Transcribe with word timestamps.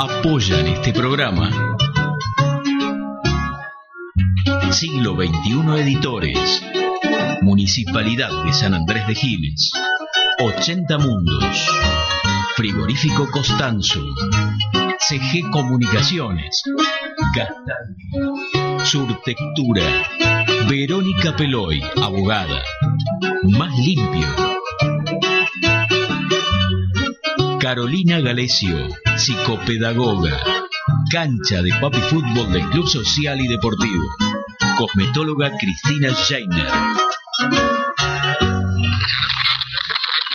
apoyan 0.00 0.66
este 0.66 0.94
programa. 0.94 1.50
Siglo 4.70 5.14
XXI 5.14 5.78
Editores. 5.78 6.62
Municipalidad 7.42 8.30
de 8.44 8.52
San 8.54 8.72
Andrés 8.72 9.06
de 9.06 9.14
Giles. 9.14 9.70
80 10.38 10.96
Mundos. 10.98 11.68
Frigorífico 12.56 13.30
Costanzo. 13.30 14.00
CG 15.00 15.50
Comunicaciones. 15.50 16.62
Gastal. 17.36 18.82
Surtectura. 18.82 19.82
Verónica 20.66 21.36
Peloy, 21.36 21.82
abogada. 22.00 22.62
Más 23.42 23.76
limpio. 23.78 24.59
Carolina 27.70 28.18
Galesio, 28.18 28.88
psicopedagoga. 29.16 30.42
Cancha 31.08 31.62
de 31.62 31.70
papi 31.80 32.00
fútbol 32.10 32.52
del 32.52 32.68
Club 32.70 32.88
Social 32.88 33.40
y 33.40 33.46
Deportivo. 33.46 34.02
Cosmetóloga 34.76 35.52
Cristina 35.56 36.12
Scheiner. 36.12 36.66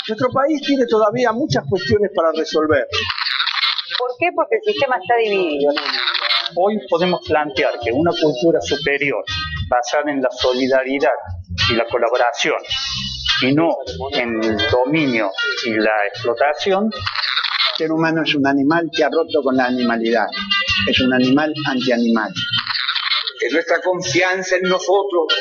Nuestro 0.08 0.30
país 0.32 0.62
tiene 0.62 0.86
todavía 0.88 1.34
muchas 1.34 1.66
cuestiones 1.70 2.10
para 2.16 2.32
resolver. 2.32 2.88
¿Por 4.00 4.12
qué? 4.18 4.30
Porque 4.34 4.56
el 4.56 4.74
sistema 4.74 4.96
está 4.96 5.18
dividido. 5.18 5.74
Hoy 6.56 6.80
podemos 6.90 7.20
plantear 7.28 7.74
que 7.84 7.92
una 7.92 8.12
cultura 8.12 8.62
superior, 8.62 9.26
basada 9.68 10.10
en 10.10 10.22
la 10.22 10.30
solidaridad 10.32 11.12
y 11.70 11.74
la 11.74 11.84
colaboración, 11.88 12.60
y 13.42 13.52
no 13.52 13.76
en 14.14 14.42
el 14.42 14.58
dominio 14.72 15.32
y 15.66 15.72
la 15.72 15.92
explotación, 16.08 16.90
ser 17.78 17.92
humano 17.92 18.22
es 18.24 18.34
un 18.36 18.48
animal 18.48 18.90
que 18.96 19.04
ha 19.04 19.10
roto 19.10 19.42
con 19.44 19.58
la 19.58 19.66
animalidad. 19.66 20.28
Es 20.90 21.00
un 21.02 21.14
animal 21.14 21.54
antianimal. 21.68 22.32
Es 23.40 23.54
nuestra 23.54 23.82
confianza 23.82 24.56
en 24.56 24.64
nosotros 24.64 25.34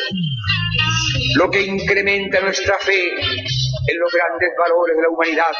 lo 1.36 1.50
que 1.50 1.62
incrementa 1.62 2.40
nuestra 2.40 2.78
fe 2.78 3.10
en 3.10 3.98
los 3.98 4.12
grandes 4.12 4.50
valores 4.58 4.96
de 4.96 5.02
la 5.02 5.08
humanidad, 5.08 5.52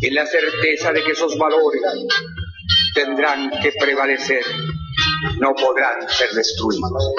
en 0.00 0.14
la 0.14 0.26
certeza 0.26 0.92
de 0.92 1.02
que 1.02 1.12
esos 1.12 1.36
valores 1.38 1.82
tendrán 2.94 3.50
que 3.62 3.72
prevalecer, 3.78 4.44
no 5.40 5.54
podrán 5.54 6.08
ser 6.08 6.30
destruidos. 6.30 7.14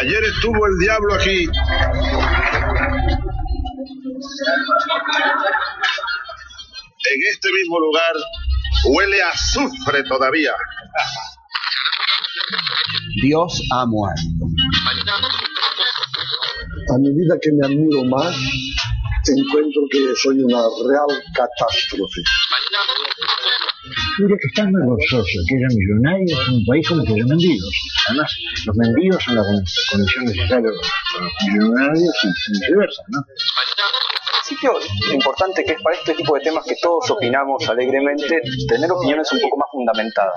Ayer 0.00 0.22
estuvo 0.24 0.66
el 0.66 0.78
diablo 0.78 1.14
aquí. 1.14 1.48
En 6.98 7.20
este 7.30 7.48
mismo 7.52 7.78
lugar 7.78 8.12
huele 8.86 9.22
a 9.22 9.28
azufre 9.28 10.02
todavía. 10.04 10.52
Dios 13.22 13.62
ha 13.72 13.86
muerto. 13.86 14.44
A 16.90 16.98
medida 16.98 17.38
que 17.40 17.52
me 17.52 17.66
admiro 17.66 18.04
más, 18.04 18.34
encuentro 19.36 19.82
que 19.90 20.14
soy 20.16 20.40
una 20.40 20.62
real 20.88 21.22
catástrofe. 21.34 22.22
Mire 24.18 24.36
que 24.40 24.46
estás 24.48 24.66
muy 24.66 24.82
gozoso, 24.84 25.38
que 25.48 25.56
haya 25.56 25.68
millonarios 25.68 26.48
en 26.48 26.54
un 26.54 26.64
país 26.66 26.88
como 26.88 27.04
que 27.04 27.12
haya 27.12 27.24
mendigos. 27.26 27.74
Además, 28.08 28.30
los 28.66 28.76
mendigos 28.76 29.22
son 29.22 29.36
la 29.36 29.42
condición 29.44 30.24
necesaria 30.24 30.70
para 30.70 31.24
los 31.24 31.32
millonarios 31.46 32.14
y 32.24 32.52
viceversa, 32.52 33.02
¿no? 33.08 33.20
Lo 34.62 35.14
importante 35.14 35.64
que 35.64 35.72
es 35.72 35.82
para 35.82 35.96
este 35.96 36.14
tipo 36.14 36.34
de 36.34 36.40
temas 36.40 36.64
que 36.64 36.76
todos 36.80 37.10
opinamos 37.10 37.68
alegremente, 37.68 38.40
tener 38.68 38.90
opiniones 38.90 39.30
un 39.32 39.40
poco 39.40 39.56
más 39.56 39.68
fundamentadas. 39.70 40.34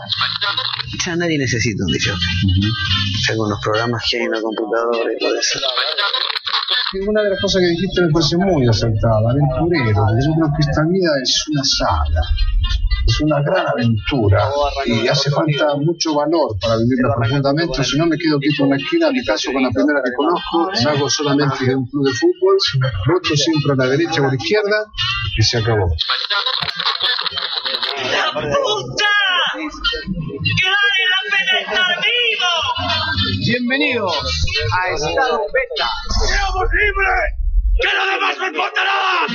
Ya 1.06 1.16
nadie 1.16 1.38
necesita 1.38 1.84
un 1.86 1.92
DJ. 1.92 2.12
Tengo 3.28 3.46
unos 3.46 3.60
programas 3.62 4.04
que 4.10 4.18
hay 4.18 4.24
en 4.24 4.32
la 4.32 4.42
computadora 4.42 5.12
y 5.14 5.18
todo 5.18 5.40
eso. 5.40 5.60
Una 7.08 7.24
de 7.24 7.30
las 7.30 7.42
cosas 7.42 7.62
que 7.62 7.68
dijiste 7.68 8.02
me 8.02 8.12
parece 8.12 8.38
muy 8.38 8.68
acertada, 8.68 9.32
aventurero. 9.32 10.06
Yo 10.20 10.34
creo 10.36 10.52
que 10.56 10.62
esta 10.62 10.84
vida 10.84 11.10
es 11.22 11.46
una 11.50 11.64
saga 11.64 12.22
es 13.08 13.22
una 13.22 13.42
gran 13.42 13.68
aventura 13.68 14.50
y 14.86 15.08
hace 15.08 15.32
falta 15.32 15.76
mucho 15.78 16.14
valor 16.16 16.56
para 16.62 16.78
vivirla 16.78 17.16
profundamente. 17.16 17.84
Si 17.84 17.98
no, 17.98 18.06
me 18.06 18.18
quedo 18.18 18.40
quieto 18.40 18.64
en 18.64 18.70
la 18.72 18.76
esquina, 18.78 19.12
me 19.12 19.24
caso 19.24 19.52
con 19.52 19.64
la 19.64 19.70
primera 19.70 20.02
que 20.04 20.12
conozco, 20.16 20.72
me 20.72 20.92
hago 20.92 21.10
solamente 21.10 21.66
de 21.66 21.76
un 21.76 21.86
club 21.88 22.06
de 22.06 22.14
fútbol, 22.14 22.58
voto 23.08 23.36
siempre 23.36 23.74
a 23.74 23.76
la 23.76 23.88
derecha 23.88 24.22
o 24.22 24.26
a 24.26 24.28
la 24.30 24.36
izquierda 24.36 24.86
y 25.38 25.42
se 25.42 25.58
acabó. 25.58 25.88
¡La 28.12 28.34
puta! 28.34 29.06
Bienvenidos 33.52 34.16
a 34.72 34.92
Estado 34.94 35.42
Beta. 35.52 35.90
¡Seamos 36.26 36.70
libres! 36.72 37.34
¡Que 37.82 37.90
lo 37.98 38.06
demás 38.14 38.38
no 38.38 38.48
importa 38.48 38.82
nada! 38.86 39.28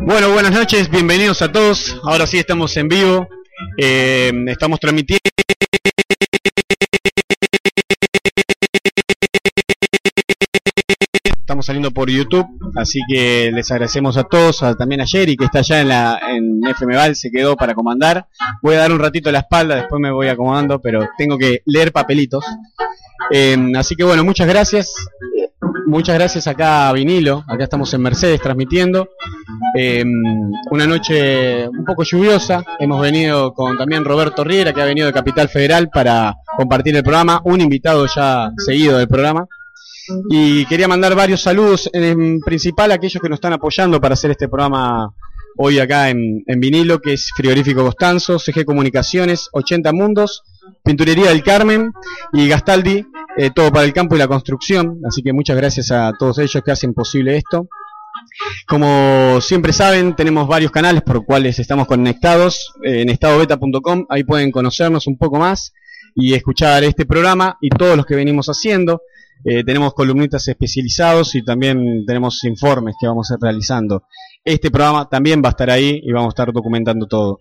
Bueno, 0.00 0.32
buenas 0.32 0.50
noches, 0.50 0.90
bienvenidos 0.90 1.42
a 1.42 1.52
todos. 1.52 1.96
Ahora 2.02 2.26
sí 2.26 2.38
estamos 2.38 2.76
en 2.76 2.88
vivo. 2.88 3.28
Eh, 3.78 4.32
estamos 4.48 4.80
transmitiendo. 4.80 5.30
Estamos 11.46 11.66
saliendo 11.66 11.92
por 11.92 12.10
YouTube, 12.10 12.44
así 12.74 12.98
que 13.08 13.52
les 13.54 13.70
agradecemos 13.70 14.16
a 14.16 14.24
todos, 14.24 14.64
también 14.76 15.00
a 15.00 15.06
Jerry 15.06 15.36
que 15.36 15.44
está 15.44 15.60
allá 15.60 15.80
en, 15.80 15.86
la, 15.86 16.20
en 16.28 16.60
FMVAL, 16.74 17.14
se 17.14 17.30
quedó 17.30 17.54
para 17.54 17.72
comandar. 17.72 18.26
Voy 18.62 18.74
a 18.74 18.78
dar 18.78 18.90
un 18.90 18.98
ratito 18.98 19.30
la 19.30 19.38
espalda, 19.38 19.76
después 19.76 20.00
me 20.00 20.10
voy 20.10 20.26
acomodando, 20.26 20.80
pero 20.80 21.08
tengo 21.16 21.38
que 21.38 21.62
leer 21.66 21.92
papelitos. 21.92 22.44
Eh, 23.30 23.56
así 23.76 23.94
que 23.94 24.02
bueno, 24.02 24.24
muchas 24.24 24.48
gracias. 24.48 24.92
Muchas 25.86 26.16
gracias 26.16 26.48
acá 26.48 26.88
a 26.88 26.92
Vinilo, 26.92 27.44
acá 27.46 27.62
estamos 27.62 27.94
en 27.94 28.02
Mercedes 28.02 28.40
transmitiendo. 28.40 29.08
Eh, 29.78 30.04
una 30.72 30.84
noche 30.88 31.68
un 31.68 31.84
poco 31.84 32.02
lluviosa, 32.02 32.64
hemos 32.80 33.00
venido 33.00 33.54
con 33.54 33.78
también 33.78 34.04
Roberto 34.04 34.42
Riera, 34.42 34.72
que 34.72 34.82
ha 34.82 34.84
venido 34.84 35.06
de 35.06 35.12
Capital 35.12 35.48
Federal 35.48 35.90
para 35.90 36.34
compartir 36.56 36.96
el 36.96 37.04
programa, 37.04 37.40
un 37.44 37.60
invitado 37.60 38.04
ya 38.12 38.50
seguido 38.56 38.98
del 38.98 39.06
programa. 39.06 39.46
Y 40.30 40.64
quería 40.66 40.88
mandar 40.88 41.14
varios 41.14 41.42
saludos, 41.42 41.90
en 41.92 42.40
principal 42.40 42.92
a 42.92 42.94
aquellos 42.94 43.20
que 43.20 43.28
nos 43.28 43.36
están 43.36 43.52
apoyando 43.52 44.00
para 44.00 44.14
hacer 44.14 44.30
este 44.30 44.48
programa 44.48 45.12
hoy 45.56 45.78
acá 45.78 46.10
en, 46.10 46.42
en 46.46 46.60
vinilo, 46.60 47.00
que 47.00 47.14
es 47.14 47.30
Frigorífico 47.36 47.84
Costanzo, 47.84 48.38
CG 48.38 48.64
Comunicaciones, 48.64 49.48
80 49.52 49.92
Mundos, 49.92 50.42
Pinturería 50.84 51.30
del 51.30 51.42
Carmen 51.42 51.92
y 52.32 52.48
Gastaldi, 52.48 53.06
eh, 53.36 53.50
todo 53.54 53.72
para 53.72 53.84
el 53.84 53.92
campo 53.92 54.14
y 54.14 54.18
la 54.18 54.28
construcción. 54.28 55.00
Así 55.06 55.22
que 55.22 55.32
muchas 55.32 55.56
gracias 55.56 55.90
a 55.90 56.12
todos 56.18 56.38
ellos 56.38 56.62
que 56.64 56.70
hacen 56.70 56.94
posible 56.94 57.36
esto. 57.36 57.68
Como 58.66 59.40
siempre 59.40 59.72
saben, 59.72 60.14
tenemos 60.14 60.46
varios 60.46 60.70
canales 60.70 61.02
por 61.02 61.16
los 61.16 61.24
cuales 61.24 61.58
estamos 61.58 61.86
conectados 61.86 62.72
eh, 62.84 63.02
en 63.02 63.08
estadobeta.com. 63.08 64.06
Ahí 64.08 64.24
pueden 64.24 64.50
conocernos 64.50 65.06
un 65.06 65.16
poco 65.16 65.38
más 65.38 65.72
y 66.14 66.34
escuchar 66.34 66.84
este 66.84 67.04
programa 67.04 67.58
y 67.60 67.68
todos 67.68 67.96
los 67.96 68.06
que 68.06 68.14
venimos 68.14 68.46
haciendo. 68.46 69.02
Eh, 69.44 69.64
tenemos 69.64 69.94
columnistas 69.94 70.46
especializados 70.48 71.34
y 71.34 71.42
también 71.42 72.04
tenemos 72.06 72.42
informes 72.44 72.96
que 73.00 73.06
vamos 73.06 73.30
a 73.30 73.34
ir 73.34 73.40
realizando. 73.40 74.04
Este 74.44 74.70
programa 74.70 75.08
también 75.08 75.42
va 75.44 75.48
a 75.48 75.50
estar 75.50 75.70
ahí 75.70 76.00
y 76.02 76.12
vamos 76.12 76.28
a 76.28 76.34
estar 76.34 76.52
documentando 76.52 77.06
todo. 77.06 77.40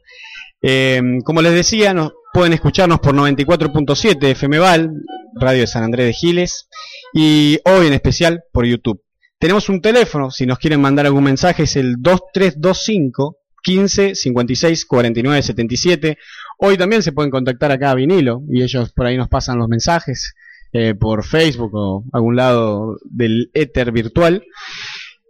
Eh, 0.61 1.01
como 1.23 1.41
les 1.41 1.53
decía, 1.53 1.93
nos, 1.93 2.11
pueden 2.35 2.51
escucharnos 2.51 2.99
por 2.99 3.15
94.7 3.15 4.35
FMVAL, 4.35 4.91
Radio 5.35 5.61
de 5.61 5.67
San 5.67 5.83
Andrés 5.83 6.07
de 6.07 6.13
Giles, 6.13 6.67
y 7.13 7.57
hoy 7.63 7.87
en 7.87 7.93
especial 7.93 8.43
por 8.51 8.65
YouTube. 8.65 9.01
Tenemos 9.39 9.69
un 9.69 9.79
teléfono, 9.79 10.31
si 10.31 10.45
nos 10.45 10.59
quieren 10.59 10.81
mandar 10.81 11.05
algún 11.05 11.23
mensaje, 11.23 11.63
es 11.63 11.77
el 11.77 11.95
2325 11.99 13.37
15 13.63 14.15
56 14.15 14.85
49 14.85 15.41
77. 15.43 16.17
Hoy 16.59 16.77
también 16.77 17.03
se 17.03 17.13
pueden 17.13 17.31
contactar 17.31 17.71
acá 17.71 17.91
a 17.91 17.95
Vinilo 17.95 18.41
y 18.49 18.63
ellos 18.63 18.91
por 18.91 19.05
ahí 19.05 19.15
nos 19.15 19.29
pasan 19.29 19.57
los 19.57 19.69
mensajes 19.69 20.35
eh, 20.77 20.93
por 20.93 21.23
Facebook 21.23 21.71
o 21.73 22.03
algún 22.11 22.35
lado 22.35 22.97
del 23.05 23.49
éter 23.53 23.93
virtual. 23.93 24.43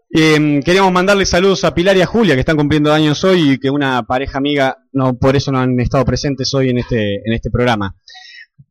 Eh, 0.09 0.59
queríamos 0.65 0.91
mandarle 0.91 1.23
saludos 1.27 1.63
a 1.63 1.75
Pilar 1.75 1.95
y 1.95 2.01
a 2.01 2.07
Julia 2.07 2.33
que 2.33 2.39
están 2.39 2.57
cumpliendo 2.57 2.91
años 2.91 3.23
hoy 3.23 3.51
y 3.51 3.57
que 3.59 3.69
una 3.69 4.01
pareja 4.07 4.39
amiga 4.39 4.79
no 4.91 5.19
por 5.19 5.35
eso 5.35 5.51
no 5.51 5.59
han 5.59 5.79
estado 5.79 6.03
presentes 6.03 6.51
hoy 6.55 6.71
en 6.71 6.79
este 6.79 7.17
en 7.23 7.31
este 7.31 7.51
programa. 7.51 7.95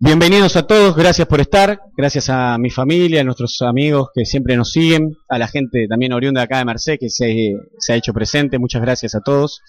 Bienvenidos 0.00 0.56
a 0.56 0.66
todos, 0.66 0.96
gracias 0.96 1.28
por 1.28 1.40
estar, 1.40 1.78
gracias 1.96 2.28
a 2.28 2.58
mi 2.58 2.70
familia, 2.70 3.20
a 3.20 3.24
nuestros 3.24 3.62
amigos 3.62 4.08
que 4.12 4.24
siempre 4.24 4.56
nos 4.56 4.72
siguen, 4.72 5.16
a 5.28 5.38
la 5.38 5.46
gente 5.46 5.86
también 5.88 6.12
oriunda 6.12 6.42
acá 6.42 6.58
de 6.58 6.64
Merced 6.64 6.98
que 6.98 7.08
se, 7.08 7.52
se 7.78 7.92
ha 7.92 7.96
hecho 7.96 8.12
presente, 8.12 8.58
muchas 8.58 8.82
gracias 8.82 9.14
a 9.14 9.20
todos. 9.20 9.60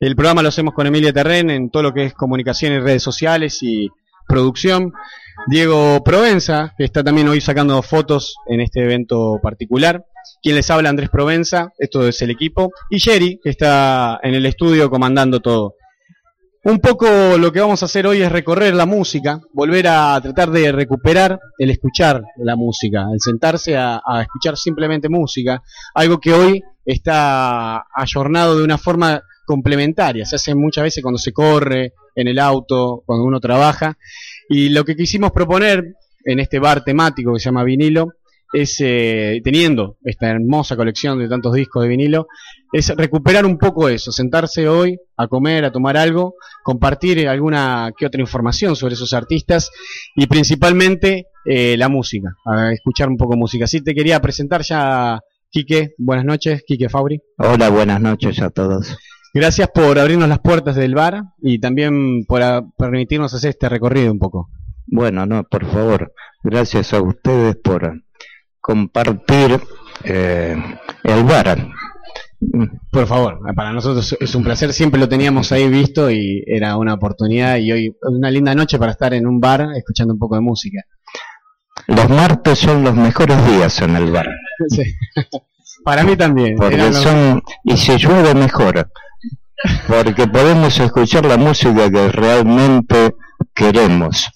El 0.00 0.16
programa 0.16 0.40
lo 0.40 0.48
hacemos 0.48 0.72
con 0.72 0.86
Emilia 0.86 1.12
Terren 1.12 1.50
en 1.50 1.68
todo 1.68 1.82
lo 1.82 1.92
que 1.92 2.04
es 2.04 2.14
comunicación 2.14 2.72
y 2.72 2.78
redes 2.78 3.02
sociales 3.02 3.58
y 3.60 3.90
producción. 4.26 4.94
Diego 5.48 6.02
Provenza, 6.02 6.74
que 6.76 6.84
está 6.84 7.04
también 7.04 7.28
hoy 7.28 7.40
sacando 7.40 7.80
fotos 7.82 8.36
en 8.46 8.60
este 8.60 8.82
evento 8.82 9.38
particular. 9.42 10.04
Quien 10.42 10.56
les 10.56 10.70
habla, 10.70 10.88
Andrés 10.88 11.08
Provenza, 11.10 11.72
esto 11.78 12.06
es 12.08 12.20
el 12.22 12.30
equipo. 12.30 12.72
Y 12.90 12.98
Jerry, 12.98 13.38
que 13.42 13.50
está 13.50 14.18
en 14.22 14.34
el 14.34 14.46
estudio 14.46 14.90
comandando 14.90 15.40
todo. 15.40 15.74
Un 16.64 16.80
poco 16.80 17.06
lo 17.38 17.52
que 17.52 17.60
vamos 17.60 17.80
a 17.82 17.86
hacer 17.86 18.08
hoy 18.08 18.22
es 18.22 18.32
recorrer 18.32 18.74
la 18.74 18.86
música, 18.86 19.40
volver 19.52 19.86
a 19.86 20.20
tratar 20.20 20.50
de 20.50 20.72
recuperar 20.72 21.38
el 21.58 21.70
escuchar 21.70 22.24
la 22.38 22.56
música, 22.56 23.06
el 23.12 23.20
sentarse 23.20 23.76
a, 23.76 24.00
escuchar 24.20 24.56
simplemente 24.56 25.08
música, 25.08 25.62
algo 25.94 26.18
que 26.18 26.32
hoy 26.32 26.60
está 26.84 27.84
ayornado 27.94 28.58
de 28.58 28.64
una 28.64 28.78
forma 28.78 29.22
complementaria, 29.46 30.24
se 30.24 30.34
hace 30.34 30.56
muchas 30.56 30.82
veces 30.82 31.04
cuando 31.04 31.18
se 31.18 31.32
corre, 31.32 31.92
en 32.16 32.26
el 32.26 32.38
auto, 32.40 33.04
cuando 33.06 33.24
uno 33.24 33.38
trabaja, 33.38 33.96
y 34.48 34.68
lo 34.70 34.84
que 34.84 34.96
quisimos 34.96 35.32
proponer 35.32 35.94
en 36.24 36.40
este 36.40 36.58
bar 36.58 36.84
temático 36.84 37.32
que 37.32 37.40
se 37.40 37.46
llama 37.46 37.64
vinilo, 37.64 38.08
es, 38.52 38.76
eh, 38.80 39.40
teniendo 39.42 39.96
esta 40.04 40.28
hermosa 40.28 40.76
colección 40.76 41.18
de 41.18 41.28
tantos 41.28 41.52
discos 41.54 41.82
de 41.82 41.88
vinilo, 41.88 42.26
es 42.72 42.88
recuperar 42.96 43.44
un 43.44 43.58
poco 43.58 43.88
eso, 43.88 44.12
sentarse 44.12 44.68
hoy 44.68 44.98
a 45.16 45.26
comer, 45.28 45.64
a 45.64 45.72
tomar 45.72 45.96
algo, 45.96 46.34
compartir 46.62 47.28
alguna 47.28 47.92
que 47.96 48.06
otra 48.06 48.20
información 48.20 48.76
sobre 48.76 48.94
esos 48.94 49.12
artistas 49.12 49.70
y 50.14 50.26
principalmente 50.26 51.26
eh, 51.44 51.76
la 51.76 51.88
música, 51.88 52.36
a 52.44 52.72
escuchar 52.72 53.08
un 53.08 53.16
poco 53.16 53.36
música. 53.36 53.64
Así 53.64 53.80
te 53.82 53.94
quería 53.94 54.20
presentar 54.20 54.62
ya, 54.62 55.20
Quique, 55.50 55.94
buenas 55.98 56.24
noches, 56.24 56.62
Quique 56.66 56.88
Fauri. 56.88 57.20
Hola, 57.38 57.68
buenas 57.68 58.00
noches 58.00 58.40
a 58.40 58.50
todos. 58.50 58.96
Gracias 59.36 59.68
por 59.68 59.98
abrirnos 59.98 60.30
las 60.30 60.38
puertas 60.38 60.76
del 60.76 60.94
bar 60.94 61.22
y 61.42 61.58
también 61.58 62.24
por 62.24 62.40
permitirnos 62.78 63.34
hacer 63.34 63.50
este 63.50 63.68
recorrido 63.68 64.10
un 64.10 64.18
poco. 64.18 64.48
Bueno, 64.86 65.26
no, 65.26 65.44
por 65.44 65.70
favor, 65.70 66.14
gracias 66.42 66.94
a 66.94 67.02
ustedes 67.02 67.56
por 67.56 68.00
compartir 68.62 69.60
eh, 70.04 70.56
el 71.04 71.24
bar. 71.24 71.68
Por 72.90 73.06
favor, 73.06 73.38
para 73.54 73.74
nosotros 73.74 74.16
es 74.18 74.34
un 74.34 74.42
placer, 74.42 74.72
siempre 74.72 74.98
lo 74.98 75.06
teníamos 75.06 75.52
ahí 75.52 75.68
visto 75.68 76.10
y 76.10 76.42
era 76.46 76.78
una 76.78 76.94
oportunidad 76.94 77.58
y 77.58 77.72
hoy 77.72 77.96
una 78.08 78.30
linda 78.30 78.54
noche 78.54 78.78
para 78.78 78.92
estar 78.92 79.12
en 79.12 79.26
un 79.26 79.38
bar 79.38 79.68
escuchando 79.76 80.14
un 80.14 80.18
poco 80.18 80.36
de 80.36 80.40
música. 80.40 80.80
Los 81.88 82.08
martes 82.08 82.58
son 82.58 82.82
los 82.82 82.94
mejores 82.94 83.36
días 83.48 83.82
en 83.82 83.96
el 83.96 84.10
bar, 84.10 84.28
Sí. 84.70 84.82
Para 85.84 86.04
mí 86.04 86.16
también. 86.16 86.56
porque 86.56 86.92
son, 86.94 87.42
y 87.64 87.76
si 87.76 87.96
llueve 87.98 88.34
mejor, 88.34 88.90
porque 89.88 90.26
podemos 90.26 90.78
escuchar 90.78 91.26
la 91.26 91.36
música 91.36 91.90
que 91.90 92.08
realmente 92.08 93.14
queremos. 93.54 94.28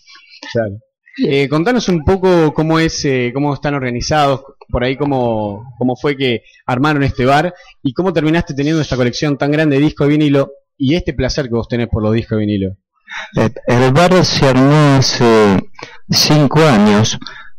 Claro. 0.53 0.79
Eh, 1.19 1.49
contanos 1.49 1.89
un 1.89 2.03
poco 2.05 2.55
cómo 2.55 2.79
es, 2.79 3.05
eh, 3.05 3.31
cómo 3.35 3.53
están 3.53 3.75
organizados, 3.75 4.43
por 4.69 4.85
ahí 4.85 4.97
cómo, 4.97 5.75
cómo 5.79 5.97
fue 5.97 6.17
que 6.17 6.43
armaron 6.67 7.03
este 7.03 7.27
bar 7.27 7.53
y 7.83 7.93
cómo 7.93 8.13
terminaste 8.13 8.55
teniendo 8.55 8.81
esta 8.81 8.97
colección 8.97 9.37
tan 9.37 9.51
grande 9.51 9.77
de 9.77 9.83
discos 9.83 10.07
de 10.07 10.13
vinilo 10.13 10.53
y 10.79 10.95
este 10.95 11.13
placer 11.13 11.47
que 11.47 11.55
vos 11.55 11.69
tenés 11.69 11.89
por 11.89 12.03
los 12.03 12.15
discos 12.15 12.39
de 12.39 12.47
vinilo. 12.47 12.77
Eh, 13.37 13.51
El 13.67 13.93
bar 13.93 14.25
se 14.25 14.49
armó 14.49 14.97
hace 14.99 15.59
cinco 16.09 16.61
años. 16.61 17.19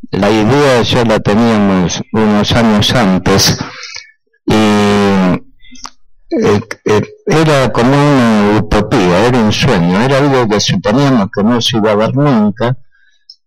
La 0.09 0.29
idea 0.29 0.81
ya 0.81 1.05
la 1.05 1.19
teníamos 1.19 2.01
unos 2.13 2.51
años 2.53 2.93
antes. 2.95 3.57
Y 4.47 5.50
era 7.25 7.71
como 7.71 7.89
una 7.89 8.59
utopía, 8.59 9.27
era 9.27 9.37
un 9.37 9.51
sueño, 9.51 10.01
era 10.01 10.17
algo 10.17 10.47
que 10.47 10.59
suponíamos 10.59 11.29
que 11.35 11.43
no 11.43 11.61
se 11.61 11.77
iba 11.77 11.91
a 11.91 11.95
ver 11.95 12.15
nunca, 12.15 12.77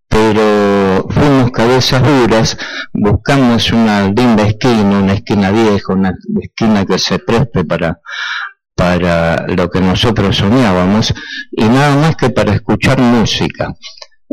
pero 0.08 1.06
fuimos 1.10 1.50
cabezas 1.50 2.02
duras, 2.02 2.58
buscamos 2.92 3.72
una 3.72 4.08
linda 4.08 4.44
esquina, 4.46 4.98
una 4.98 5.14
esquina 5.14 5.50
vieja, 5.50 5.92
una 5.92 6.14
esquina 6.40 6.84
que 6.84 6.98
se 6.98 7.18
preste 7.18 7.64
para 7.64 8.00
para 8.76 9.46
lo 9.46 9.70
que 9.70 9.80
nosotros 9.80 10.36
soñábamos 10.36 11.14
y 11.52 11.64
nada 11.64 11.96
más 11.96 12.16
que 12.16 12.30
para 12.30 12.54
escuchar 12.54 12.98
música. 12.98 13.72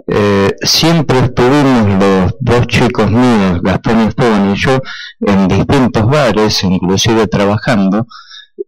Eh, 0.08 0.56
siempre 0.64 1.20
estuvimos 1.20 2.00
los 2.00 2.36
dos 2.40 2.68
chicos 2.68 3.12
míos, 3.12 3.62
Gastón 3.62 4.00
Esteban 4.00 4.52
y 4.52 4.56
yo, 4.56 4.80
en 5.20 5.48
distintos 5.48 6.06
bares, 6.10 6.64
inclusive 6.64 7.28
trabajando, 7.28 8.08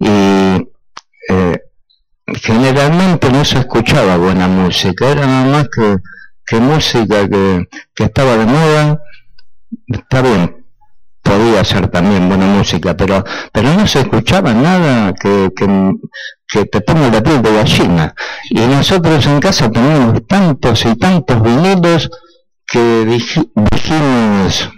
y 0.04 0.70
eh, 1.30 1.60
generalmente 2.42 3.30
no 3.32 3.44
se 3.46 3.60
escuchaba 3.60 4.18
buena 4.18 4.48
música, 4.48 5.10
era 5.10 5.26
nada 5.26 5.46
más 5.52 5.68
que, 5.70 5.98
que 6.46 6.60
música 6.60 7.28
que, 7.30 7.68
que 7.94 8.04
estaba 8.04 8.38
de 8.38 8.46
moda, 8.46 9.02
está 9.88 10.22
bien, 10.22 10.66
podía 11.22 11.64
ser 11.64 11.88
también 11.88 12.28
buena 12.28 12.46
música, 12.46 12.96
pero, 12.96 13.24
pero 13.52 13.74
no 13.74 13.88
se 13.88 14.02
escuchaba 14.02 14.54
nada 14.54 15.14
que, 15.14 15.52
que, 15.56 16.66
te 16.66 16.82
ponga 16.82 17.10
la 17.10 17.24
piel 17.24 17.42
de 17.42 17.54
gallina. 17.54 18.14
Y 18.50 18.60
nosotros 18.60 19.26
en 19.26 19.40
casa 19.40 19.72
teníamos 19.72 20.28
tantos 20.28 20.86
y 20.86 20.96
tantos 20.96 21.42
vinilos 21.42 22.10
que 22.68 22.80
dij- 23.08 23.52
dijimos, 23.56 24.70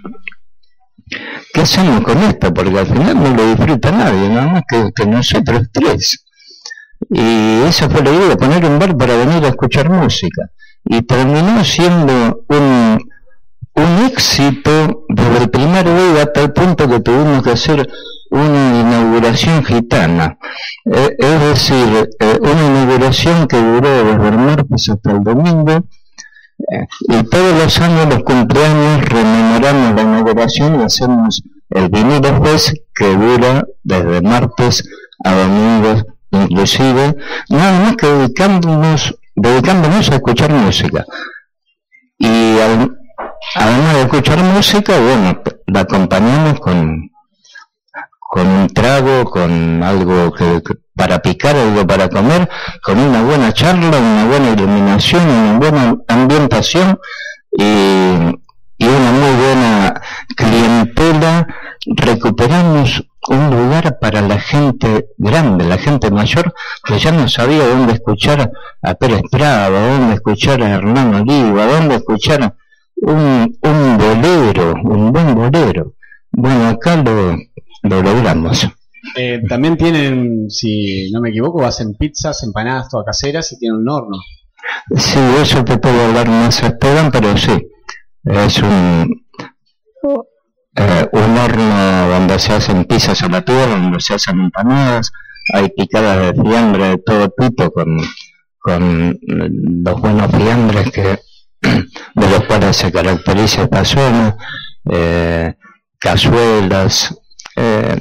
¿qué 1.55 1.61
hacemos 1.61 2.01
con 2.01 2.17
esto? 2.17 2.53
Porque 2.53 2.77
al 2.77 2.85
final 2.85 3.15
no 3.15 3.33
lo 3.33 3.47
disfruta 3.47 3.89
nadie, 3.89 4.27
nada 4.27 4.47
más 4.47 4.63
que, 4.67 5.05
nosotros 5.05 5.63
tres. 5.71 6.25
Y 7.09 7.61
esa 7.61 7.89
fue 7.89 8.03
la 8.03 8.11
idea, 8.11 8.35
poner 8.35 8.65
un 8.65 8.77
bar 8.77 8.97
para 8.97 9.15
venir 9.15 9.43
a 9.45 9.47
escuchar 9.47 9.89
música. 9.89 10.49
Y 10.83 11.01
terminó 11.03 11.63
siendo 11.63 12.43
un, 12.49 12.99
un 13.73 14.05
éxito 14.05 15.05
desde 15.07 15.37
el 15.37 15.49
primer 15.49 15.85
día 15.85 16.23
hasta 16.23 16.41
el 16.41 16.51
punto 16.51 16.89
que 16.89 16.99
tuvimos 16.99 17.41
que 17.41 17.51
hacer 17.51 17.87
una 18.31 18.81
inauguración 18.81 19.63
gitana. 19.63 20.37
Eh, 20.85 21.15
es 21.17 21.39
decir, 21.39 22.09
eh, 22.19 22.37
una 22.41 22.67
inauguración 22.67 23.47
que 23.47 23.57
duró 23.57 23.89
desde 24.03 24.27
el 24.27 24.37
martes 24.37 24.89
hasta 24.89 25.11
el 25.11 25.23
domingo. 25.23 25.85
Eh, 26.59 26.87
y 27.09 27.23
todos 27.23 27.63
los 27.63 27.79
años, 27.81 28.07
los 28.13 28.23
cumpleaños, 28.23 29.05
rememoramos 29.09 29.95
la 29.95 30.01
inauguración 30.01 30.79
y 30.79 30.83
hacemos 30.83 31.43
el 31.69 31.89
vinilo 31.89 32.43
fest 32.43 32.75
que 32.93 33.15
dura 33.15 33.65
desde 33.83 34.21
martes 34.21 34.83
a 35.23 35.33
domingo 35.33 36.03
inclusive, 36.31 37.15
nada 37.49 37.79
más 37.79 37.95
que 37.95 38.07
dedicándonos, 38.07 39.15
dedicándonos 39.35 40.09
a 40.11 40.15
escuchar 40.15 40.51
música. 40.51 41.05
Y 42.17 42.57
además 42.59 43.93
de 43.93 44.01
escuchar 44.01 44.39
música, 44.39 44.93
bueno, 44.99 45.41
la 45.67 45.79
acompañamos 45.81 46.59
con, 46.59 47.09
con 48.19 48.47
un 48.47 48.67
trago, 48.67 49.23
con 49.25 49.83
algo 49.83 50.33
que- 50.33 50.61
para 50.95 51.19
picar, 51.19 51.55
algo 51.55 51.85
para 51.85 52.09
comer, 52.09 52.49
con 52.81 52.97
una 52.97 53.21
buena 53.21 53.53
charla, 53.53 53.97
una 53.97 54.25
buena 54.25 54.51
iluminación, 54.51 55.27
una 55.27 55.59
buena 55.59 55.97
ambientación 56.07 56.99
y, 57.51 57.63
una 58.79 59.11
muy 59.11 59.35
buena 59.43 60.01
clientela. 60.35 61.47
Recuperamos 61.87 63.03
un 63.27 63.49
lugar 63.49 63.97
para 63.99 64.21
la 64.21 64.39
gente 64.39 65.07
grande, 65.17 65.65
la 65.65 65.77
gente 65.77 66.09
mayor, 66.11 66.53
que 66.83 66.97
ya 66.97 67.11
no 67.11 67.27
sabía 67.27 67.67
dónde 67.67 67.93
escuchar 67.93 68.51
a 68.81 68.93
Pérez 68.95 69.21
Prado, 69.31 69.79
dónde 69.79 70.15
escuchar 70.15 70.61
a 70.63 70.69
Hernán 70.69 71.13
Oliva, 71.15 71.65
dónde 71.65 71.95
escuchar 71.95 72.55
un, 72.95 73.57
un 73.61 73.97
bolero, 73.97 74.73
un 74.83 75.11
buen 75.11 75.35
bolero. 75.35 75.93
Bueno, 76.31 76.69
acá 76.69 76.95
lo 76.97 78.01
logramos. 78.01 78.67
Eh, 79.15 79.41
también 79.47 79.77
tienen, 79.77 80.49
si 80.49 81.11
no 81.11 81.21
me 81.21 81.29
equivoco, 81.29 81.65
hacen 81.65 81.93
pizzas, 81.93 82.43
empanadas 82.43 82.89
todas 82.89 83.05
caseras 83.05 83.51
y 83.51 83.59
tienen 83.59 83.79
un 83.79 83.89
horno. 83.89 84.17
Sí, 84.95 85.19
eso 85.41 85.63
te 85.63 85.77
puedo 85.77 86.05
hablar 86.05 86.27
más 86.27 86.61
Esteban, 86.63 87.11
pero 87.11 87.37
sí, 87.37 87.53
es 88.23 88.57
un, 88.63 89.25
eh, 90.75 91.09
un 91.11 91.37
horno 91.37 92.09
donde 92.09 92.39
se 92.39 92.53
hacen 92.53 92.85
pizzas 92.85 93.21
a 93.21 93.29
la 93.29 93.43
tierra, 93.43 93.77
donde 93.77 93.99
se 93.99 94.15
hacen 94.15 94.39
empanadas, 94.39 95.11
hay 95.53 95.69
picadas 95.69 96.35
de 96.35 96.41
fiambre 96.41 96.89
de 96.89 96.97
todo 96.97 97.29
tipo 97.29 97.71
con, 97.71 97.97
con 98.59 99.11
eh, 99.11 99.49
los 99.83 100.01
buenos 100.01 100.31
fiambres 100.31 100.91
que, 100.91 101.01
de 101.61 102.29
los 102.29 102.43
cuales 102.45 102.75
se 102.75 102.91
caracteriza 102.91 103.63
esta 103.63 103.85
zona, 103.85 104.37
eh, 104.91 105.53
cazuelas, 105.99 107.15
eh, 107.55 107.95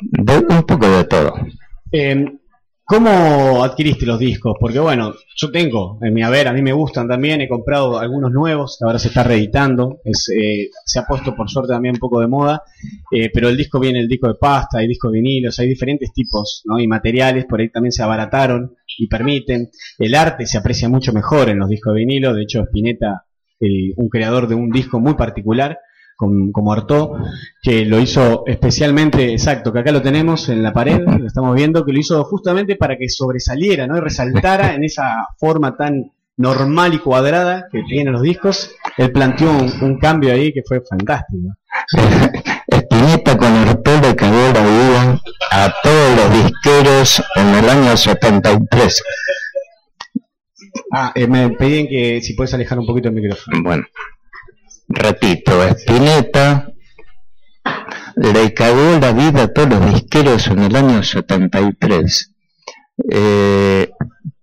de- 0.00 0.38
un 0.38 0.62
poco 0.64 0.88
de 0.88 1.04
todo. 1.04 1.34
Eh, 1.92 2.24
¿Cómo 2.84 3.62
adquiriste 3.62 4.04
los 4.04 4.18
discos? 4.18 4.56
Porque 4.58 4.80
bueno, 4.80 5.14
yo 5.36 5.52
tengo 5.52 6.00
en 6.02 6.12
mi 6.12 6.24
haber, 6.24 6.48
a 6.48 6.52
mí 6.52 6.60
me 6.60 6.72
gustan 6.72 7.06
también, 7.06 7.40
he 7.40 7.48
comprado 7.48 8.00
algunos 8.00 8.32
nuevos, 8.32 8.78
ahora 8.82 8.98
se 8.98 9.06
está 9.08 9.22
reeditando, 9.22 10.00
es, 10.04 10.28
eh, 10.36 10.70
se 10.84 10.98
ha 10.98 11.04
puesto 11.04 11.36
por 11.36 11.48
suerte 11.48 11.72
también 11.72 11.94
un 11.94 12.00
poco 12.00 12.20
de 12.20 12.26
moda, 12.26 12.64
eh, 13.12 13.30
pero 13.32 13.48
el 13.48 13.56
disco 13.56 13.78
viene 13.78 14.00
el 14.00 14.08
disco 14.08 14.26
de 14.26 14.34
pasta, 14.34 14.78
hay 14.78 14.88
disco 14.88 15.08
de 15.08 15.20
vinilos, 15.20 15.56
hay 15.60 15.68
diferentes 15.68 16.12
tipos 16.12 16.62
¿no? 16.64 16.80
y 16.80 16.88
materiales, 16.88 17.44
por 17.44 17.60
ahí 17.60 17.70
también 17.70 17.92
se 17.92 18.02
abarataron 18.02 18.74
y 18.98 19.06
permiten. 19.06 19.70
El 19.96 20.16
arte 20.16 20.44
se 20.46 20.58
aprecia 20.58 20.88
mucho 20.88 21.12
mejor 21.12 21.48
en 21.48 21.60
los 21.60 21.68
discos 21.68 21.94
de 21.94 22.00
vinilo, 22.00 22.34
de 22.34 22.42
hecho 22.42 22.62
Spinetta 22.62 23.24
un 23.96 24.08
creador 24.08 24.48
de 24.48 24.54
un 24.56 24.70
disco 24.70 24.98
muy 24.98 25.14
particular, 25.14 25.78
con- 26.20 26.52
como 26.52 26.72
Artaud, 26.72 27.16
que 27.62 27.86
lo 27.86 27.98
hizo 27.98 28.44
especialmente, 28.46 29.32
exacto, 29.32 29.72
que 29.72 29.78
acá 29.78 29.90
lo 29.90 30.02
tenemos 30.02 30.48
en 30.50 30.62
la 30.62 30.72
pared, 30.72 31.00
lo 31.00 31.26
estamos 31.26 31.54
viendo, 31.56 31.84
que 31.86 31.92
lo 31.94 31.98
hizo 31.98 32.22
justamente 32.24 32.76
para 32.76 32.98
que 32.98 33.08
sobresaliera, 33.08 33.86
¿no? 33.86 33.96
Y 33.96 34.00
resaltara 34.00 34.74
en 34.74 34.84
esa 34.84 35.14
forma 35.38 35.76
tan 35.78 36.12
normal 36.36 36.92
y 36.94 36.98
cuadrada 36.98 37.66
que 37.72 37.82
tienen 37.88 38.12
los 38.12 38.22
discos. 38.22 38.70
Él 38.98 39.10
planteó 39.12 39.50
un, 39.50 39.72
un 39.82 39.98
cambio 39.98 40.32
ahí 40.32 40.52
que 40.52 40.62
fue 40.66 40.82
fantástico. 40.82 41.54
Spinetta 42.70 43.36
con 43.38 43.52
Arturo 43.54 44.00
le 44.02 44.14
cagó 44.16 44.52
la 44.54 44.66
vida 44.66 45.20
a 45.52 45.74
todos 45.82 46.16
los 46.16 46.44
disqueros 46.44 47.22
en 47.36 47.46
el 47.54 47.68
año 47.68 47.96
73. 47.96 49.02
Ah, 50.92 51.12
eh, 51.14 51.26
me 51.26 51.50
pedían 51.50 51.86
que 51.88 52.20
si 52.20 52.34
puedes 52.34 52.52
alejar 52.54 52.78
un 52.78 52.86
poquito 52.86 53.08
el 53.08 53.14
micrófono. 53.14 53.62
Bueno, 53.62 53.84
repito, 55.00 55.62
Spinetta 55.64 56.70
le 58.16 58.54
cagó 58.54 58.98
la 59.00 59.12
vida 59.12 59.44
a 59.44 59.52
todos 59.52 59.68
los 59.70 59.94
disqueros 59.94 60.46
en 60.48 60.60
el 60.60 60.76
año 60.76 61.02
73. 61.02 62.34
Eh, 63.10 63.90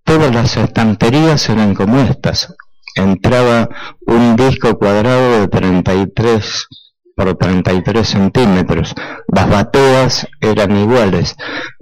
todas 0.03 0.33
las 0.33 0.57
estanterías 0.57 1.47
eran 1.49 1.75
como 1.75 1.99
estas. 1.99 2.53
Entraba 2.95 3.69
un 4.07 4.35
disco 4.35 4.77
cuadrado 4.79 5.41
de 5.41 5.47
33 5.47 6.67
por 7.15 7.37
33 7.37 8.07
centímetros. 8.07 8.95
Las 9.27 9.49
bateas 9.49 10.27
eran 10.41 10.75
iguales. 10.75 11.35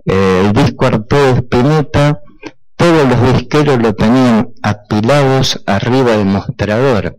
Eh, 0.05 0.43
el 0.45 0.53
disco 0.53 0.85
Arturo 0.85 1.33
de 1.33 1.39
Spinetta, 1.39 2.19
todos 2.75 3.07
los 3.07 3.33
disqueros 3.33 3.81
lo 3.81 3.95
tenían 3.95 4.49
apilados 4.61 5.63
arriba 5.65 6.11
del 6.11 6.25
mostrador 6.25 7.17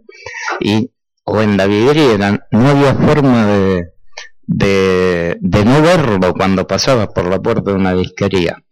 y 0.61 0.91
o 1.26 1.42
en 1.42 1.56
la 1.56 1.66
vidriera. 1.66 2.47
No 2.50 2.68
había 2.68 2.95
forma 2.95 3.47
de, 3.47 3.92
de, 4.47 5.64
no 5.64 5.83
verlo 5.83 6.33
cuando 6.33 6.66
pasaba 6.66 7.09
por 7.09 7.28
la 7.28 7.40
puerta 7.40 7.71
de 7.71 7.76
una 7.76 7.95
disquería. 7.95 8.62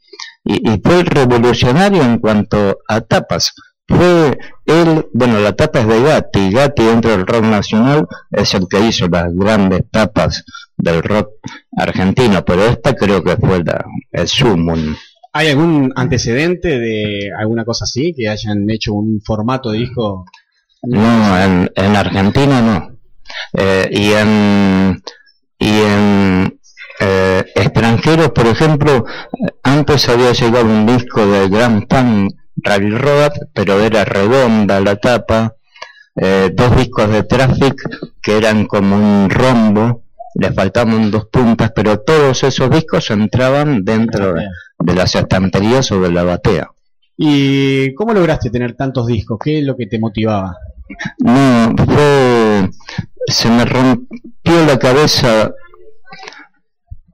Y, 0.45 0.71
y 0.71 0.81
fue 0.83 1.05
revolucionario 1.05 2.03
en 2.03 2.19
cuanto 2.19 2.79
a 2.89 3.01
tapas. 3.03 3.55
Fue 3.87 4.39
él, 4.65 5.07
bueno, 5.13 5.41
la 5.41 5.55
tapa 5.55 5.81
es 5.81 5.89
de 5.89 6.03
Gatti, 6.03 6.51
Gatti 6.51 6.85
dentro 6.85 7.11
del 7.11 7.27
rock 7.27 7.45
nacional 7.45 8.07
es 8.31 8.55
el 8.55 8.67
que 8.67 8.81
hizo 8.81 9.09
las 9.09 9.35
grandes 9.35 9.83
tapas 9.91 10.43
del 10.77 11.03
rock 11.03 11.33
argentino, 11.77 12.43
pero 12.47 12.65
esta 12.65 12.95
creo 12.95 13.23
que 13.23 13.37
fue 13.37 13.63
la, 13.63 13.85
el 14.11 14.27
sumum. 14.27 14.97
¿Hay 15.35 15.49
algún 15.49 15.93
antecedente 15.97 16.79
de 16.79 17.31
alguna 17.37 17.65
cosa 17.65 17.85
así? 17.85 18.15
Que 18.17 18.29
hayan 18.29 18.71
hecho 18.71 18.95
un 18.95 19.21
formato 19.21 19.71
de 19.71 19.79
disco. 19.79 20.25
No, 20.87 21.41
en, 21.43 21.71
en 21.75 21.97
Argentina 21.97 22.61
no. 22.61 22.97
Eh, 23.53 23.89
y 23.91 24.13
en, 24.13 25.03
y 25.59 25.81
en 25.81 26.61
eh, 27.01 27.45
extranjeros, 27.55 28.31
por 28.31 28.47
ejemplo, 28.47 29.05
antes 29.63 30.09
había 30.09 30.33
llegado 30.33 30.67
un 30.67 30.87
disco 30.87 31.27
de 31.27 31.49
Grand 31.49 31.87
Pan 31.87 32.29
Railroad, 32.57 33.33
pero 33.53 33.81
era 33.81 34.05
redonda 34.05 34.81
la 34.81 34.97
tapa, 34.97 35.55
eh, 36.17 36.51
dos 36.53 36.77
discos 36.77 37.11
de 37.11 37.25
Traffic 37.25 37.75
que 38.23 38.37
eran 38.37 38.67
como 38.67 38.97
un 38.97 39.31
rombo, 39.31 40.05
le 40.35 40.53
faltaban 40.53 41.11
dos 41.11 41.27
puntas, 41.27 41.73
pero 41.75 42.01
todos 42.01 42.43
esos 42.43 42.71
discos 42.71 43.11
entraban 43.11 43.85
dentro 43.85 44.35
de, 44.35 44.47
de 44.79 44.95
las 44.95 45.15
estanterías 45.15 45.91
o 45.93 46.01
de 46.01 46.13
la 46.13 46.25
batea. 46.25 46.71
¿Y 47.17 47.95
cómo 47.95 48.13
lograste 48.13 48.51
tener 48.51 48.75
tantos 48.75 49.07
discos? 49.07 49.39
¿Qué 49.43 49.61
es 49.61 49.65
lo 49.65 49.77
que 49.77 49.87
te 49.87 49.99
motivaba? 50.01 50.57
No, 51.19 51.75
fue. 51.85 52.71
Se 53.27 53.49
me 53.49 53.65
rompió 53.65 54.67
la 54.67 54.79
cabeza 54.79 55.55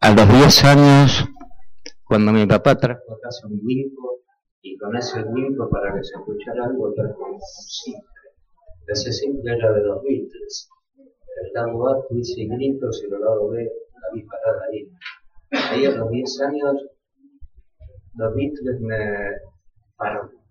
a 0.00 0.10
los 0.10 0.28
10 0.28 0.64
años 0.64 1.28
cuando 2.04 2.32
mi 2.32 2.46
papá 2.46 2.76
trajo 2.76 3.14
a 3.14 3.20
casa 3.20 3.46
un 3.46 3.64
disco 3.64 4.22
y 4.62 4.76
con 4.76 4.96
ese 4.96 5.22
disco 5.34 5.70
para 5.70 5.94
que 5.94 6.02
se 6.02 6.16
escuchara 6.16 6.64
algo 6.64 6.92
trajo 6.94 7.32
un 7.32 7.40
simple. 7.40 8.10
Ese 8.88 9.12
simple 9.12 9.56
era 9.56 9.72
de 9.72 9.82
los 9.82 10.02
Beatles. 10.02 10.68
El 10.96 11.52
lado 11.52 11.88
A, 11.88 12.06
y 12.10 12.48
Gritos, 12.48 13.02
y 13.02 13.14
el 13.14 13.20
lado 13.20 13.48
B, 13.50 13.62
la 13.62 14.14
vi 14.14 14.24
parada 14.24 14.62
ahí. 14.72 14.90
Ahí 15.70 15.86
a 15.86 15.96
los 15.96 16.10
10 16.10 16.40
años, 16.40 16.76
los 18.14 18.34
Beatles 18.34 18.80
me 18.80 18.96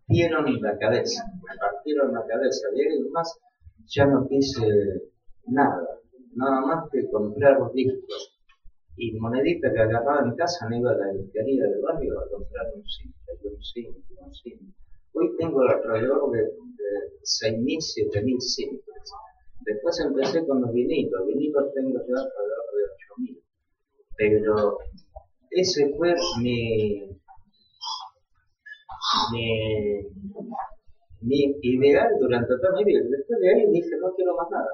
partieron 0.09 0.61
la 0.61 0.77
cabeza, 0.77 1.23
me 1.47 1.55
partieron 1.57 2.13
la 2.13 2.25
cabeza. 2.25 2.67
De 2.73 2.81
ahí 2.81 2.99
más 3.11 3.39
ya 3.85 4.05
no 4.07 4.27
quise 4.27 4.65
nada, 5.45 5.87
nada 6.35 6.61
más 6.61 6.89
que 6.91 7.07
comprar 7.09 7.59
discos. 7.73 8.35
Y 8.97 9.13
monedita 9.19 9.71
que 9.71 9.79
agarraba 9.79 10.25
en 10.25 10.35
casa 10.35 10.67
me 10.67 10.79
iba 10.79 10.91
a 10.91 10.95
la 10.95 11.13
disquería 11.13 11.63
del 11.63 11.81
barrio 11.81 12.19
a 12.19 12.29
comprar 12.29 12.65
un 12.75 12.83
simple, 12.85 13.33
un 13.43 13.63
simple, 13.63 14.15
un 14.17 14.33
simple. 14.33 14.73
Hoy 15.13 15.35
tengo 15.37 15.61
alrededor 15.61 16.31
de, 16.31 16.41
de 16.41 16.51
6.000, 17.21 17.77
7.000 18.11 18.39
simples. 18.39 19.11
Después 19.61 19.99
empecé 20.01 20.45
con 20.45 20.61
los 20.61 20.73
vinilos, 20.73 21.27
vinilos 21.27 21.73
tengo 21.73 21.99
ya 21.99 22.19
alrededor 22.19 22.65
de 22.75 23.31
8.000. 23.31 23.41
Pero 24.17 24.77
ese 25.51 25.93
fue 25.95 26.15
mi, 26.41 27.18
mi, 29.31 30.01
mi 31.21 31.55
ideal 31.61 32.09
durante 32.19 32.55
toda 32.57 32.77
mi 32.77 32.83
vida. 32.85 33.01
Después 33.09 33.39
de 33.39 33.49
ahí 33.49 33.71
dije, 33.71 33.97
no 34.01 34.13
quiero 34.15 34.35
más 34.35 34.49
nada. 34.51 34.69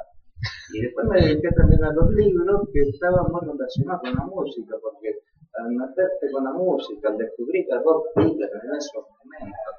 Y 0.74 0.82
después 0.82 1.08
me 1.08 1.22
dediqué 1.22 1.50
también 1.56 1.84
a 1.84 1.94
los 1.94 2.10
libros 2.12 2.70
que 2.74 2.82
estaban 2.82 3.25
muy 3.32 3.42
relacionados 3.42 4.01
con 4.01 4.13
la 4.13 4.25
música, 4.25 4.75
porque 4.82 5.15
al 5.54 5.72
meterte 5.72 6.32
con 6.32 6.44
la 6.44 6.51
música, 6.54 7.10
al 7.10 7.18
descubrir 7.18 7.65
a 7.74 7.82
Bob 7.82 8.04
Dylan 8.15 8.50
en 8.50 8.75
esos 8.77 9.06
momentos, 9.10 9.74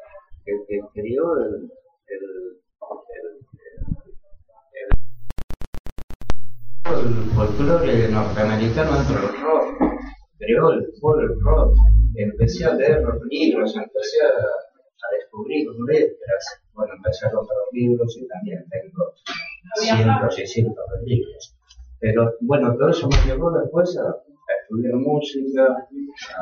que, 0.45 0.53
que 0.67 0.81
crió 0.95 1.37
el, 1.37 1.71
el, 2.09 2.25
el, 3.17 3.29
el, 4.73 4.91
el 6.93 7.31
folclore 7.35 8.09
norteamericano 8.09 8.93
dentro 10.38 10.71
del 10.71 10.93
creó 11.00 11.21
el 11.21 11.40
rock, 11.40 11.76
empecé 12.14 12.64
a 12.64 12.75
leer 12.75 13.02
los 13.02 13.23
libros, 13.31 13.76
empecé 13.76 14.19
a, 14.23 14.28
a 14.28 15.14
descubrir 15.19 15.66
letras, 15.88 16.61
bueno, 16.75 16.95
empecé 16.97 17.26
a 17.26 17.31
comprar 17.33 17.59
libros 17.73 18.16
y 18.19 18.26
también 18.28 18.64
tengo 18.71 19.12
cientos 19.76 20.38
y 20.38 20.47
cientos 20.47 20.85
de 21.00 21.07
libros. 21.07 21.57
Pero 21.99 22.35
bueno, 22.40 22.76
todo 22.76 22.90
eso 22.90 23.09
me 23.09 23.16
llevó 23.26 23.50
después 23.59 23.97
a, 23.99 24.09
a 24.09 24.62
estudiar 24.62 24.95
música, 24.95 25.88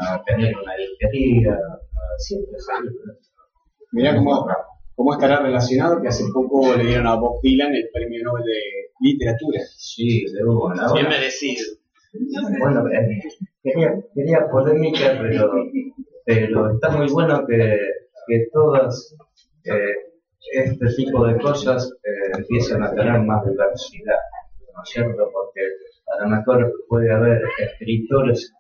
a 0.01 0.23
tener 0.25 0.55
una 0.57 0.75
disquería, 0.77 1.53
a 1.53 2.19
siempre 2.19 2.59
salir. 2.59 2.93
Mirá 3.93 4.17
cómo, 4.17 4.47
cómo 4.97 5.13
estará 5.13 5.41
relacionado 5.41 6.03
que 6.03 6.09
hace 6.09 6.25
poco 6.33 6.75
le 6.75 6.85
dieron 6.85 7.07
a 7.07 7.15
Bob 7.15 7.41
Dylan 7.43 7.75
el 7.75 7.89
premio 7.93 8.25
Nobel 8.25 8.45
de 8.45 8.61
Literatura. 9.01 9.61
Sí, 9.77 10.25
de 10.33 10.45
una. 10.45 10.93
Bien 10.93 11.09
merecido. 11.09 11.77
Bueno, 12.59 12.87
eh, 12.89 13.21
quería, 13.65 13.95
quería 14.15 14.49
polémica, 14.49 15.19
pero, 15.21 15.51
pero 16.25 16.75
está 16.75 16.91
muy 16.91 17.11
bueno 17.11 17.45
que, 17.47 17.79
que 18.27 18.47
todas 18.53 19.17
eh, 19.65 19.95
este 20.53 20.87
tipo 20.95 21.27
de 21.27 21.41
cosas 21.41 21.91
eh, 22.05 22.39
empiezan 22.39 22.83
a 22.83 22.95
tener 22.95 23.21
más 23.21 23.45
diversidad, 23.47 24.21
¿no 24.75 24.83
es 24.83 24.91
cierto? 24.91 25.31
Porque 25.33 25.63
a 26.07 26.23
lo 26.23 26.37
mejor 26.37 26.73
puede 26.89 27.11
haber 27.13 27.43
escritores 27.59 28.53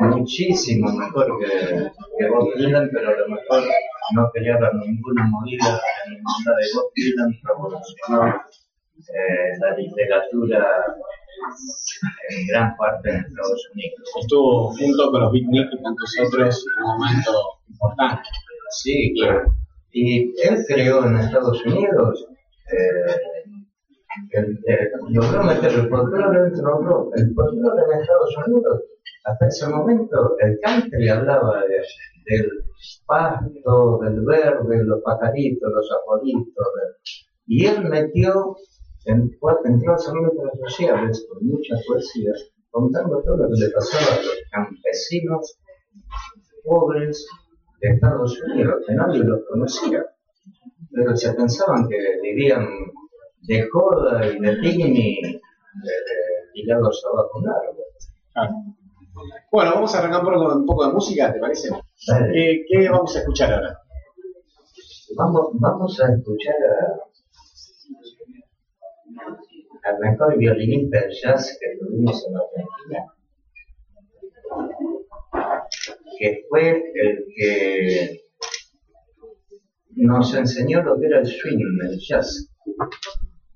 muchísimo 0.00 0.92
mejor 0.92 1.38
que, 1.38 1.90
que 2.18 2.28
Bob 2.28 2.52
Dylan, 2.56 2.90
pero 2.92 3.10
a 3.10 3.16
lo 3.16 3.28
mejor 3.28 3.62
no 4.14 4.30
crearon 4.32 4.80
ninguna 4.80 5.24
movida 5.30 5.80
en 6.06 6.12
el 6.12 6.18
de 6.18 6.66
Bob 6.74 6.90
Dylan, 6.94 7.32
revolucionó 7.44 8.42
eh, 8.98 9.58
la 9.60 9.76
literatura 9.76 10.66
en 12.30 12.46
gran 12.48 12.76
parte 12.76 13.10
en 13.10 13.16
Estados 13.16 13.68
Unidos. 13.74 14.00
Estuvo 14.20 14.70
junto 14.76 15.10
con 15.10 15.20
los 15.22 15.32
Big 15.32 15.48
Nick 15.48 15.68
y 15.72 15.82
tantos 15.82 16.14
otros 16.26 16.64
en 16.78 16.84
un 16.84 16.98
momento 16.98 17.32
importante. 17.68 18.28
Sí, 18.70 19.12
claro. 19.18 19.52
Y 19.92 20.28
él 20.46 20.64
creó 20.68 21.04
en 21.06 21.16
Estados 21.16 21.64
Unidos, 21.64 22.26
eh, 22.72 23.20
el, 24.32 24.58
eh, 24.68 24.90
logró 25.10 25.42
meter 25.44 25.72
el 25.72 25.88
folclore 25.88 26.50
rock. 26.50 27.12
El 27.16 27.34
folclore 27.34 27.82
en 27.94 28.00
Estados 28.00 28.36
Unidos, 28.46 28.82
hasta 29.24 29.46
ese 29.46 29.68
momento, 29.68 30.36
el 30.40 30.58
country 30.62 31.08
hablaba 31.08 31.62
de, 31.64 31.82
del 32.34 32.50
pasto, 33.06 33.98
del 34.02 34.20
verde, 34.24 34.84
los 34.84 35.00
pajaritos, 35.02 35.70
los 35.72 35.88
arbolitos. 35.92 36.66
de- 36.76 37.18
y 37.50 37.64
él 37.66 37.84
metió, 37.88 38.56
en, 39.08 39.30
entró 39.64 39.92
a 39.92 39.94
hacer 39.94 40.14
letras 40.14 40.58
sociales 40.66 41.26
con 41.28 41.46
mucha 41.46 41.74
poesía, 41.86 42.32
contando 42.70 43.22
todo 43.22 43.36
lo 43.38 43.48
que 43.48 43.64
le 43.64 43.70
pasaba 43.70 44.14
a 44.14 44.22
los 44.22 44.36
campesinos 44.50 45.58
pobres 46.62 47.26
de 47.80 47.88
Estados 47.88 48.40
Unidos, 48.42 48.84
que 48.86 48.94
nadie 48.94 49.24
los 49.24 49.40
conocía, 49.48 50.04
pero 50.92 51.16
se 51.16 51.32
pensaban 51.32 51.88
que 51.88 51.96
vivían 52.22 52.68
de 53.42 53.66
joda 53.70 54.26
y 54.26 54.38
de 54.40 54.52
picnic 54.56 55.24
eh, 55.24 55.40
tirados 56.52 57.02
abajo 57.10 57.38
un 57.38 57.48
árbol. 57.48 57.84
Ah. 58.34 58.48
Bueno, 59.50 59.70
vamos 59.74 59.94
a 59.94 59.98
arrancar 60.00 60.22
por 60.22 60.34
un 60.34 60.66
poco 60.66 60.86
de 60.86 60.92
música, 60.92 61.32
¿te 61.32 61.40
parece? 61.40 61.70
¿Qué, 62.32 62.64
qué 62.68 62.88
vamos 62.90 63.16
a 63.16 63.20
escuchar 63.20 63.54
ahora? 63.54 63.78
Vamos, 65.16 65.48
vamos 65.54 66.00
a 66.00 66.12
escuchar 66.12 66.54
a, 66.54 67.07
al 69.88 69.98
mejor 70.00 70.36
violinista 70.36 71.00
de 71.00 71.14
jazz 71.14 71.58
que 71.60 71.78
tuvimos 71.78 72.26
en 72.26 72.36
Argentina, 72.36 73.00
que 76.18 76.44
fue 76.48 76.82
el 76.94 77.24
que 77.34 78.20
nos 79.96 80.34
enseñó 80.34 80.82
lo 80.82 80.98
que 80.98 81.06
era 81.06 81.20
el 81.20 81.26
swing, 81.26 81.78
el 81.82 81.98
jazz, 81.98 82.50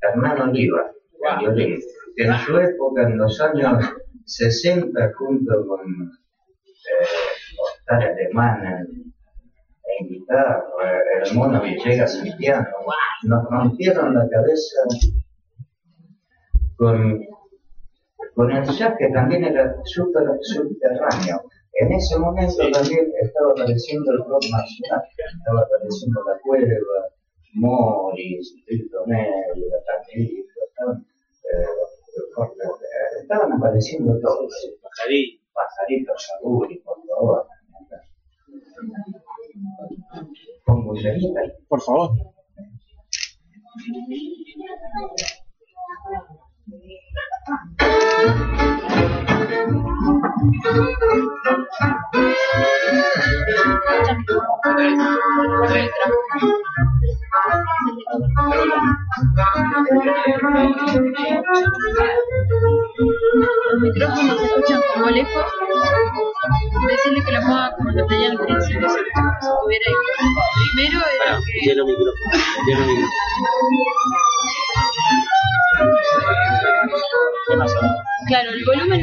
Hernán 0.01 0.41
Oliva, 0.41 0.91
el 1.13 1.39
violín, 1.41 1.81
en 2.17 2.35
su 2.39 2.59
época, 2.59 3.03
en 3.03 3.19
los 3.19 3.41
años 3.41 3.85
60, 4.25 5.13
junto 5.17 5.67
con 5.67 6.11
eh, 7.91 8.29
en, 8.31 9.15
en 9.99 10.09
guitarra, 10.09 10.65
el 11.23 11.35
mono 11.35 11.61
Villegas 11.63 12.23
en 12.25 12.37
piano, 12.37 12.67
nos 13.25 13.45
rompieron 13.51 14.15
la 14.15 14.29
cabeza 14.29 14.77
con, 16.77 17.21
con 18.35 18.51
el 18.51 18.65
jazz 18.65 18.95
que 18.99 19.09
también 19.09 19.45
era 19.45 19.75
súper 19.85 20.25
subterráneo. 20.41 21.43
En 21.75 21.93
ese 21.93 22.19
momento 22.19 22.71
también 22.71 23.11
estaba 23.21 23.53
apareciendo 23.53 24.13
el 24.13 24.19
rock 24.19 24.45
nacional, 24.51 25.03
estaba 25.39 25.61
apareciendo 25.63 26.23
La 26.27 26.39
Cueva, 26.41 27.09
Morris, 27.55 28.55
Tito 28.67 29.07
Negro, 29.07 29.79
Tanguito, 29.87 30.53
estaban, 30.69 31.07
eh, 31.51 31.67
estaban 33.23 33.53
apareciendo 33.53 34.19
todos. 34.21 34.53
Pajaritos, 34.83 35.41
pajaritos, 35.53 36.27
Saguri, 36.27 36.79
por 36.81 36.99
favor. 37.07 37.47
Con 40.65 40.85
musiquita. 40.85 41.41
Por 41.69 41.81
favor. 41.81 42.11
ส 46.63 46.75
Los 50.43 50.51
micrófonos 63.81 64.39
se 64.39 64.45
escuchan 64.45 64.81
como 64.93 65.11
lejos. 65.11 65.45
Decirle 66.89 67.25
que 67.25 67.33
lo 67.33 67.41
ponga 67.43 67.73
como 67.77 67.91
lo 67.91 68.07
tenía 68.07 68.31
al 68.31 68.39
principio, 68.39 68.89
si 68.89 68.99
estuviera 68.99 69.87
ahí. 69.87 69.95
Primero 70.75 70.99
era 71.15 71.39
que... 71.39 71.69
Lleno 71.69 71.83
micrófono, 71.87 72.35
lleno 72.67 72.85
micrófono. 77.55 77.91
Claro, 78.27 78.51
el 78.51 78.65
volumen... 78.65 79.03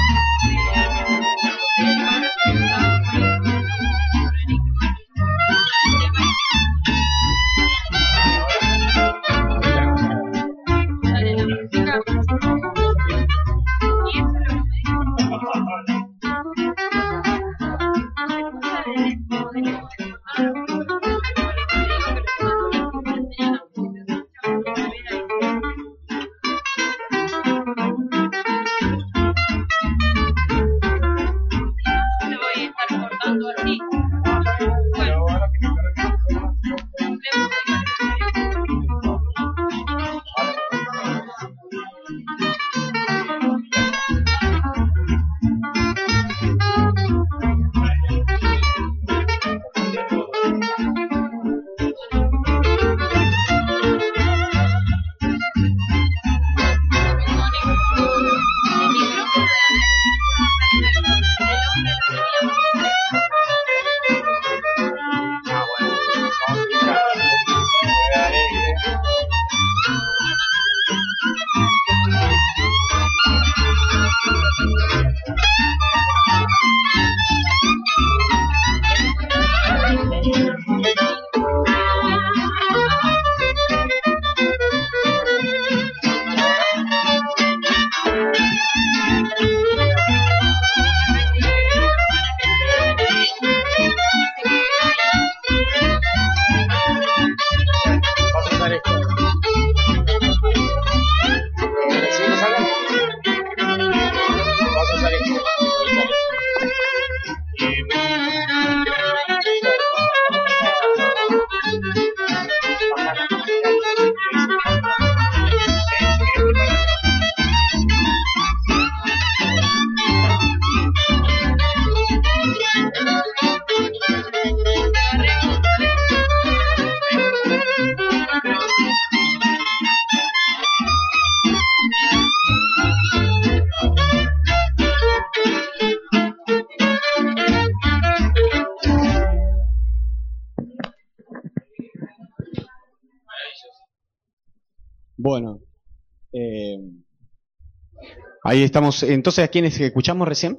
ahí 148.51 148.63
estamos. 148.63 149.01
Entonces, 149.03 149.45
¿a 149.45 149.47
quiénes 149.47 149.79
escuchamos 149.79 150.27
recién? 150.27 150.57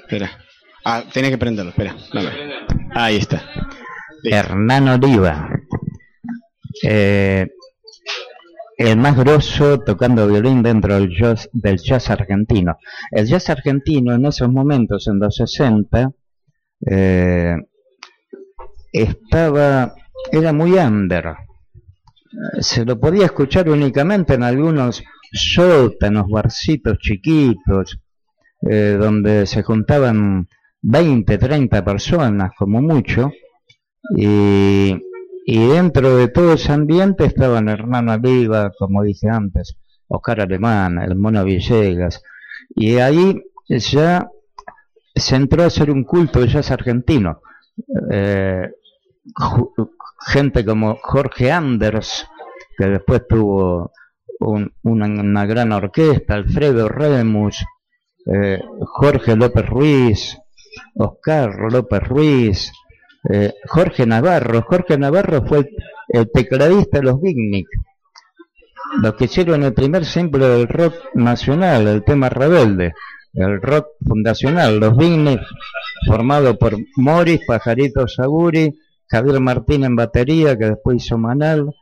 Espera. 0.00 0.30
Ah, 0.84 1.04
tenés 1.12 1.30
que 1.30 1.38
prenderlo, 1.38 1.70
espera. 1.70 1.96
Ahí 2.94 3.16
está. 3.16 3.42
Hernán 4.24 4.88
Oliva. 4.88 5.48
Eh, 6.82 7.46
el 8.76 8.96
más 8.96 9.16
grosso 9.16 9.80
tocando 9.80 10.26
violín 10.26 10.62
dentro 10.62 10.94
del 10.94 11.10
jazz, 11.16 11.48
del 11.52 11.78
jazz 11.78 12.10
argentino. 12.10 12.78
El 13.12 13.26
jazz 13.26 13.50
argentino 13.50 14.14
en 14.14 14.24
esos 14.24 14.50
momentos, 14.50 15.06
en 15.06 15.18
los 15.20 15.36
60, 15.36 16.10
eh, 16.86 17.56
estaba, 18.92 19.94
era 20.32 20.52
muy 20.52 20.72
under. 20.72 21.36
Se 22.60 22.84
lo 22.84 22.98
podía 22.98 23.26
escuchar 23.26 23.68
únicamente 23.68 24.34
en 24.34 24.44
algunos 24.44 25.02
sótanos, 25.32 26.28
barcitos 26.28 26.98
chiquitos, 26.98 27.98
eh, 28.68 28.96
donde 28.98 29.46
se 29.46 29.62
juntaban 29.62 30.48
20, 30.82 31.38
30 31.38 31.84
personas 31.84 32.52
como 32.56 32.80
mucho, 32.80 33.30
y, 34.16 34.96
dentro 35.46 36.16
de 36.16 36.28
todo 36.28 36.52
ese 36.54 36.72
ambiente 36.72 37.24
estaban 37.24 37.68
Hermano 37.68 38.14
Oliva, 38.14 38.70
como 38.78 39.02
dije 39.02 39.28
antes, 39.28 39.76
Oscar 40.08 40.42
Alemán, 40.42 40.98
el 40.98 41.16
Mono 41.16 41.44
Villegas, 41.44 42.22
y 42.74 42.96
ahí 42.96 43.42
ya 43.68 44.28
se 45.14 45.36
entró 45.36 45.64
a 45.64 45.66
hacer 45.66 45.90
un 45.90 46.04
culto 46.04 46.40
de 46.40 46.48
jazz 46.48 46.70
argentino. 46.70 47.40
Eh, 48.10 48.70
gente 50.26 50.64
como 50.64 50.98
Jorge 51.02 51.50
Anders, 51.50 52.26
que 52.76 52.86
después 52.86 53.22
tuvo 53.28 53.92
un- 54.40 54.72
una, 54.82 55.46
gran 55.46 55.72
orquesta, 55.72 56.34
Alfredo 56.34 56.88
Remus, 56.88 57.64
eh, 58.26 58.60
Jorge 58.80 59.36
López 59.36 59.66
Ruiz, 59.66 60.38
Oscar 60.94 61.50
López 61.70 62.02
Ruiz, 62.06 62.72
eh, 63.30 63.52
Jorge 63.66 64.06
Navarro. 64.06 64.62
Jorge 64.62 64.96
Navarro 64.98 65.44
fue 65.46 65.68
el, 66.08 66.30
tecladista 66.30 66.98
de 66.98 67.04
los 67.04 67.20
Big 67.20 67.36
los 69.02 69.14
que 69.14 69.26
hicieron 69.26 69.62
el 69.62 69.72
primer 69.72 70.04
simple 70.04 70.46
del 70.48 70.66
rock 70.66 70.94
nacional, 71.14 71.86
el 71.86 72.02
tema 72.04 72.28
rebelde, 72.28 72.92
el 73.34 73.60
rock 73.62 73.86
fundacional, 74.06 74.80
los 74.80 74.96
Big 74.96 75.38
formado 76.06 76.58
por 76.58 76.76
Morris, 76.96 77.40
Pajarito 77.46 78.08
Saguri, 78.08 78.72
Javier 79.10 79.40
Martín 79.40 79.84
en 79.84 79.96
batería, 79.96 80.56
que 80.56 80.66
después 80.66 81.04
hizo 81.04 81.18
Manal. 81.18 81.74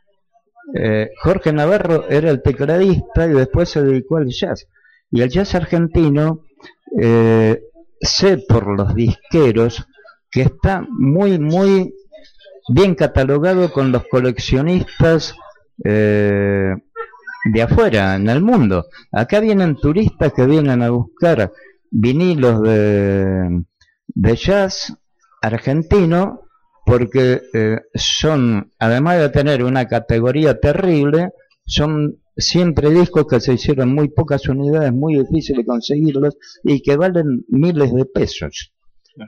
Eh, 0.75 1.11
Jorge 1.23 1.53
Navarro 1.53 2.09
era 2.09 2.31
el 2.31 2.43
tecladista 2.43 3.27
y 3.27 3.31
después 3.31 3.69
se 3.69 3.83
dedicó 3.83 4.17
al 4.17 4.29
jazz. 4.29 4.67
Y 5.11 5.21
el 5.21 5.29
jazz 5.29 5.55
argentino, 5.55 6.45
eh, 7.01 7.63
sé 8.01 8.39
por 8.49 8.67
los 8.77 8.95
disqueros 8.95 9.87
que 10.31 10.43
está 10.43 10.87
muy, 10.89 11.39
muy 11.39 11.95
bien 12.71 12.95
catalogado 12.95 13.73
con 13.73 13.93
los 13.93 14.07
coleccionistas 14.09 15.35
eh, 15.85 16.75
de 17.53 17.63
afuera, 17.63 18.17
en 18.17 18.29
el 18.29 18.43
mundo. 18.43 18.87
Acá 19.13 19.41
vienen 19.41 19.77
turistas 19.77 20.33
que 20.33 20.47
vienen 20.47 20.83
a 20.83 20.91
buscar 20.91 21.53
vinilos 21.91 22.63
de, 22.63 23.65
de 24.07 24.37
jazz 24.37 24.95
argentino 25.41 26.48
porque 26.89 27.43
eh, 27.53 27.81
son, 27.95 28.73
además 28.79 29.19
de 29.19 29.29
tener 29.29 29.63
una 29.63 29.87
categoría 29.87 30.59
terrible, 30.59 31.33
son 31.67 32.17
siempre 32.35 32.89
discos 32.89 33.27
que 33.27 33.41
se 33.41 33.53
hicieron 33.53 33.95
muy 33.95 34.09
pocas 34.09 34.49
unidades, 34.49 34.91
muy 34.95 35.19
difícil 35.19 35.59
de 35.59 35.67
conseguirlos 35.67 36.39
y 36.65 36.81
que 36.81 36.97
valen 36.97 37.45
miles 37.49 37.93
de 37.93 38.07
pesos. 38.07 38.73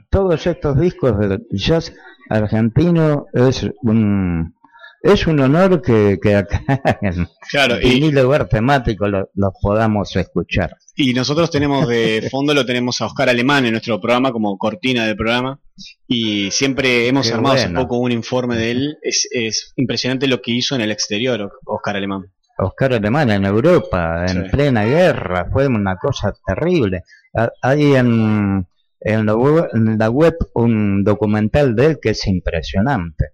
Todos 0.08 0.46
estos 0.46 0.80
discos 0.80 1.18
de 1.18 1.38
jazz 1.50 1.92
argentino 2.30 3.26
es 3.34 3.68
un 3.82 4.54
es 5.02 5.26
un 5.26 5.40
honor 5.40 5.80
que, 5.82 6.18
que 6.22 6.34
acá 6.36 6.62
en 7.02 7.26
Claro, 7.50 7.76
y- 7.80 7.88
vinilo 7.90 8.22
lugar 8.24 8.48
temático 8.48 9.08
lo- 9.08 9.30
los 9.34 9.52
podamos 9.60 10.14
escuchar. 10.16 10.76
Y 10.96 11.14
nosotros 11.14 11.50
tenemos 11.50 11.88
de 11.88 12.28
fondo, 12.30 12.52
lo 12.52 12.66
tenemos 12.66 13.00
a 13.00 13.06
Oscar 13.06 13.28
Alemán 13.30 13.64
en 13.64 13.72
nuestro 13.72 14.00
programa 14.00 14.32
como 14.32 14.58
cortina 14.58 15.06
del 15.06 15.16
programa. 15.16 15.58
Y 16.06 16.50
siempre 16.50 17.06
hemos 17.08 17.26
Qué 17.28 17.34
armado 17.34 17.54
hace 17.54 17.66
bueno. 17.66 17.80
poco 17.82 17.98
un 17.98 18.12
informe 18.12 18.56
de 18.56 18.70
él. 18.72 18.96
Es, 19.02 19.26
es 19.30 19.72
impresionante 19.76 20.26
lo 20.26 20.42
que 20.42 20.52
hizo 20.52 20.74
en 20.74 20.82
el 20.82 20.90
exterior, 20.90 21.50
Oscar 21.64 21.96
Alemán. 21.96 22.24
Oscar 22.58 22.92
Alemán 22.92 23.30
en 23.30 23.46
Europa, 23.46 24.26
en 24.28 24.44
Sí. 24.44 24.50
plena 24.50 24.84
guerra, 24.84 25.48
fue 25.50 25.66
una 25.66 25.96
cosa 25.96 26.34
terrible. 26.46 27.04
Ha- 27.34 27.50
Hay 27.62 27.94
en, 27.94 28.66
en, 29.00 29.24
la 29.26 29.34
web, 29.34 29.68
en 29.72 29.96
la 29.98 30.10
web 30.10 30.34
un 30.52 31.02
documental 31.02 31.74
de 31.74 31.86
él 31.86 31.98
que 32.02 32.10
es 32.10 32.26
impresionante. 32.26 33.26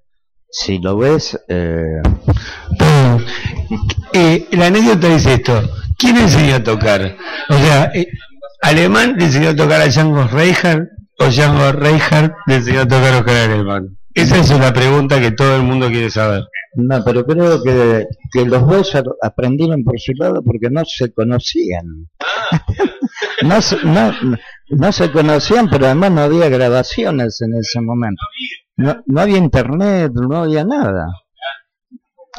Si 0.51 0.79
lo 0.79 0.97
ves, 0.97 1.39
eh, 1.49 2.01
Eh, 4.13 4.47
la 4.53 4.67
anécdota 4.67 5.15
es 5.15 5.27
esto. 5.27 5.63
¿Quién 5.99 6.17
enseñó 6.17 6.57
a 6.57 6.63
tocar? 6.63 7.17
O 7.51 7.55
sea, 7.59 7.91
eh, 7.95 8.07
¿Alemán 8.63 9.17
le 9.19 9.27
enseñó 9.27 9.51
a 9.51 9.57
tocar 9.57 9.81
a 9.81 9.87
Django 9.87 10.27
Reinhardt 10.27 10.89
o 11.19 11.27
Django 11.27 11.73
Reinhardt 11.73 12.33
le 12.47 12.55
enseñó 12.57 12.81
a 12.81 12.89
tocar 12.89 13.15
a 13.15 13.19
Oscar 13.19 13.51
Alemán? 13.51 13.97
Esa 14.15 14.39
es 14.39 14.51
una 14.51 14.73
pregunta 14.73 15.21
que 15.21 15.33
todo 15.33 15.57
el 15.57 15.63
mundo 15.63 15.89
quiere 15.89 16.09
saber. 16.11 16.45
no, 16.75 17.05
pero 17.05 17.27
creo 17.27 17.63
que, 17.63 18.07
que 18.33 18.47
los 18.47 18.67
dos 18.67 18.93
aprendieron 19.21 19.85
por 19.85 20.01
su 20.01 20.13
lado 20.15 20.43
porque 20.43 20.71
no 20.71 20.83
se 20.87 21.13
conocían. 21.13 22.09
no, 23.43 23.61
se, 23.61 23.77
no, 23.85 24.15
no 24.71 24.93
se 24.93 25.13
conocían, 25.13 25.69
pero 25.69 25.87
además 25.87 26.13
no 26.13 26.23
había 26.23 26.49
grabaciones 26.49 27.43
en 27.43 27.59
ese 27.59 27.81
momento. 27.83 28.23
No, 28.77 29.03
no 29.07 29.21
había 29.21 29.39
internet, 29.39 30.13
no 30.15 30.37
había 30.39 30.65
nada. 30.65 31.07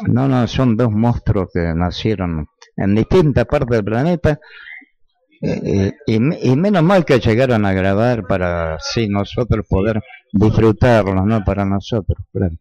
No, 0.06 0.28
no, 0.28 0.46
son 0.46 0.76
dos 0.76 0.90
monstruos 0.92 1.48
que 1.52 1.72
nacieron 1.74 2.46
en 2.76 2.94
distintas 2.94 3.44
partes 3.46 3.76
del 3.78 3.84
planeta. 3.84 4.38
eh, 5.40 5.60
eh, 5.64 5.92
y, 6.06 6.50
y 6.50 6.56
menos 6.56 6.82
mal 6.82 7.04
que 7.04 7.20
llegaron 7.20 7.64
a 7.64 7.72
grabar 7.72 8.24
para 8.26 8.74
así 8.74 9.08
nosotros 9.08 9.66
poder 9.68 10.00
disfrutarlos, 10.32 11.24
no 11.24 11.44
para 11.44 11.64
nosotros. 11.64 12.18
claro. 12.32 12.54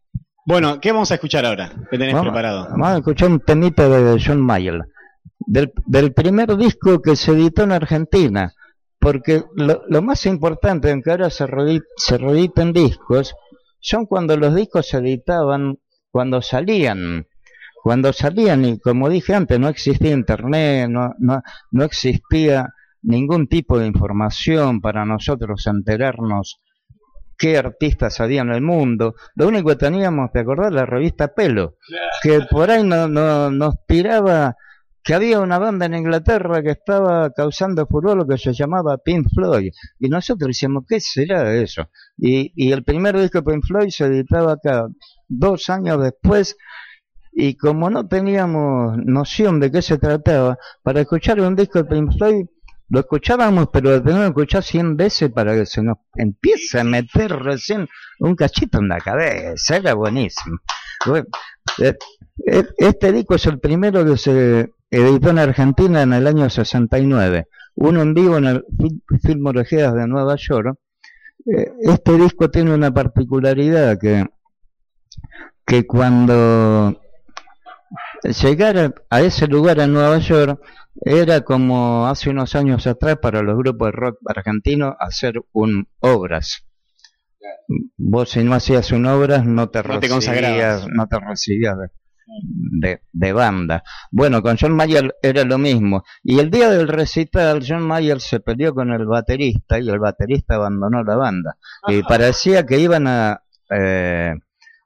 Bueno, 0.45 0.79
¿qué 0.79 0.91
vamos 0.93 1.11
a 1.11 1.15
escuchar 1.15 1.45
ahora? 1.45 1.69
¿Qué 1.91 1.97
tenés 1.97 2.13
Vamos- 2.13 2.29
preparado? 2.31 2.67
Vamos 2.71 2.87
a 2.87 2.97
escuchar 2.97 3.29
un 3.29 3.39
temita 3.41 3.89
de 3.89 4.21
John 4.25 4.39
Mayer, 4.41 4.79
del, 5.39 5.73
del 5.85 6.13
primer 6.13 6.55
disco 6.55 7.01
que 7.01 7.15
se 7.17 7.33
editó 7.33 7.63
en 7.63 7.73
Argentina, 7.73 8.53
porque 8.99 9.43
lo, 9.55 9.81
lo 9.89 10.01
más 10.01 10.25
importante, 10.25 10.89
aunque 10.91 11.11
ahora 11.11 11.29
se, 11.29 11.45
reedi- 11.47 11.83
se 11.97 12.17
reediten 12.17 12.71
discos, 12.73 13.35
son 13.79 14.05
cuando 14.05 14.37
los 14.37 14.55
discos 14.55 14.87
se 14.87 14.97
editaban, 14.97 15.79
cuando 16.11 16.41
salían, 16.41 17.27
cuando 17.83 18.11
salían, 18.13 18.65
y 18.65 18.79
como 18.79 19.09
dije 19.09 19.33
antes, 19.33 19.59
no 19.59 19.69
existía 19.69 20.11
internet, 20.11 20.89
no, 20.89 21.13
no, 21.19 21.41
no 21.71 21.83
existía 21.83 22.73
ningún 23.01 23.47
tipo 23.47 23.79
de 23.79 23.87
información 23.87 24.81
para 24.81 25.05
nosotros 25.05 25.65
enterarnos 25.67 26.59
qué 27.37 27.57
artistas 27.57 28.19
había 28.19 28.41
en 28.41 28.51
el 28.51 28.61
mundo. 28.61 29.15
Lo 29.35 29.47
único 29.47 29.69
que 29.69 29.75
teníamos, 29.75 30.31
¿te 30.31 30.39
acordás? 30.39 30.73
La 30.73 30.85
revista 30.85 31.33
Pelo, 31.33 31.75
que 32.21 32.41
por 32.49 32.71
ahí 32.71 32.83
no, 32.83 33.07
no, 33.07 33.51
nos 33.51 33.75
tiraba 33.85 34.55
que 35.07 35.13
había 35.13 35.39
una 35.39 35.57
banda 35.57 35.85
en 35.85 35.95
Inglaterra 35.95 36.61
que 36.61 36.71
estaba 36.71 37.31
causando 37.31 37.87
furor, 37.87 38.17
lo 38.17 38.27
que 38.27 38.37
se 38.37 38.51
llamaba 38.51 38.97
Pink 38.97 39.29
Floyd. 39.33 39.71
Y 40.01 40.09
nosotros 40.09 40.49
decíamos, 40.49 40.83
¿qué 40.85 40.99
será 40.99 41.55
eso? 41.55 41.89
Y, 42.17 42.51
y 42.57 42.73
el 42.73 42.83
primer 42.83 43.17
disco 43.17 43.39
de 43.39 43.49
Pink 43.49 43.65
Floyd 43.65 43.89
se 43.89 44.07
editaba 44.07 44.51
acá 44.51 44.85
dos 45.29 45.69
años 45.69 46.03
después. 46.03 46.57
Y 47.31 47.55
como 47.55 47.89
no 47.89 48.05
teníamos 48.05 48.97
noción 49.05 49.61
de 49.61 49.71
qué 49.71 49.81
se 49.81 49.97
trataba, 49.97 50.57
para 50.83 50.99
escuchar 50.99 51.39
un 51.39 51.55
disco 51.55 51.81
de 51.81 51.85
Pink 51.85 52.17
Floyd 52.17 52.45
lo 52.89 52.99
escuchábamos, 52.99 53.69
pero 53.71 53.91
lo 53.91 54.03
teníamos 54.03 54.25
que 54.25 54.41
escuchar 54.41 54.63
100 54.63 54.97
veces 54.97 55.31
para 55.31 55.53
que 55.53 55.65
se 55.65 55.81
nos 55.83 55.99
empiece 56.15 56.81
a 56.81 56.83
meter 56.83 57.31
recién 57.31 57.87
un 58.19 58.35
cachito 58.35 58.79
en 58.79 58.89
la 58.89 58.99
cabeza. 58.99 59.77
Era 59.77 59.93
buenísimo. 59.93 60.57
Eh, 61.79 61.93
eh, 62.45 62.65
este 62.77 63.11
disco 63.13 63.35
es 63.35 63.45
el 63.45 63.59
primero 63.59 64.05
que 64.05 64.17
se 64.17 64.71
editó 64.89 65.29
en 65.29 65.39
Argentina 65.39 66.01
en 66.01 66.13
el 66.13 66.27
año 66.27 66.49
69. 66.49 67.47
Uno 67.75 68.01
en 68.01 68.13
vivo 68.13 68.37
en 68.37 68.45
el 68.45 68.65
Fil- 68.77 69.01
Film 69.21 69.45
Orejeras 69.45 69.93
de 69.95 70.07
Nueva 70.07 70.35
York. 70.37 70.77
Eh, 71.45 71.71
Este 71.81 72.13
disco 72.17 72.49
tiene 72.49 72.73
una 72.73 72.91
particularidad 72.93 73.97
que, 73.99 74.25
que 75.65 75.85
cuando 75.85 76.99
llegar 78.41 78.95
a 79.09 79.21
ese 79.21 79.47
lugar 79.47 79.79
en 79.79 79.93
Nueva 79.93 80.17
York 80.17 80.59
era 81.05 81.41
como 81.41 82.07
hace 82.07 82.29
unos 82.31 82.55
años 82.55 82.87
atrás 82.87 83.17
para 83.21 83.41
los 83.43 83.55
grupos 83.57 83.87
de 83.87 83.91
rock 83.91 84.17
argentinos 84.25 84.95
hacer 84.99 85.35
un 85.53 85.87
obras. 85.99 86.63
Vos 87.97 88.29
si 88.31 88.43
no 88.43 88.55
hacías 88.55 88.91
un 88.91 89.05
obras 89.05 89.45
no 89.45 89.69
te 89.69 89.79
No 89.83 89.99
te 89.99 90.07
recibías, 90.07 90.11
consagrabas. 90.11 90.87
no 90.89 91.07
te 91.07 91.19
recibías 91.19 91.75
de, 92.27 93.01
de, 93.11 93.33
banda. 93.33 93.83
Bueno, 94.11 94.41
con 94.41 94.57
John 94.59 94.75
Mayer 94.75 95.15
era 95.21 95.43
lo 95.43 95.57
mismo. 95.57 96.03
Y 96.23 96.39
el 96.39 96.49
día 96.49 96.69
del 96.69 96.87
recital, 96.87 97.63
John 97.67 97.83
Mayer 97.83 98.19
se 98.19 98.39
peleó 98.39 98.73
con 98.73 98.91
el 98.91 99.05
baterista 99.05 99.79
y 99.79 99.89
el 99.89 99.99
baterista 99.99 100.55
abandonó 100.55 101.03
la 101.03 101.15
banda. 101.15 101.57
Y 101.87 102.03
parecía 102.03 102.65
que 102.65 102.79
iban 102.79 103.07
a, 103.07 103.41
eh, 103.69 104.33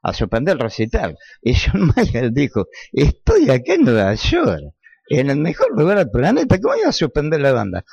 a 0.02 0.12
suspender 0.12 0.54
el 0.54 0.60
recital. 0.60 1.16
Y 1.40 1.54
John 1.54 1.92
Mayer 1.96 2.32
dijo, 2.32 2.66
estoy 2.92 3.50
aquí 3.50 3.72
en 3.72 3.84
Nueva 3.84 4.14
York, 4.14 4.74
en 5.08 5.30
el 5.30 5.38
mejor 5.38 5.78
lugar 5.78 5.98
del 5.98 6.10
planeta, 6.10 6.58
¿cómo 6.60 6.76
iba 6.76 6.88
a 6.88 6.92
suspender 6.92 7.40
la 7.40 7.52
banda? 7.52 7.84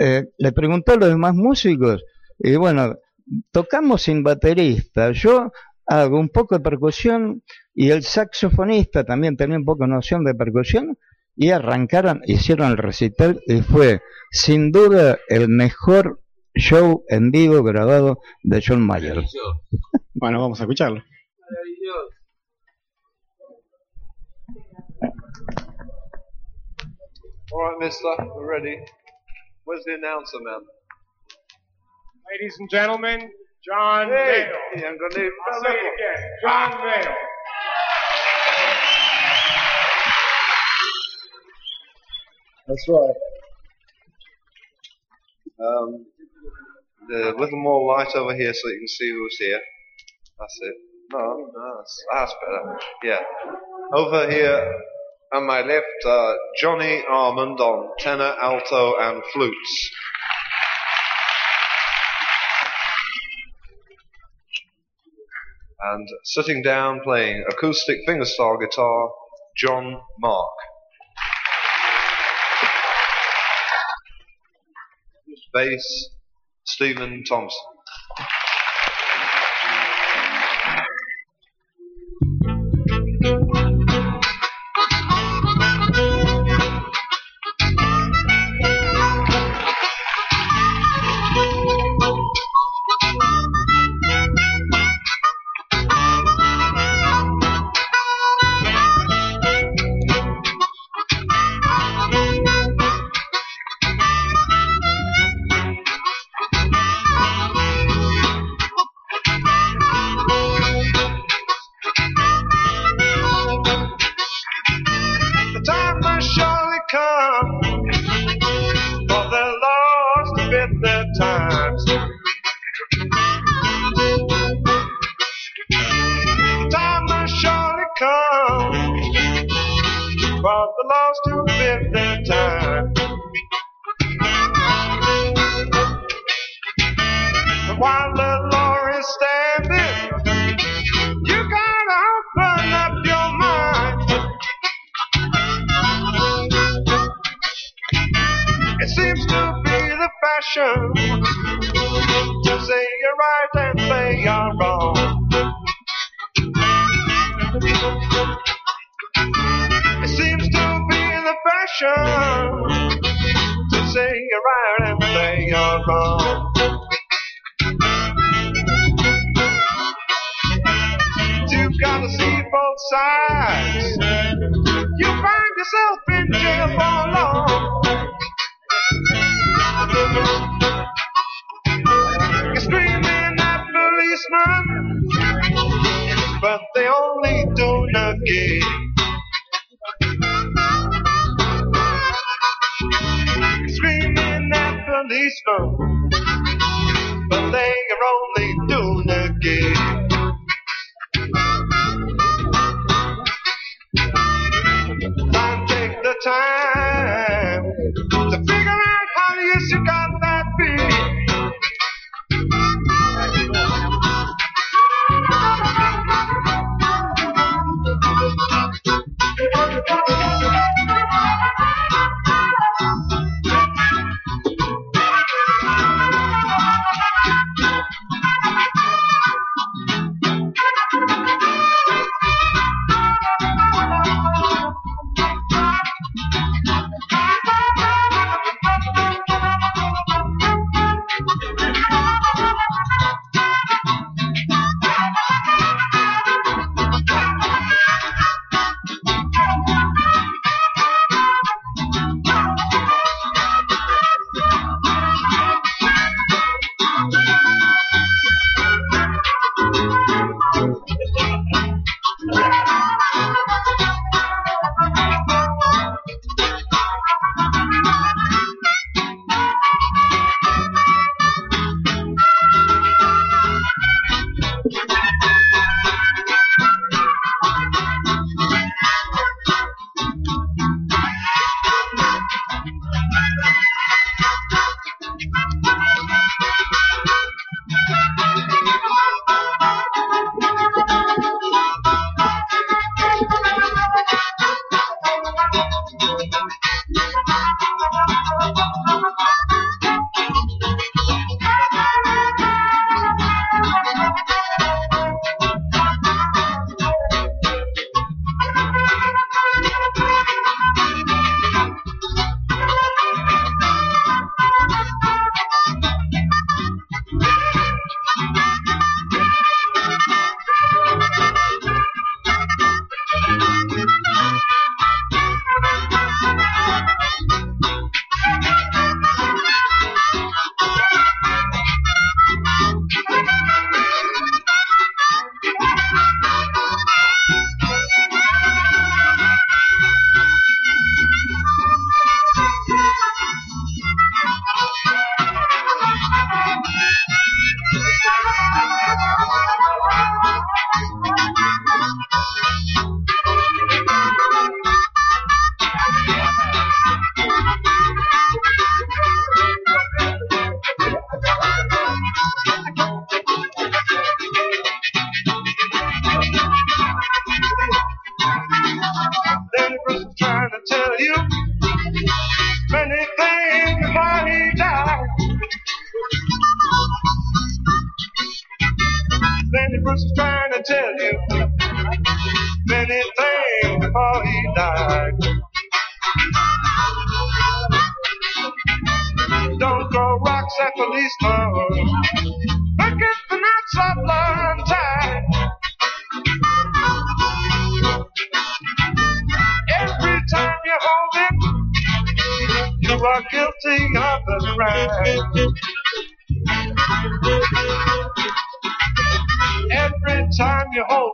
Eh, 0.00 0.26
le 0.38 0.52
preguntó 0.52 0.92
a 0.92 0.96
los 0.96 1.08
demás 1.08 1.34
músicos, 1.34 2.04
y 2.38 2.56
bueno, 2.56 2.96
tocamos 3.50 4.02
sin 4.02 4.22
baterista, 4.22 5.10
yo 5.12 5.50
hago 5.86 6.20
un 6.20 6.28
poco 6.28 6.56
de 6.56 6.60
percusión 6.62 7.42
y 7.80 7.92
el 7.92 8.02
saxofonista 8.02 9.04
también 9.04 9.36
tenía 9.36 9.56
un 9.56 9.64
poco 9.64 9.84
de 9.84 9.90
noción 9.90 10.24
de 10.24 10.34
percusión 10.34 10.98
y 11.36 11.50
arrancaron, 11.52 12.22
hicieron 12.26 12.72
el 12.72 12.76
recital 12.76 13.40
y 13.46 13.62
fue 13.62 14.02
sin 14.32 14.72
duda 14.72 15.20
el 15.28 15.48
mejor 15.48 16.20
show 16.56 17.04
en 17.08 17.30
vivo 17.30 17.62
grabado 17.62 18.18
de 18.42 18.60
John 18.66 18.84
Mayer. 18.84 19.22
Bueno, 20.12 20.40
vamos 20.40 20.58
a 20.58 20.64
escucharlo. 20.64 21.04
All 27.52 27.62
right, 27.62 27.78
mister, 27.78 28.16
we're 28.34 28.44
ready. 28.44 28.76
Where's 29.66 29.84
the 29.84 29.94
announcer, 29.94 30.38
man? 30.42 30.62
Ladies 32.32 32.56
and 32.58 32.68
gentlemen, 32.68 33.30
John 33.64 34.08
Hey, 34.08 34.50
Mayo. 34.74 34.88
I'm 34.88 34.98
gonna. 34.98 35.30
I'll 35.52 35.62
say 35.62 35.70
it 35.70 35.94
again. 35.94 36.30
John 36.42 36.70
Mayo. 36.84 37.27
That's 42.68 42.86
right. 42.86 43.14
Um, 45.58 46.04
a 47.10 47.32
little 47.40 47.58
more 47.58 47.96
light 47.96 48.14
over 48.14 48.34
here 48.36 48.52
so 48.52 48.68
you 48.68 48.78
can 48.78 48.88
see 48.88 49.10
who's 49.10 49.36
here. 49.38 49.60
That's 50.38 50.58
it. 50.60 50.74
No, 51.10 51.50
no, 51.54 51.76
that's, 51.78 52.04
that's 52.12 52.34
better. 52.44 52.78
Yeah. 53.02 53.20
Over 53.94 54.30
here 54.30 54.82
on 55.32 55.46
my 55.46 55.62
left, 55.62 55.86
uh, 56.06 56.34
Johnny 56.60 57.02
Armand 57.08 57.58
on 57.58 57.88
tenor, 57.98 58.34
alto, 58.38 58.94
and 59.00 59.22
flutes. 59.32 59.90
And 65.92 66.06
sitting 66.24 66.62
down 66.62 67.00
playing 67.02 67.46
acoustic 67.50 67.96
fingerstyle 68.06 68.60
guitar, 68.60 69.10
John 69.56 70.02
Mark. 70.20 70.67
Bass, 75.52 76.10
Stephen 76.64 77.24
Thompson. 77.24 77.77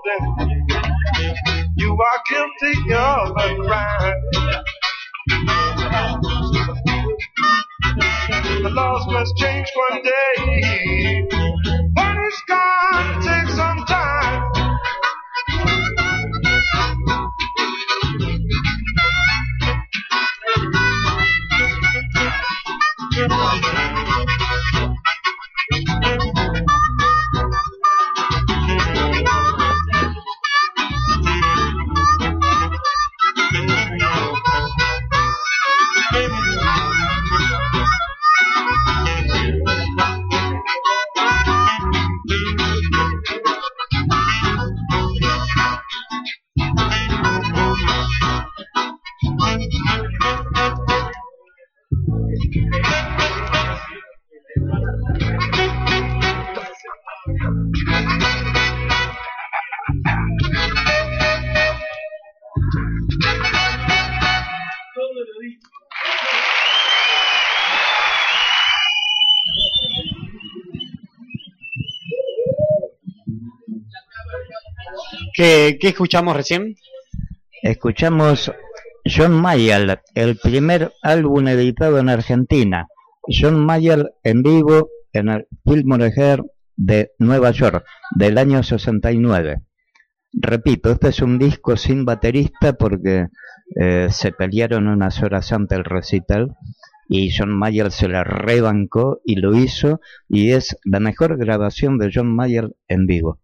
Time 0.06 0.28
you 0.28 0.36
hold 0.36 0.50
it, 1.20 1.36
you 1.76 1.92
are 1.92 2.22
guilty 2.30 2.94
of 2.94 3.30
a 3.38 3.64
crime. 3.66 4.22
The 8.62 8.70
laws 8.70 9.06
must 9.08 9.36
change 9.38 9.68
one 9.90 10.02
day, 10.02 10.53
¿Qué, 75.44 75.76
qué 75.78 75.88
escuchamos 75.88 76.34
recién? 76.34 76.74
Escuchamos 77.62 78.50
John 79.04 79.32
Mayer, 79.32 80.00
el 80.14 80.38
primer 80.38 80.90
álbum 81.02 81.46
editado 81.48 81.98
en 81.98 82.08
Argentina. 82.08 82.86
John 83.28 83.62
Mayer 83.62 84.10
en 84.22 84.42
vivo 84.42 84.88
en 85.12 85.28
el 85.28 85.46
Fillmore 85.66 86.10
de 86.76 87.10
Nueva 87.18 87.50
York, 87.50 87.84
del 88.16 88.38
año 88.38 88.62
69. 88.62 89.60
Repito, 90.32 90.90
este 90.92 91.08
es 91.08 91.20
un 91.20 91.38
disco 91.38 91.76
sin 91.76 92.06
baterista 92.06 92.72
porque 92.72 93.26
eh, 93.78 94.08
se 94.10 94.32
pelearon 94.32 94.88
unas 94.88 95.22
horas 95.22 95.52
antes 95.52 95.76
del 95.76 95.84
recital 95.84 96.56
y 97.06 97.28
John 97.36 97.50
Mayer 97.54 97.90
se 97.90 98.08
la 98.08 98.24
rebancó 98.24 99.20
y 99.26 99.34
lo 99.36 99.54
hizo 99.54 100.00
y 100.26 100.52
es 100.52 100.74
la 100.86 101.00
mejor 101.00 101.36
grabación 101.36 101.98
de 101.98 102.10
John 102.14 102.34
Mayer 102.34 102.70
en 102.88 103.04
vivo. 103.06 103.40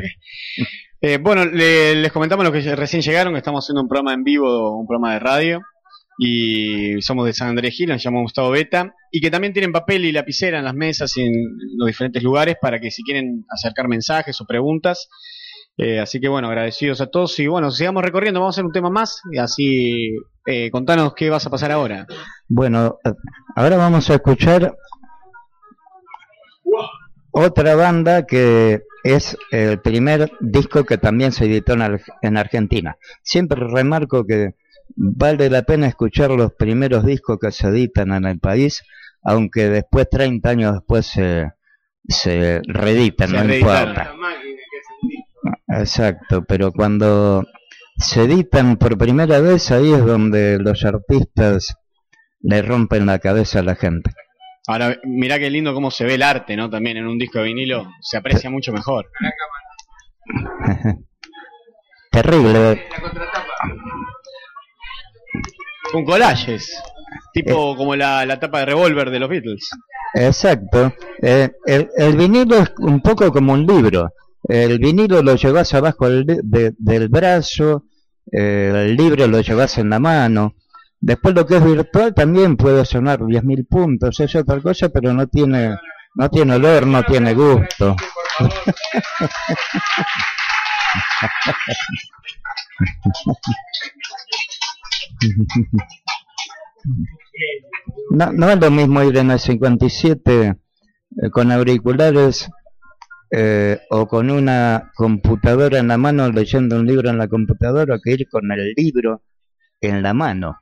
Que- 0.00 0.10
Eh, 1.08 1.18
bueno, 1.18 1.44
le- 1.44 1.94
les 1.94 2.10
comentamos 2.10 2.44
los 2.44 2.52
que 2.52 2.74
recién 2.74 3.00
llegaron, 3.00 3.36
estamos 3.36 3.64
haciendo 3.64 3.80
un 3.80 3.88
programa 3.88 4.12
en 4.12 4.24
vivo, 4.24 4.76
un 4.76 4.88
programa 4.88 5.12
de 5.12 5.20
radio, 5.20 5.60
y 6.18 7.00
somos 7.00 7.26
de 7.26 7.32
San 7.32 7.50
Andrés 7.50 7.74
Gil, 7.76 7.90
nos 7.90 8.02
llamamos 8.02 8.24
Gustavo 8.24 8.50
Beta, 8.50 8.92
y 9.12 9.20
que 9.20 9.30
también 9.30 9.52
tienen 9.52 9.70
papel 9.70 10.04
y 10.04 10.10
lapicera 10.10 10.58
en 10.58 10.64
las 10.64 10.74
mesas 10.74 11.16
y 11.16 11.22
en 11.22 11.32
los 11.76 11.86
diferentes 11.86 12.24
lugares 12.24 12.56
para 12.60 12.80
que 12.80 12.90
si 12.90 13.04
quieren 13.04 13.44
acercar 13.48 13.86
mensajes 13.86 14.40
o 14.40 14.46
preguntas. 14.46 15.08
Eh, 15.78 16.00
así 16.00 16.18
que 16.18 16.26
bueno, 16.26 16.48
agradecidos 16.48 17.00
a 17.00 17.06
todos 17.06 17.38
y 17.38 17.46
bueno, 17.46 17.70
sigamos 17.70 18.02
recorriendo, 18.02 18.40
vamos 18.40 18.56
a 18.56 18.56
hacer 18.56 18.64
un 18.66 18.72
tema 18.72 18.90
más, 18.90 19.20
y 19.30 19.38
así 19.38 20.08
eh, 20.44 20.72
contanos 20.72 21.14
qué 21.14 21.30
vas 21.30 21.46
a 21.46 21.50
pasar 21.50 21.70
ahora. 21.70 22.04
Bueno, 22.48 22.98
ahora 23.54 23.76
vamos 23.76 24.10
a 24.10 24.14
escuchar 24.14 24.74
otra 27.38 27.74
banda 27.74 28.24
que 28.26 28.82
es 29.04 29.36
el 29.50 29.78
primer 29.80 30.32
disco 30.40 30.84
que 30.84 30.96
también 30.98 31.32
se 31.32 31.44
editó 31.44 31.74
en, 31.74 31.82
Ar- 31.82 32.00
en 32.22 32.36
Argentina. 32.36 32.96
Siempre 33.22 33.60
remarco 33.60 34.24
que 34.26 34.54
vale 34.96 35.50
la 35.50 35.62
pena 35.62 35.86
escuchar 35.86 36.30
los 36.30 36.52
primeros 36.54 37.04
discos 37.04 37.38
que 37.40 37.52
se 37.52 37.68
editan 37.68 38.12
en 38.12 38.24
el 38.24 38.38
país, 38.38 38.82
aunque 39.22 39.68
después, 39.68 40.08
30 40.10 40.48
años 40.48 40.72
después, 40.74 41.06
se, 41.06 41.52
se 42.08 42.60
reeditan, 42.66 43.28
Se 43.30 43.36
no 43.36 43.42
importa. 43.54 44.14
Exacto, 45.68 46.44
pero 46.44 46.72
cuando 46.72 47.44
se 47.98 48.22
editan 48.24 48.76
por 48.76 48.96
primera 48.96 49.40
vez, 49.40 49.70
ahí 49.70 49.92
es 49.92 50.04
donde 50.04 50.58
los 50.58 50.84
artistas 50.84 51.74
le 52.40 52.62
rompen 52.62 53.06
la 53.06 53.18
cabeza 53.18 53.60
a 53.60 53.62
la 53.62 53.74
gente. 53.74 54.10
Ahora, 54.68 54.96
mirá 55.04 55.38
qué 55.38 55.48
lindo 55.50 55.72
cómo 55.74 55.90
se 55.90 56.04
ve 56.04 56.14
el 56.14 56.22
arte, 56.22 56.56
¿no? 56.56 56.68
También 56.68 56.96
en 56.96 57.06
un 57.06 57.18
disco 57.18 57.38
de 57.38 57.44
vinilo 57.44 57.88
se 58.00 58.16
aprecia 58.16 58.50
mucho 58.50 58.72
mejor. 58.72 59.08
Terrible. 62.10 62.86
Con 65.92 66.04
collages, 66.04 66.82
tipo 67.32 67.76
como 67.76 67.94
la, 67.94 68.26
la 68.26 68.40
tapa 68.40 68.60
de 68.60 68.66
revólver 68.66 69.10
de 69.10 69.18
los 69.20 69.28
Beatles. 69.28 69.68
Exacto. 70.14 70.92
Eh, 71.22 71.50
el, 71.66 71.88
el 71.96 72.16
vinilo 72.16 72.56
es 72.58 72.72
un 72.78 73.00
poco 73.00 73.30
como 73.30 73.52
un 73.52 73.64
libro. 73.66 74.10
El 74.48 74.78
vinilo 74.78 75.22
lo 75.22 75.34
llevas 75.36 75.72
abajo 75.74 76.08
del, 76.08 76.24
de- 76.26 76.72
del 76.78 77.08
brazo, 77.08 77.84
eh, 78.32 78.72
el 78.74 78.96
libro 78.96 79.26
lo 79.26 79.40
llevas 79.40 79.78
en 79.78 79.90
la 79.90 79.98
mano. 80.00 80.54
Después 81.06 81.36
lo 81.36 81.46
que 81.46 81.58
es 81.58 81.64
virtual 81.64 82.12
también 82.12 82.56
puede 82.56 82.84
sonar 82.84 83.20
10.000 83.20 83.68
puntos, 83.68 84.18
es 84.18 84.34
otra 84.34 84.60
cosa, 84.60 84.88
pero 84.88 85.12
no 85.12 85.28
tiene, 85.28 85.76
no 86.16 86.28
tiene 86.28 86.56
olor, 86.56 86.84
no 86.84 87.04
tiene 87.04 87.32
gusto. 87.32 87.94
No, 98.10 98.32
no 98.32 98.50
es 98.50 98.60
lo 98.60 98.70
mismo 98.72 99.00
ir 99.04 99.16
en 99.18 99.30
el 99.30 99.38
57 99.38 100.48
eh, 100.48 101.30
con 101.30 101.52
auriculares 101.52 102.50
eh, 103.30 103.78
o 103.90 104.08
con 104.08 104.28
una 104.28 104.90
computadora 104.96 105.78
en 105.78 105.86
la 105.86 105.98
mano 105.98 106.28
leyendo 106.32 106.80
un 106.80 106.86
libro 106.86 107.10
en 107.10 107.18
la 107.18 107.28
computadora 107.28 108.00
que 108.02 108.10
ir 108.10 108.28
con 108.28 108.50
el 108.50 108.72
libro 108.76 109.22
en 109.80 110.02
la 110.02 110.12
mano. 110.12 110.58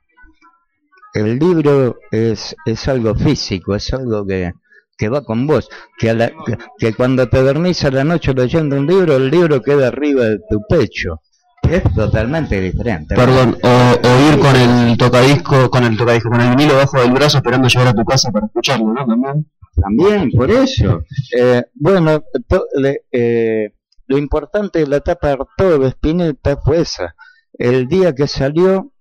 El 1.15 1.39
libro 1.39 1.97
es, 2.11 2.55
es 2.65 2.87
algo 2.87 3.15
físico, 3.15 3.73
es 3.75 3.91
algo 3.93 4.25
que, 4.25 4.51
que 4.97 5.09
va 5.09 5.23
con 5.23 5.47
vos. 5.47 5.69
Que, 5.97 6.09
a 6.11 6.13
la- 6.13 6.29
que, 6.45 6.57
que 6.77 6.93
cuando 6.93 7.27
te 7.29 7.41
dormís 7.41 7.83
a 7.85 7.91
la 7.91 8.03
noche 8.03 8.33
leyendo 8.33 8.75
un 8.77 8.85
libro, 8.85 9.15
el 9.15 9.29
libro 9.31 9.61
queda 9.61 9.87
arriba 9.87 10.25
de 10.25 10.39
tu 10.49 10.61
pecho. 10.69 11.21
Es 11.67 11.81
totalmente 11.95 12.61
diferente. 12.61 13.15
Perdón, 13.15 13.57
o, 13.63 13.67
o 13.67 14.31
ir 14.33 14.39
con 14.39 14.55
el 14.55 14.95
tocadisco, 14.97 15.69
con 15.71 15.83
el 15.83 15.97
tocadisco, 15.97 16.29
con 16.29 16.41
el 16.41 16.49
vinilo 16.55 16.75
bajo 16.75 16.99
del 17.01 17.11
brazo 17.11 17.37
esperando 17.37 17.67
llegar 17.67 17.87
a 17.87 17.93
tu 17.93 18.05
casa 18.05 18.31
para 18.31 18.45
escucharlo, 18.45 18.93
¿no? 18.93 19.03
También. 19.05 19.47
También, 19.81 20.31
por 20.31 20.51
eso. 20.51 21.01
Eh, 21.35 21.63
bueno, 21.73 22.23
to- 22.47 22.67
le- 22.75 23.01
eh, 23.11 23.71
lo 24.07 24.17
importante 24.17 24.79
de 24.79 24.87
la 24.87 24.97
etapa 24.97 25.27
de 25.27 25.33
Arturo 25.33 25.79
de 25.79 25.87
Spinetta 25.89 26.57
fue 26.63 26.81
esa. 26.81 27.15
El 27.57 27.87
día 27.87 28.13
que 28.13 28.27
salió, 28.27 28.91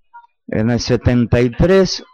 en 0.48 0.70
el 0.70 0.80
73, 0.80 2.04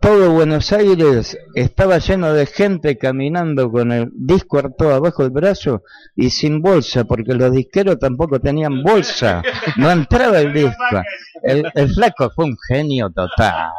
todo 0.00 0.30
Buenos 0.30 0.72
Aires 0.72 1.36
estaba 1.54 1.98
lleno 1.98 2.32
de 2.32 2.46
gente 2.46 2.96
caminando 2.96 3.70
con 3.70 3.92
el 3.92 4.08
disco 4.14 4.58
Artaud 4.58 4.92
abajo 4.92 5.22
del 5.24 5.30
brazo 5.32 5.82
y 6.16 6.30
sin 6.30 6.62
bolsa, 6.62 7.04
porque 7.04 7.34
los 7.34 7.52
disqueros 7.52 7.98
tampoco 7.98 8.40
tenían 8.40 8.82
bolsa. 8.82 9.42
No 9.76 9.90
entraba 9.90 10.40
el 10.40 10.54
disco. 10.54 11.02
El, 11.42 11.64
flaco 11.94 12.30
fue 12.34 12.46
un 12.46 12.56
genio 12.66 13.10
total. 13.10 13.70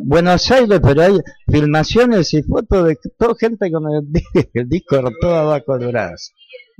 Buenos 0.00 0.50
Aires, 0.50 0.80
pero 0.82 1.02
hay 1.02 1.18
filmaciones 1.46 2.32
y 2.32 2.42
fotos 2.42 2.86
de 2.88 2.96
toda 3.18 3.34
gente 3.38 3.70
con 3.70 3.84
el, 3.92 4.00
di- 4.10 4.22
el 4.54 4.68
disco 4.68 4.96
Artaud 4.96 5.34
abajo 5.34 5.76
del 5.78 5.88
brazo. 5.88 6.32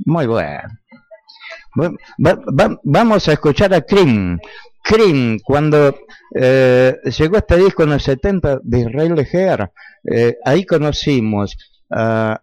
Muy 0.07 0.26
bueno. 0.26 0.68
Va- 1.78 2.34
va- 2.59 2.78
vamos 2.82 3.28
a 3.28 3.32
escuchar 3.32 3.74
a 3.74 3.82
Cream. 3.82 4.38
Cream, 4.83 5.39
cuando 5.45 5.95
eh, 6.35 6.97
llegó 7.18 7.37
este 7.37 7.57
disco 7.57 7.85
en 7.85 7.93
el 7.93 8.01
70 8.01 8.61
de 8.62 8.80
Israel 8.80 9.14
Leger, 9.14 9.70
eh, 10.11 10.37
ahí 10.45 10.66
conocimos 10.66 11.57
a 11.91 12.43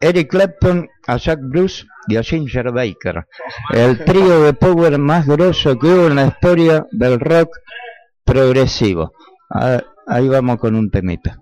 Eric 0.00 0.30
Clapton, 0.30 0.88
a 1.06 1.16
Jack 1.16 1.40
Bruce 1.42 1.84
y 2.08 2.16
a 2.16 2.22
Ginger 2.22 2.72
Baker. 2.72 3.26
El 3.72 4.04
trío 4.04 4.42
de 4.42 4.52
power 4.52 4.98
más 4.98 5.26
grosso 5.26 5.78
que 5.78 5.86
hubo 5.86 6.06
en 6.08 6.16
la 6.16 6.26
historia 6.26 6.86
del 6.90 7.18
rock 7.18 7.56
progresivo. 8.24 9.12
Ah, 9.50 9.82
ahí 10.06 10.28
vamos 10.28 10.58
con 10.58 10.74
un 10.74 10.90
temita. 10.90 11.38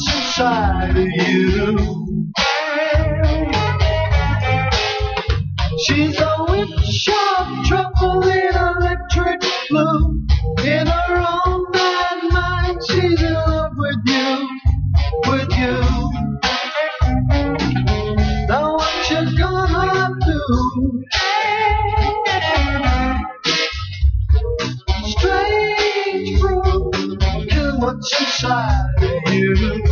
What's 0.00 0.16
inside 0.16 0.96
of 0.96 1.06
you. 1.06 2.32
She's 5.84 6.18
a 6.20 6.46
witch 6.48 7.08
of 7.08 7.66
trouble 7.66 8.22
in 8.28 8.54
electric 8.56 9.42
blue. 9.68 10.26
In 10.64 10.86
her 10.86 11.24
own 11.46 11.66
mad 11.72 12.32
mind, 12.32 12.78
she's 12.88 13.22
in 13.22 13.34
love 13.34 13.72
with 13.76 13.96
you, 14.06 14.60
with 15.28 15.50
you. 15.58 15.80
Now 18.48 18.74
what 18.76 19.10
you 19.10 19.38
gonna 19.38 20.16
do? 20.26 21.02
Strange 25.06 26.40
brew, 26.40 26.90
killing 27.48 27.80
what's 27.80 28.20
inside 28.20 29.02
of 29.02 29.34
you. 29.34 29.89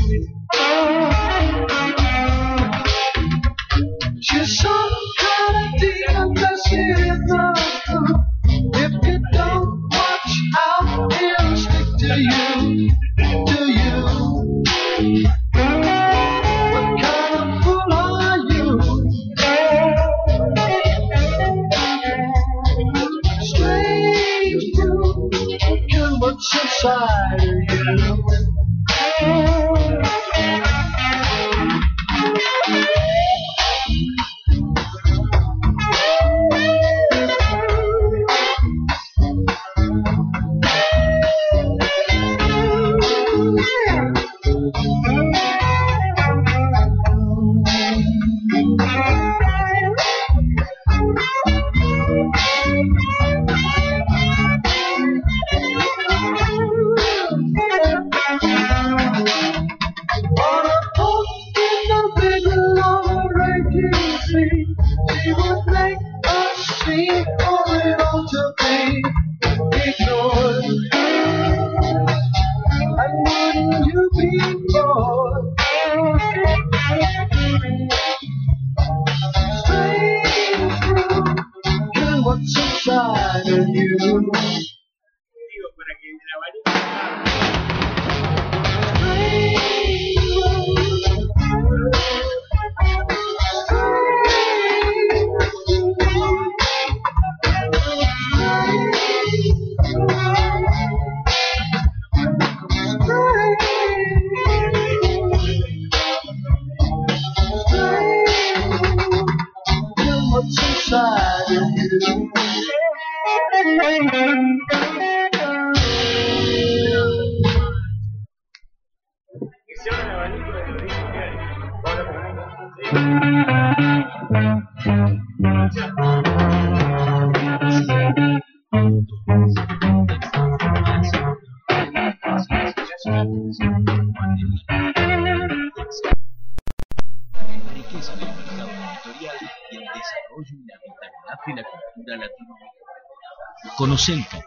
Conocelco. 143.99 144.38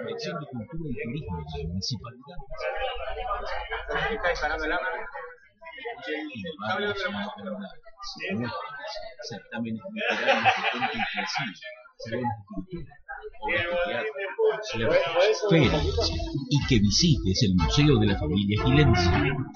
Dirección 0.00 0.40
de 0.40 0.46
Cultura 0.46 0.90
y 0.90 0.94
Turismo 1.04 1.38
de 1.38 1.62
la 1.62 1.68
Municipalidad. 1.68 2.38
Certámenes 9.22 9.82
literarios 9.92 10.44
de 10.44 10.62
cultura, 12.70 12.97
ferias, 15.48 16.10
y 16.50 16.66
que 16.68 16.78
visites 16.78 17.42
el 17.42 17.54
Museo 17.54 17.98
de 17.98 18.06
la 18.06 18.18
Familia 18.18 18.62
Gilense. 18.64 19.10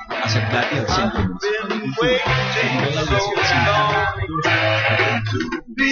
Acércate 0.08 0.78
al 0.78 0.88
Centro 0.88 1.20
Municipal 1.22 1.68
de 1.68 1.80
Cultura, 1.80 2.08
de 5.66 5.90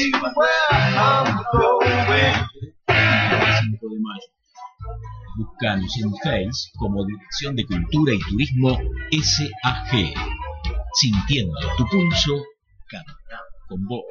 5 3.61 3.89
de 3.89 4.01
mayo. 4.01 4.29
Búscanos 5.37 5.93
en 6.03 6.11
Face 6.17 6.71
como 6.79 7.05
Dirección 7.05 7.57
de 7.57 7.65
Cultura 7.67 8.13
y 8.15 8.19
Turismo 8.19 8.79
SAG. 9.11 10.15
Sintiendo 10.95 11.55
tu 11.77 11.87
pulso, 11.87 12.45
canta 12.89 13.41
con 13.69 13.87
vos. 13.87 14.05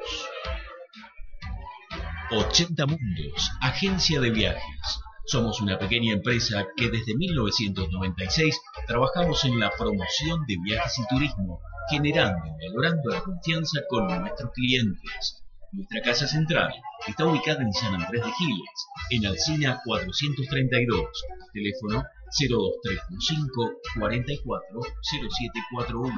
80 2.30 2.86
Mundos, 2.86 3.50
agencia 3.60 4.20
de 4.20 4.30
viajes. 4.30 4.80
Somos 5.26 5.60
una 5.60 5.78
pequeña 5.78 6.12
empresa 6.12 6.64
que 6.76 6.88
desde 6.88 7.16
1996 7.16 8.56
trabajamos 8.86 9.44
en 9.44 9.58
la 9.58 9.70
promoción 9.70 10.46
de 10.46 10.56
viajes 10.62 10.98
y 10.98 11.06
turismo 11.08 11.60
generando 11.90 12.40
y 12.46 12.68
valorando 12.68 13.10
la 13.10 13.20
confianza 13.20 13.80
con 13.88 14.06
nuestros 14.06 14.52
clientes. 14.52 15.42
Nuestra 15.72 16.02
casa 16.02 16.28
central 16.28 16.72
está 17.06 17.26
ubicada 17.26 17.62
en 17.62 17.72
San 17.72 17.94
Andrés 17.94 18.22
de 18.24 18.32
Giles, 18.32 18.86
en 19.10 19.26
Alcina 19.26 19.80
432, 19.84 21.08
teléfono 21.52 22.04
02325 22.38 23.72
44 23.98 24.80
0741. 25.02 26.14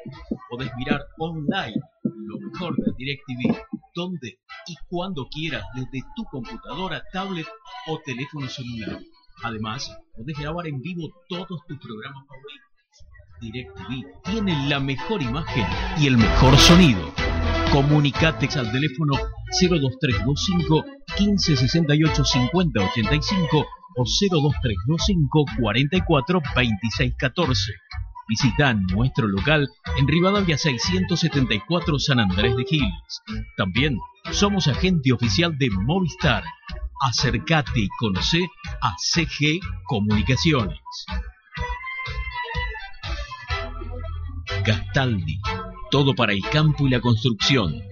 Podés 0.50 0.70
mirar 0.76 1.06
online 1.18 1.80
lo 2.04 2.38
mejor 2.40 2.76
de 2.76 2.92
DirecTV, 2.96 3.56
donde 3.94 4.38
y 4.66 4.74
cuando 4.88 5.28
quieras 5.28 5.64
desde 5.74 6.04
tu 6.16 6.24
computadora, 6.24 7.02
tablet 7.12 7.46
o 7.86 8.00
teléfono 8.04 8.48
celular. 8.48 8.98
Además, 9.44 9.96
podés 10.14 10.38
grabar 10.38 10.66
en 10.66 10.80
vivo 10.80 11.08
todos 11.28 11.60
tus 11.66 11.78
programas 11.78 12.24
favoritos. 12.26 12.72
DirecTV 13.40 14.22
tiene 14.24 14.68
la 14.68 14.80
mejor 14.80 15.22
imagen 15.22 15.66
y 15.98 16.06
el 16.06 16.16
mejor 16.16 16.56
sonido. 16.56 17.12
Comunicate 17.72 18.48
al 18.58 18.70
teléfono 18.70 19.14
02325 19.60 20.84
1568 21.18 22.24
5085 22.24 23.66
o 23.96 24.04
02325 24.04 25.44
44 25.60 26.40
26 26.56 27.14
14. 27.18 27.72
Visita 28.28 28.72
nuestro 28.72 29.26
local 29.28 29.68
en 29.98 30.08
Rivadavia 30.08 30.56
674 30.56 31.98
San 31.98 32.20
Andrés 32.20 32.56
de 32.56 32.64
Giles. 32.64 33.22
También 33.56 33.98
somos 34.30 34.68
agente 34.68 35.12
oficial 35.12 35.56
de 35.58 35.68
Movistar. 35.70 36.44
Acércate 37.02 37.80
y 37.80 37.88
conoce 37.98 38.38
a 38.80 38.94
CG 38.96 39.60
Comunicaciones. 39.86 40.78
Gastaldi, 44.64 45.40
todo 45.90 46.14
para 46.14 46.32
el 46.32 46.42
campo 46.42 46.86
y 46.86 46.90
la 46.90 47.00
construcción. 47.00 47.91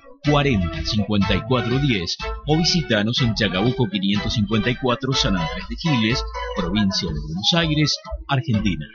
40 0.23 0.85
54 0.85 1.79
10 1.79 2.17
o 2.47 2.57
visitanos 2.57 3.21
en 3.21 3.33
Chacabuco 3.33 3.89
554 3.89 5.13
San 5.13 5.35
Andrés 5.35 5.65
de 5.67 5.75
Giles, 5.77 6.23
provincia 6.55 7.09
de 7.09 7.19
Buenos 7.19 7.53
Aires, 7.55 7.97
Argentina. 8.27 8.85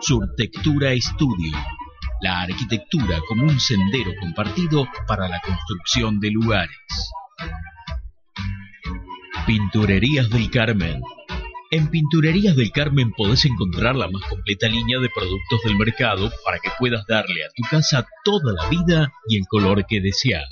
Surtectura 0.00 0.92
Estudio. 0.92 1.56
La 2.20 2.42
arquitectura 2.42 3.20
como 3.26 3.44
un 3.44 3.58
sendero 3.58 4.12
compartido 4.20 4.86
para 5.06 5.28
la 5.28 5.40
construcción 5.40 6.20
de 6.20 6.30
lugares. 6.30 6.76
Pinturerías 9.46 10.28
del 10.28 10.50
Carmen. 10.50 11.00
En 11.70 11.90
Pinturerías 11.90 12.56
del 12.56 12.72
Carmen 12.72 13.12
podés 13.12 13.44
encontrar 13.44 13.94
la 13.94 14.08
más 14.08 14.22
completa 14.26 14.68
línea 14.68 14.98
de 15.00 15.10
productos 15.14 15.60
del 15.64 15.76
mercado 15.76 16.32
para 16.42 16.58
que 16.60 16.70
puedas 16.78 17.04
darle 17.06 17.44
a 17.44 17.48
tu 17.54 17.62
casa 17.70 18.06
toda 18.24 18.54
la 18.54 18.68
vida 18.70 19.12
y 19.28 19.36
el 19.36 19.46
color 19.46 19.84
que 19.86 20.00
deseas. 20.00 20.48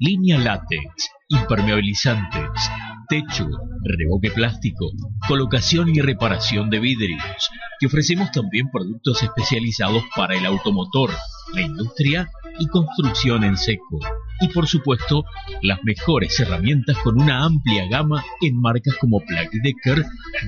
Línea 0.00 0.38
látex, 0.38 1.10
impermeabilizantes, 1.28 2.68
techo, 3.10 3.48
revoque 3.82 4.30
plástico, 4.30 4.92
colocación 5.26 5.88
y 5.88 6.00
reparación 6.00 6.70
de 6.70 6.78
vidrios. 6.78 7.50
Te 7.80 7.86
ofrecemos 7.86 8.30
también 8.30 8.70
productos 8.70 9.22
especializados 9.24 10.04
para 10.14 10.36
el 10.36 10.46
automotor, 10.46 11.10
la 11.52 11.62
industria 11.62 12.30
y 12.60 12.68
construcción 12.68 13.42
en 13.42 13.56
seco. 13.56 13.98
Y 14.40 14.48
por 14.48 14.68
supuesto, 14.68 15.24
las 15.60 15.82
mejores 15.82 16.38
herramientas 16.38 16.96
con 16.98 17.20
una 17.20 17.44
amplia 17.44 17.88
gama 17.88 18.24
en 18.40 18.60
marcas 18.60 18.94
como 19.00 19.20
Black 19.26 19.50
Decker, 19.60 20.06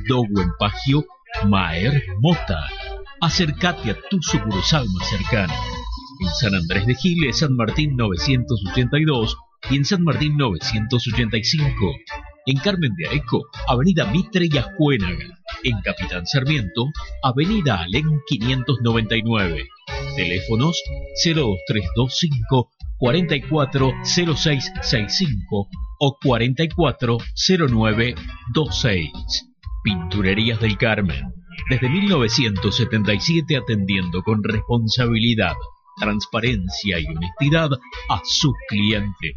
Dogo 0.08 0.40
Empagio, 0.40 1.04
Maer, 1.48 2.00
Mota. 2.20 2.68
Acércate 3.20 3.90
a 3.90 3.96
tu 4.08 4.22
sucursal 4.22 4.86
más 4.96 5.10
cercana. 5.10 5.54
En 6.20 6.28
San 6.28 6.54
Andrés 6.54 6.86
de 6.86 6.94
Giles, 6.94 7.38
San 7.38 7.56
Martín 7.56 7.96
982 7.96 9.36
y 9.68 9.76
en 9.76 9.84
San 9.84 10.04
Martín 10.04 10.36
985. 10.36 11.92
En 12.44 12.58
Carmen 12.58 12.92
de 12.96 13.06
Aeco, 13.08 13.44
Avenida 13.68 14.04
Mitre 14.06 14.48
y 14.50 14.58
Ajuénaga. 14.58 15.38
En 15.62 15.80
Capitán 15.80 16.26
Sarmiento, 16.26 16.86
Avenida 17.22 17.82
Alén 17.82 18.20
599. 18.26 19.68
Teléfonos 20.16 20.82
02325 21.24 22.68
440665 22.98 25.68
o 26.00 26.18
440926. 26.20 29.12
Pinturerías 29.84 30.58
del 30.60 30.76
Carmen. 30.76 31.32
Desde 31.70 31.88
1977 31.88 33.56
atendiendo 33.56 34.20
con 34.22 34.42
responsabilidad, 34.42 35.54
transparencia 35.96 36.98
y 36.98 37.06
honestidad 37.06 37.70
a 38.08 38.20
sus 38.24 38.54
clientes. 38.68 39.36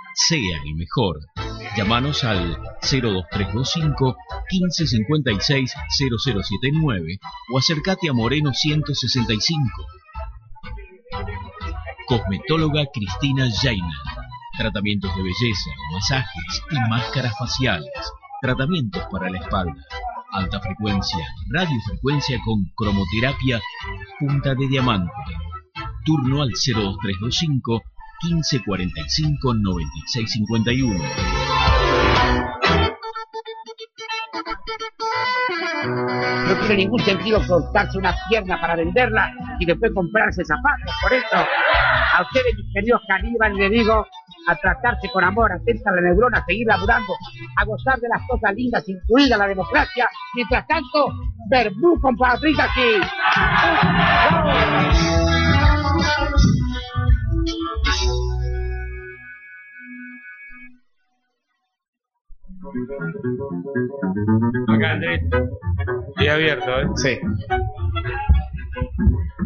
sea 0.13 0.61
el 0.65 0.75
mejor. 0.75 1.19
Llámanos 1.77 2.23
al 2.23 2.57
02325 2.81 4.15
1556 4.51 5.73
0079 5.97 7.19
o 7.53 7.57
acércate 7.57 8.09
a 8.09 8.13
Moreno 8.13 8.53
165. 8.53 9.63
Cosmetóloga 12.07 12.85
Cristina 12.93 13.47
Jaina. 13.61 13.95
Tratamientos 14.57 15.15
de 15.15 15.23
belleza, 15.23 15.69
masajes 15.93 16.63
y 16.71 16.89
máscaras 16.89 17.37
faciales. 17.37 17.89
Tratamientos 18.41 19.03
para 19.09 19.29
la 19.29 19.39
espalda. 19.39 19.85
Alta 20.33 20.59
frecuencia, 20.59 21.25
radiofrecuencia 21.49 22.39
con 22.43 22.65
cromoterapia, 22.75 23.61
punta 24.19 24.55
de 24.55 24.67
diamante. 24.67 25.11
Turno 26.05 26.41
al 26.41 26.49
02325 26.49 27.81
1545 28.23 29.53
9651. 29.53 30.99
No 36.47 36.55
tiene 36.59 36.75
ningún 36.75 36.99
sentido 36.99 37.41
cortarse 37.47 37.97
una 37.97 38.13
pierna 38.29 38.59
para 38.61 38.75
venderla 38.75 39.33
y 39.59 39.65
después 39.65 39.91
comprarse 39.93 40.43
zapatos. 40.45 40.93
Por 41.01 41.13
eso, 41.13 41.35
a 41.35 42.21
ustedes, 42.21 42.55
mis 42.55 42.73
queridos 42.73 43.01
caníbales, 43.07 43.57
les 43.57 43.71
digo 43.71 44.05
a 44.47 44.55
tratarse 44.55 45.09
con 45.11 45.23
amor, 45.23 45.51
atenta 45.51 45.89
a 45.89 45.93
la 45.95 46.01
neurona, 46.01 46.39
a 46.39 46.45
seguir 46.45 46.67
laburando, 46.67 47.13
a 47.55 47.65
gozar 47.65 47.99
de 47.99 48.09
las 48.09 48.21
cosas 48.27 48.53
lindas, 48.55 48.87
incluida 48.87 49.37
la 49.37 49.47
democracia. 49.47 50.07
Mientras 50.35 50.67
tanto, 50.67 51.13
verbú 51.49 51.99
con 51.99 52.15
patritas 52.15 52.69
aquí. 52.69 53.01
Acá, 64.67 64.91
Andrés. 64.91 65.21
Y 66.17 66.27
abierto, 66.27 66.79
¿eh? 66.79 66.85
Sí. 66.95 67.19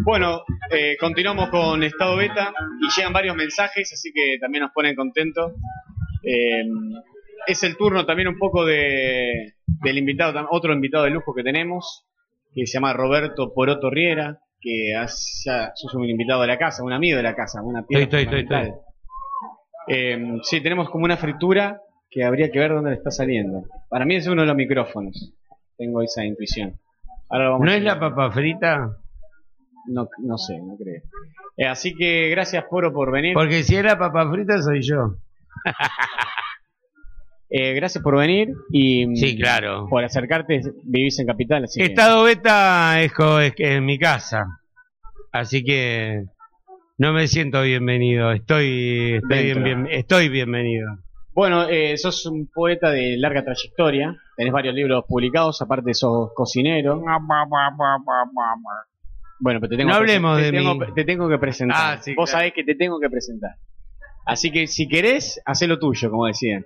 Bueno, 0.04 0.44
eh, 0.70 0.98
continuamos 1.00 1.50
con 1.50 1.82
estado 1.84 2.18
beta 2.18 2.54
y 2.82 2.90
llegan 2.96 3.14
varios 3.14 3.36
mensajes, 3.36 3.92
así 3.94 4.12
que 4.14 4.38
también 4.40 4.64
nos 4.64 4.72
ponen 4.72 4.96
contentos. 4.96 5.54
Eh, 6.24 6.66
es 7.48 7.64
el 7.64 7.78
turno 7.78 8.06
también 8.06 8.28
un 8.28 8.38
poco 8.38 8.66
de, 8.66 9.56
del 9.66 9.98
invitado, 9.98 10.48
otro 10.52 10.74
invitado 10.74 11.06
de 11.06 11.12
lujo 11.12 11.34
que 11.34 11.44
tenemos, 11.44 12.06
que 12.54 12.68
se 12.68 12.74
llama 12.74 12.94
Roberto 12.94 13.54
Poroto 13.54 13.90
Riera, 13.90 14.40
que 14.60 14.94
sos 15.08 15.94
un 15.94 16.10
invitado 16.10 16.42
de 16.42 16.48
la 16.48 16.58
casa, 16.58 16.84
un 16.84 16.94
amigo 16.94 17.18
de 17.18 17.24
la 17.24 17.36
casa, 17.36 17.62
una 17.62 17.86
pieza 17.86 18.04
Estoy, 18.04 18.24
estoy, 18.24 18.42
estoy. 18.42 18.74
Eh, 19.88 20.38
sí, 20.44 20.62
tenemos 20.62 20.90
como 20.90 21.06
una 21.06 21.18
fritura 21.18 21.80
que 22.10 22.24
habría 22.24 22.50
que 22.52 22.60
ver 22.60 22.72
dónde 22.72 22.92
le 22.92 22.98
está 22.98 23.12
saliendo. 23.12 23.64
Para 23.90 24.06
mí 24.06 24.16
es 24.16 24.28
uno 24.28 24.42
de 24.42 24.48
los 24.48 24.56
micrófonos. 24.56 25.34
Tengo 25.78 26.02
esa 26.02 26.24
intuición. 26.24 26.80
Ahora 27.30 27.50
vamos 27.50 27.66
¿No 27.66 27.72
es 27.74 27.84
la 27.84 28.00
papa 28.00 28.32
frita? 28.32 28.98
No, 29.88 30.08
no 30.20 30.38
sé, 30.38 30.58
no 30.60 30.76
creo. 30.78 31.02
Eh, 31.58 31.68
así 31.68 31.94
que 31.96 32.30
gracias, 32.30 32.64
Poro, 32.70 32.94
por 32.94 33.12
venir. 33.12 33.34
Porque 33.34 33.64
si 33.64 33.76
es 33.76 33.84
la 33.84 33.98
papa 33.98 34.30
frita 34.32 34.62
soy 34.62 34.82
yo. 34.82 35.16
Eh, 37.48 37.74
gracias 37.76 38.04
por 38.04 38.18
venir 38.18 38.50
y 38.72 39.06
mm, 39.06 39.16
Sí, 39.16 39.38
claro. 39.38 39.86
por 39.88 40.04
acercarte. 40.04 40.62
Vivís 40.84 41.20
en 41.20 41.28
Capital, 41.28 41.64
así 41.66 41.80
que- 41.80 41.86
Estado 41.86 42.24
beta 42.24 43.00
es, 43.02 43.12
es 43.44 43.54
que 43.56 43.76
es 43.76 43.82
mi 43.84 44.00
casa. 44.00 44.46
Así 45.32 45.64
que 45.64 46.24
no 46.98 47.14
me 47.14 47.28
siento 47.28 47.62
bienvenido. 47.62 48.32
Estoy, 48.32 49.20
estoy, 49.22 49.44
bien, 49.44 49.64
Dentro. 49.64 49.64
bien- 49.64 49.88
estoy 49.92 50.30
bienvenido. 50.30 50.88
Bueno, 51.36 51.68
eh, 51.68 51.98
sos 51.98 52.26
un 52.28 52.48
poeta 52.48 52.90
de 52.92 53.18
larga 53.18 53.44
trayectoria. 53.44 54.16
Tenés 54.38 54.54
varios 54.54 54.74
libros 54.74 55.04
publicados, 55.08 55.62
aparte 55.62 55.94
sos 55.94 56.32
cocinero. 56.34 57.04
Bueno, 59.40 59.60
pero 59.60 59.70
te 59.70 59.78
tengo, 59.78 59.90
No 59.90 59.96
hablemos 59.98 60.38
te 60.38 60.44
de 60.46 60.52
tengo, 60.54 60.76
mí. 60.76 60.86
te 60.96 61.04
tengo 61.04 61.28
que 61.30 61.38
presentar. 61.38 61.98
Ah, 61.98 62.02
sí, 62.02 62.16
Vos 62.16 62.30
claro. 62.30 62.40
sabés 62.44 62.54
que 62.54 62.64
te 62.64 62.76
tengo 62.76 63.00
que 63.00 63.10
presentar. 63.10 63.52
Así 64.26 64.50
que 64.52 64.66
si 64.68 64.88
querés, 64.88 65.42
hacé 65.46 65.68
lo 65.68 65.78
tuyo, 65.78 66.10
como 66.10 66.26
decían. 66.26 66.66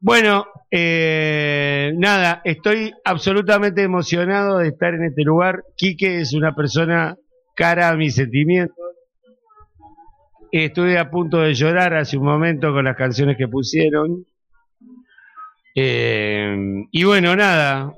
Bueno, 0.00 0.46
eh, 0.70 1.92
nada, 1.96 2.42
estoy 2.44 2.92
absolutamente 3.04 3.82
emocionado 3.82 4.58
de 4.58 4.68
estar 4.68 4.92
en 4.94 5.04
este 5.04 5.22
lugar. 5.22 5.62
Quique 5.76 6.20
es 6.20 6.34
una 6.34 6.54
persona 6.54 7.16
cara 7.56 7.88
a 7.88 7.96
mis 7.96 8.14
sentimientos. 8.16 8.76
Estuve 10.52 10.98
a 10.98 11.10
punto 11.10 11.38
de 11.38 11.54
llorar 11.54 11.94
hace 11.94 12.18
un 12.18 12.26
momento 12.26 12.74
con 12.74 12.84
las 12.84 12.94
canciones 12.94 13.38
que 13.38 13.48
pusieron. 13.48 14.26
Eh, 15.74 16.54
y 16.90 17.04
bueno, 17.04 17.34
nada. 17.34 17.90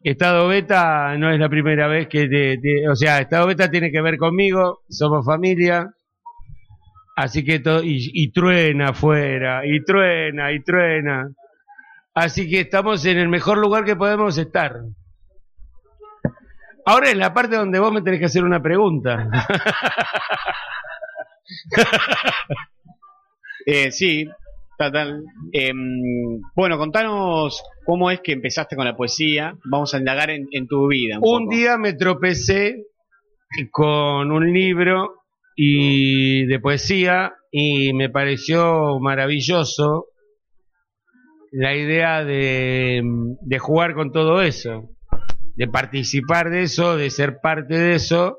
Estado 0.00 0.46
Beta 0.46 1.16
no 1.18 1.28
es 1.28 1.40
la 1.40 1.48
primera 1.48 1.88
vez 1.88 2.06
que 2.06 2.28
te, 2.28 2.88
o 2.88 2.94
sea, 2.94 3.18
Estado 3.18 3.48
Beta 3.48 3.68
tiene 3.68 3.90
que 3.90 4.00
ver 4.00 4.16
conmigo, 4.16 4.82
somos 4.88 5.26
familia. 5.26 5.92
Así 7.16 7.44
que 7.44 7.58
todo, 7.58 7.82
y, 7.82 8.10
y 8.14 8.30
truena 8.30 8.90
afuera, 8.90 9.66
y 9.66 9.82
truena, 9.84 10.52
y 10.52 10.62
truena. 10.62 11.28
Así 12.14 12.48
que 12.48 12.60
estamos 12.60 13.04
en 13.06 13.18
el 13.18 13.28
mejor 13.28 13.58
lugar 13.58 13.84
que 13.84 13.96
podemos 13.96 14.38
estar. 14.38 14.76
Ahora 16.86 17.10
es 17.10 17.16
la 17.16 17.34
parte 17.34 17.56
donde 17.56 17.80
vos 17.80 17.92
me 17.92 18.02
tenés 18.02 18.20
que 18.20 18.26
hacer 18.26 18.44
una 18.44 18.62
pregunta. 18.62 19.28
Eh, 23.66 23.90
sí, 23.92 24.26
total. 24.78 25.22
Em, 25.52 26.40
bueno, 26.56 26.78
contanos 26.78 27.62
cómo 27.84 28.10
es 28.10 28.20
que 28.20 28.32
empezaste 28.32 28.74
con 28.74 28.86
la 28.86 28.96
poesía. 28.96 29.54
Vamos 29.70 29.92
a 29.92 29.98
indagar 29.98 30.30
en, 30.30 30.48
en 30.50 30.66
tu 30.66 30.88
vida. 30.88 31.18
Un, 31.20 31.42
Un 31.44 31.48
día 31.50 31.76
me 31.76 31.92
tropecé 31.92 32.86
con 33.70 34.32
un 34.32 34.52
libro 34.52 35.22
y 35.54 36.46
de 36.46 36.58
poesía 36.58 37.34
y 37.50 37.92
me 37.92 38.08
pareció 38.08 38.98
maravilloso 39.00 40.06
la 41.52 41.74
idea 41.74 42.24
de, 42.24 43.02
de 43.40 43.58
jugar 43.58 43.94
con 43.94 44.12
todo 44.12 44.40
eso, 44.40 44.88
de 45.56 45.66
participar 45.66 46.48
de 46.50 46.62
eso, 46.62 46.96
de 46.96 47.10
ser 47.10 47.40
parte 47.42 47.76
de 47.76 47.94
eso. 47.96 48.38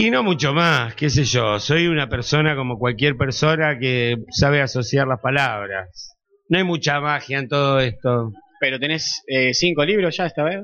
Y 0.00 0.10
no 0.10 0.22
mucho 0.22 0.54
más, 0.54 0.94
qué 0.94 1.10
sé 1.10 1.24
yo. 1.24 1.58
Soy 1.58 1.86
una 1.86 2.08
persona 2.08 2.56
como 2.56 2.78
cualquier 2.78 3.18
persona 3.18 3.78
que 3.78 4.16
sabe 4.30 4.62
asociar 4.62 5.06
las 5.06 5.20
palabras. 5.20 6.16
No 6.48 6.56
hay 6.56 6.64
mucha 6.64 7.00
magia 7.00 7.38
en 7.38 7.48
todo 7.48 7.78
esto. 7.80 8.32
Pero 8.58 8.78
tenés 8.78 9.22
eh, 9.26 9.52
cinco 9.52 9.84
libros 9.84 10.16
ya 10.16 10.24
esta 10.24 10.42
vez. 10.42 10.62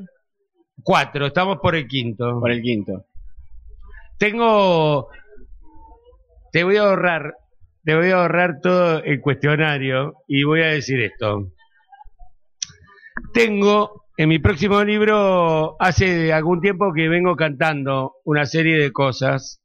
Cuatro, 0.82 1.26
estamos 1.26 1.58
por 1.60 1.76
el 1.76 1.86
quinto. 1.86 2.40
Por 2.40 2.50
el 2.50 2.62
quinto. 2.62 3.08
Tengo. 4.16 5.10
Te 6.50 6.64
voy 6.64 6.78
a 6.78 6.84
ahorrar. 6.84 7.34
Te 7.84 7.94
voy 7.94 8.12
a 8.12 8.22
ahorrar 8.22 8.62
todo 8.62 9.04
el 9.04 9.20
cuestionario 9.20 10.14
y 10.26 10.44
voy 10.44 10.62
a 10.62 10.68
decir 10.68 10.98
esto. 11.02 11.52
Tengo 13.34 14.05
en 14.18 14.28
mi 14.28 14.38
próximo 14.38 14.82
libro, 14.82 15.76
hace 15.78 16.32
algún 16.32 16.60
tiempo 16.60 16.92
que 16.94 17.08
vengo 17.08 17.36
cantando 17.36 18.14
una 18.24 18.46
serie 18.46 18.78
de 18.78 18.90
cosas 18.90 19.62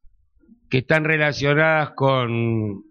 que 0.70 0.80
están 0.80 1.06
relacionadas 1.06 1.92
con 1.96 2.84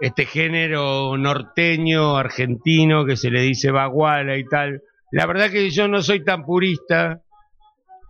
este 0.00 0.26
género 0.26 1.16
norteño, 1.16 2.16
argentino, 2.16 3.04
que 3.04 3.16
se 3.16 3.30
le 3.30 3.42
dice 3.42 3.72
baguala 3.72 4.36
y 4.36 4.44
tal. 4.44 4.80
La 5.10 5.26
verdad 5.26 5.50
que 5.50 5.70
yo 5.70 5.88
no 5.88 6.02
soy 6.02 6.24
tan 6.24 6.44
purista 6.44 7.22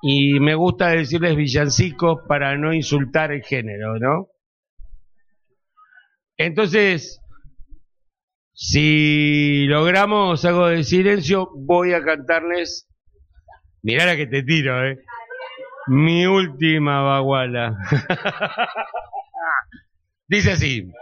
y 0.02 0.38
me 0.38 0.54
gusta 0.54 0.88
decirles 0.88 1.34
villancicos 1.34 2.20
para 2.28 2.56
no 2.58 2.74
insultar 2.74 3.32
el 3.32 3.42
género, 3.42 3.98
¿no? 3.98 4.28
Entonces, 6.36 7.19
si 8.62 9.64
logramos 9.68 10.44
algo 10.44 10.66
de 10.66 10.84
silencio, 10.84 11.48
voy 11.56 11.94
a 11.94 12.04
cantarles. 12.04 12.86
Mirá 13.82 14.04
la 14.04 14.16
que 14.16 14.26
te 14.26 14.42
tiro, 14.42 14.86
eh. 14.86 14.98
Mi 15.86 16.26
última 16.26 17.00
baguala. 17.00 17.78
Dice 20.28 20.52
así. 20.52 20.92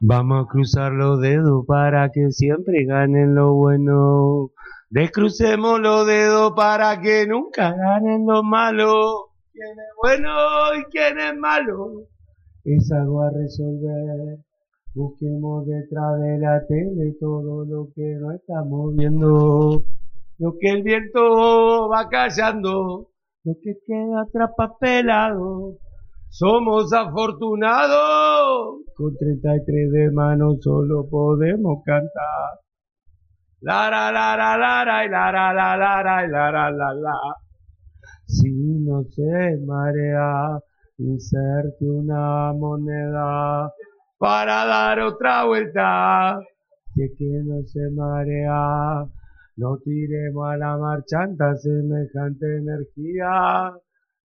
Vamos 0.00 0.44
a 0.44 0.48
cruzar 0.50 0.92
los 0.92 1.22
dedos 1.22 1.64
para 1.66 2.10
que 2.10 2.32
siempre 2.32 2.84
ganen 2.84 3.34
lo 3.34 3.54
bueno. 3.54 4.50
Descrucemos 4.90 5.80
los 5.80 6.06
dedos 6.06 6.52
para 6.54 7.00
que 7.00 7.26
nunca 7.26 7.72
ganen 7.72 8.26
lo 8.26 8.42
malo. 8.42 9.30
¿Quién 9.54 9.70
es 9.70 9.94
bueno 10.02 10.30
y 10.78 10.84
quién 10.90 11.18
es 11.18 11.34
malo? 11.34 12.02
Es 12.62 12.92
algo 12.92 13.22
a 13.22 13.30
resolver. 13.30 14.47
Busquemos 14.94 15.66
detrás 15.66 16.20
de 16.20 16.38
la 16.38 16.66
tele 16.66 17.14
todo 17.20 17.64
lo 17.64 17.88
que 17.94 18.16
no 18.20 18.32
estamos 18.32 18.96
viendo. 18.96 19.82
Lo 20.38 20.54
que 20.58 20.70
el 20.70 20.82
viento 20.82 21.88
va 21.88 22.08
callando, 22.08 23.10
lo 23.44 23.54
que 23.62 23.74
queda 23.86 24.22
atrapapelado. 24.22 25.76
Somos 26.30 26.92
afortunados, 26.92 28.82
con 28.94 29.16
33 29.16 29.90
de 29.92 30.10
manos 30.10 30.58
solo 30.60 31.08
podemos 31.08 31.82
cantar. 31.84 32.60
La 33.60 33.90
la 33.90 34.12
la 34.12 34.36
la 34.36 34.56
la 34.56 34.84
la 34.84 35.06
la 35.06 35.32
la 35.32 35.52
la 35.52 35.76
la 35.76 36.02
la 36.02 36.26
la 36.26 36.50
la 36.50 36.70
la 36.70 36.94
la. 36.94 37.36
Si 38.26 38.50
no 38.50 39.02
se 39.04 39.58
marea, 39.66 40.60
inserte 40.98 41.84
una 41.84 42.52
moneda 42.52 43.72
para 44.18 44.66
dar 44.66 45.00
otra 45.00 45.44
vuelta. 45.44 46.38
Que 46.94 47.42
no 47.44 47.62
se 47.62 47.90
marea, 47.90 49.06
no 49.56 49.78
tiremos 49.84 50.50
a 50.50 50.56
la 50.56 50.76
marchanta 50.76 51.54
semejante 51.54 52.56
energía. 52.56 53.72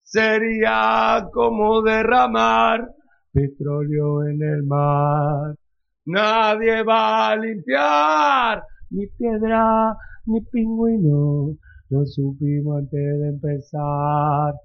Sería 0.02 1.28
como 1.32 1.84
derramar 1.84 2.89
petróleo 3.32 4.24
en 4.26 4.41
el 4.41 4.64
mar. 4.64 5.56
Nadie 6.06 6.84
va 6.84 7.30
a 7.30 7.36
limpiar 7.36 8.64
ni 8.89 9.06
piedra 9.08 9.96
ni 10.26 10.41
pingüino. 10.41 11.56
Lo 11.89 12.06
supimos 12.08 12.80
antes 12.80 13.20
de 13.20 13.30
empezar, 13.30 14.56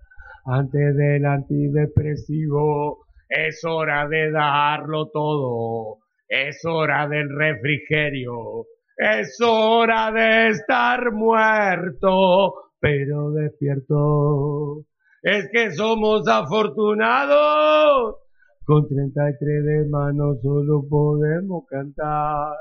antes 0.47 0.97
del 0.97 1.27
antidepresivo. 1.27 3.08
Es 3.29 3.65
hora 3.65 4.09
de 4.09 4.31
darlo 4.31 5.11
todo. 5.11 5.99
Es 6.29 6.65
hora 6.65 7.07
del 7.09 7.29
refrigerio. 7.29 8.67
Es 8.97 9.39
hora 9.41 10.11
de 10.11 10.49
estar 10.49 11.13
muerto, 11.13 12.55
pero 12.81 13.31
despierto. 13.33 14.85
Es 15.23 15.49
que 15.53 15.73
somos 15.73 16.27
afortunados. 16.29 18.17
Con 18.65 18.87
33 18.87 19.65
de 19.65 19.89
manos 19.89 20.41
solo 20.43 20.85
podemos 20.89 21.65
cantar. 21.69 22.57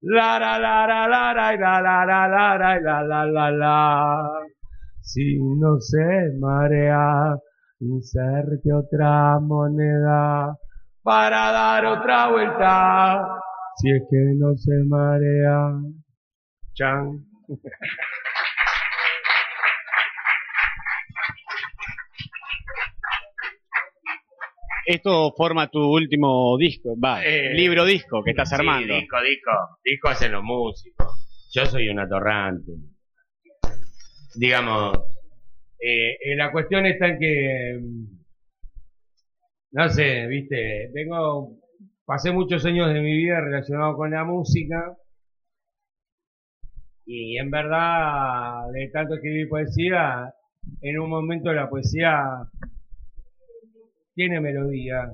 La 0.00 0.38
la 0.38 0.58
la 0.58 0.86
la 0.86 1.08
la 1.08 1.32
la 1.32 1.56
la 1.56 1.80
la 1.80 2.28
la 2.28 2.58
la 2.58 2.78
la 2.78 3.02
la 3.02 3.26
la 3.26 3.50
la. 3.50 4.40
Si 5.00 5.38
no 5.38 5.80
se 5.80 6.30
marea, 6.38 7.38
inserte 7.84 8.72
otra 8.72 9.38
moneda 9.40 10.56
para 11.02 11.52
dar 11.52 11.86
otra 11.86 12.30
vuelta. 12.30 13.38
Si 13.76 13.90
es 13.90 14.02
que 14.10 14.16
no 14.38 14.54
se 14.56 14.72
marea. 14.86 15.72
Chan. 16.74 17.24
Esto 24.86 25.32
forma 25.36 25.68
tu 25.70 25.78
último 25.80 26.56
disco, 26.58 26.94
va, 27.02 27.24
Eh, 27.24 27.54
libro 27.54 27.84
disco 27.86 28.22
que 28.22 28.32
estás 28.32 28.50
sí, 28.50 28.54
armando. 28.56 28.94
disco, 28.94 29.16
disco. 29.22 29.50
Disco 29.82 30.08
hacen 30.08 30.32
los 30.32 30.42
músicos. 30.44 31.48
Yo 31.54 31.64
soy 31.64 31.88
un 31.88 32.00
atorrante. 32.00 32.72
Digamos, 34.34 34.98
eh, 35.86 36.16
eh, 36.24 36.36
la 36.36 36.50
cuestión 36.50 36.86
está 36.86 37.08
en 37.08 37.18
que, 37.18 37.78
mm, 37.78 38.04
no 39.72 39.88
sé, 39.90 40.26
viste, 40.28 40.90
vengo, 40.94 41.58
pasé 42.06 42.32
muchos 42.32 42.64
años 42.64 42.88
de 42.92 43.00
mi 43.02 43.14
vida 43.18 43.40
relacionado 43.42 43.94
con 43.96 44.10
la 44.10 44.24
música 44.24 44.96
y 47.04 47.36
en 47.36 47.50
verdad, 47.50 48.70
de 48.72 48.88
tanto 48.88 49.14
escribir 49.16 49.48
poesía, 49.50 50.32
en 50.80 50.98
un 51.00 51.10
momento 51.10 51.52
la 51.52 51.68
poesía 51.68 52.48
tiene 54.14 54.40
melodía 54.40 55.12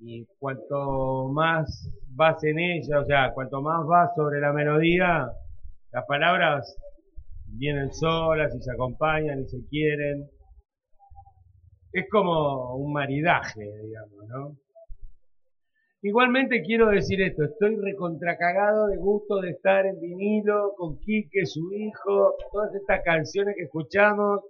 y 0.00 0.26
cuanto 0.40 1.28
más 1.28 1.88
vas 2.16 2.42
en 2.42 2.58
ella, 2.58 3.00
o 3.00 3.04
sea, 3.04 3.32
cuanto 3.32 3.62
más 3.62 3.86
vas 3.86 4.10
sobre 4.16 4.40
la 4.40 4.52
melodía, 4.52 5.30
las 5.92 6.04
palabras 6.06 6.76
vienen 7.52 7.92
solas 7.92 8.54
y 8.54 8.62
se 8.62 8.72
acompañan 8.72 9.40
y 9.40 9.46
se 9.46 9.66
quieren. 9.68 10.28
Es 11.92 12.08
como 12.10 12.76
un 12.76 12.92
maridaje, 12.92 13.62
digamos, 13.82 14.28
¿no? 14.28 14.56
Igualmente 16.02 16.62
quiero 16.62 16.88
decir 16.88 17.20
esto, 17.20 17.44
estoy 17.44 17.76
recontracagado 17.76 18.86
de 18.86 18.96
gusto 18.96 19.40
de 19.40 19.50
estar 19.50 19.84
en 19.84 20.00
vinilo 20.00 20.72
con 20.76 20.98
Quique, 20.98 21.44
su 21.44 21.70
hijo, 21.74 22.36
todas 22.52 22.74
estas 22.74 23.02
canciones 23.04 23.54
que 23.54 23.64
escuchamos. 23.64 24.40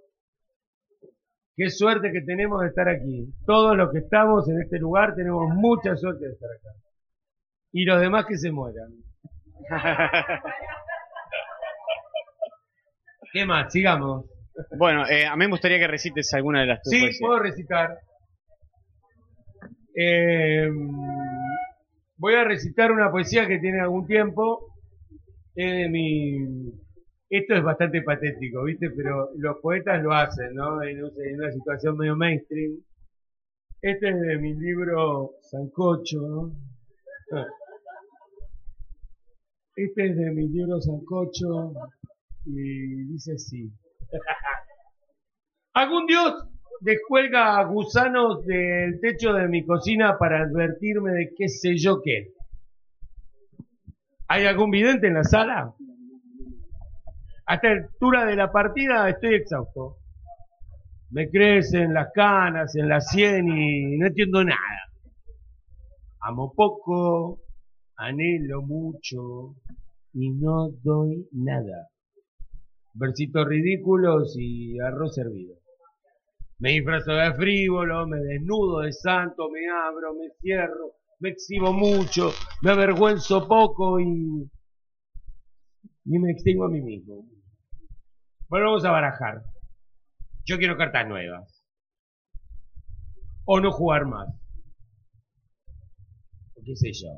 Qué 1.57 1.69
suerte 1.69 2.13
que 2.13 2.21
tenemos 2.21 2.61
de 2.61 2.67
estar 2.67 2.87
aquí. 2.87 3.33
Todos 3.45 3.75
los 3.75 3.91
que 3.91 3.99
estamos 3.99 4.47
en 4.47 4.61
este 4.61 4.79
lugar 4.79 5.13
tenemos 5.13 5.53
mucha 5.53 5.97
suerte 5.97 6.25
de 6.25 6.31
estar 6.31 6.49
acá. 6.49 6.69
Y 7.73 7.83
los 7.83 7.99
demás 7.99 8.25
que 8.25 8.37
se 8.37 8.49
mueran. 8.51 8.89
¿Qué 13.33 13.45
más? 13.45 13.71
Sigamos. 13.71 14.25
Bueno, 14.77 15.07
eh, 15.07 15.25
a 15.25 15.35
mí 15.35 15.45
me 15.45 15.51
gustaría 15.51 15.79
que 15.79 15.87
recites 15.87 16.33
alguna 16.33 16.61
de 16.61 16.67
las 16.67 16.81
tus 16.81 16.91
Sí, 16.91 16.99
poesías. 16.99 17.19
puedo 17.21 17.39
recitar. 17.39 17.97
Eh, 19.95 20.69
voy 22.17 22.33
a 22.35 22.43
recitar 22.43 22.91
una 22.91 23.09
poesía 23.11 23.47
que 23.47 23.59
tiene 23.59 23.79
algún 23.81 24.05
tiempo. 24.07 24.67
Es 25.55 25.71
de 25.71 25.89
mi... 25.89 26.71
Esto 27.29 27.55
es 27.55 27.63
bastante 27.63 28.01
patético, 28.01 28.63
¿viste? 28.65 28.89
Pero 28.89 29.29
los 29.37 29.57
poetas 29.61 30.03
lo 30.03 30.11
hacen, 30.13 30.53
¿no? 30.53 30.83
En, 30.83 31.01
un- 31.03 31.11
en 31.25 31.35
una 31.39 31.51
situación 31.51 31.97
medio 31.97 32.15
mainstream. 32.17 32.73
Este 33.81 34.09
es 34.09 34.19
de 34.21 34.37
mi 34.37 34.53
libro 34.55 35.31
Sancocho. 35.41 36.19
¿no? 36.21 36.51
Este 39.75 40.07
es 40.09 40.17
de 40.17 40.31
mi 40.31 40.47
libro 40.49 40.79
Sancocho 40.81 41.73
y 42.45 43.05
dice 43.05 43.33
así. 43.33 43.71
¿Algún 45.73 46.05
dios 46.05 46.47
descuelga 46.81 47.63
gusanos 47.65 48.45
del 48.45 48.99
techo 48.99 49.33
de 49.33 49.47
mi 49.47 49.65
cocina 49.65 50.17
para 50.17 50.41
advertirme 50.41 51.11
de 51.11 51.33
qué 51.37 51.47
sé 51.47 51.77
yo 51.77 52.01
qué? 52.01 52.33
¿Hay 54.27 54.45
algún 54.45 54.71
vidente 54.71 55.07
en 55.07 55.13
la 55.15 55.23
sala? 55.23 55.73
A 57.45 57.55
esta 57.55 57.67
altura 57.69 58.25
de 58.25 58.35
la 58.35 58.51
partida 58.51 59.09
estoy 59.09 59.35
exhausto. 59.35 59.97
Me 61.09 61.29
crecen 61.29 61.93
las 61.93 62.11
canas 62.13 62.75
en 62.75 62.87
la 62.87 63.01
sien 63.01 63.47
y 63.49 63.97
no 63.97 64.07
entiendo 64.07 64.43
nada. 64.43 64.91
Amo 66.21 66.53
poco, 66.55 67.41
anhelo 67.97 68.61
mucho 68.61 69.55
y 70.13 70.29
no 70.29 70.69
doy 70.81 71.27
nada. 71.33 71.90
Versitos 72.93 73.47
ridículos 73.47 74.35
y 74.37 74.79
arroz 74.79 75.15
servido. 75.15 75.55
Me 76.59 76.71
disfrazo 76.73 77.13
de 77.13 77.33
frívolo, 77.33 78.05
me 78.07 78.19
desnudo 78.19 78.81
de 78.81 78.93
santo, 78.93 79.49
me 79.49 79.67
abro, 79.67 80.13
me 80.13 80.29
cierro, 80.41 80.93
me 81.19 81.29
exhibo 81.29 81.73
mucho, 81.73 82.31
me 82.61 82.71
avergüenzo 82.71 83.47
poco 83.47 83.99
y, 83.99 84.49
y 86.05 86.19
me 86.19 86.31
extingo 86.31 86.65
a 86.65 86.69
mí 86.69 86.81
mismo. 86.81 87.25
Volvamos 88.47 88.85
a 88.85 88.91
barajar. 88.91 89.41
Yo 90.45 90.57
quiero 90.57 90.77
cartas 90.77 91.07
nuevas. 91.07 91.63
O 93.45 93.59
no 93.59 93.71
jugar 93.71 94.05
más. 94.05 94.27
O 96.55 96.61
qué 96.63 96.75
sé 96.75 96.91
yo. 96.93 97.09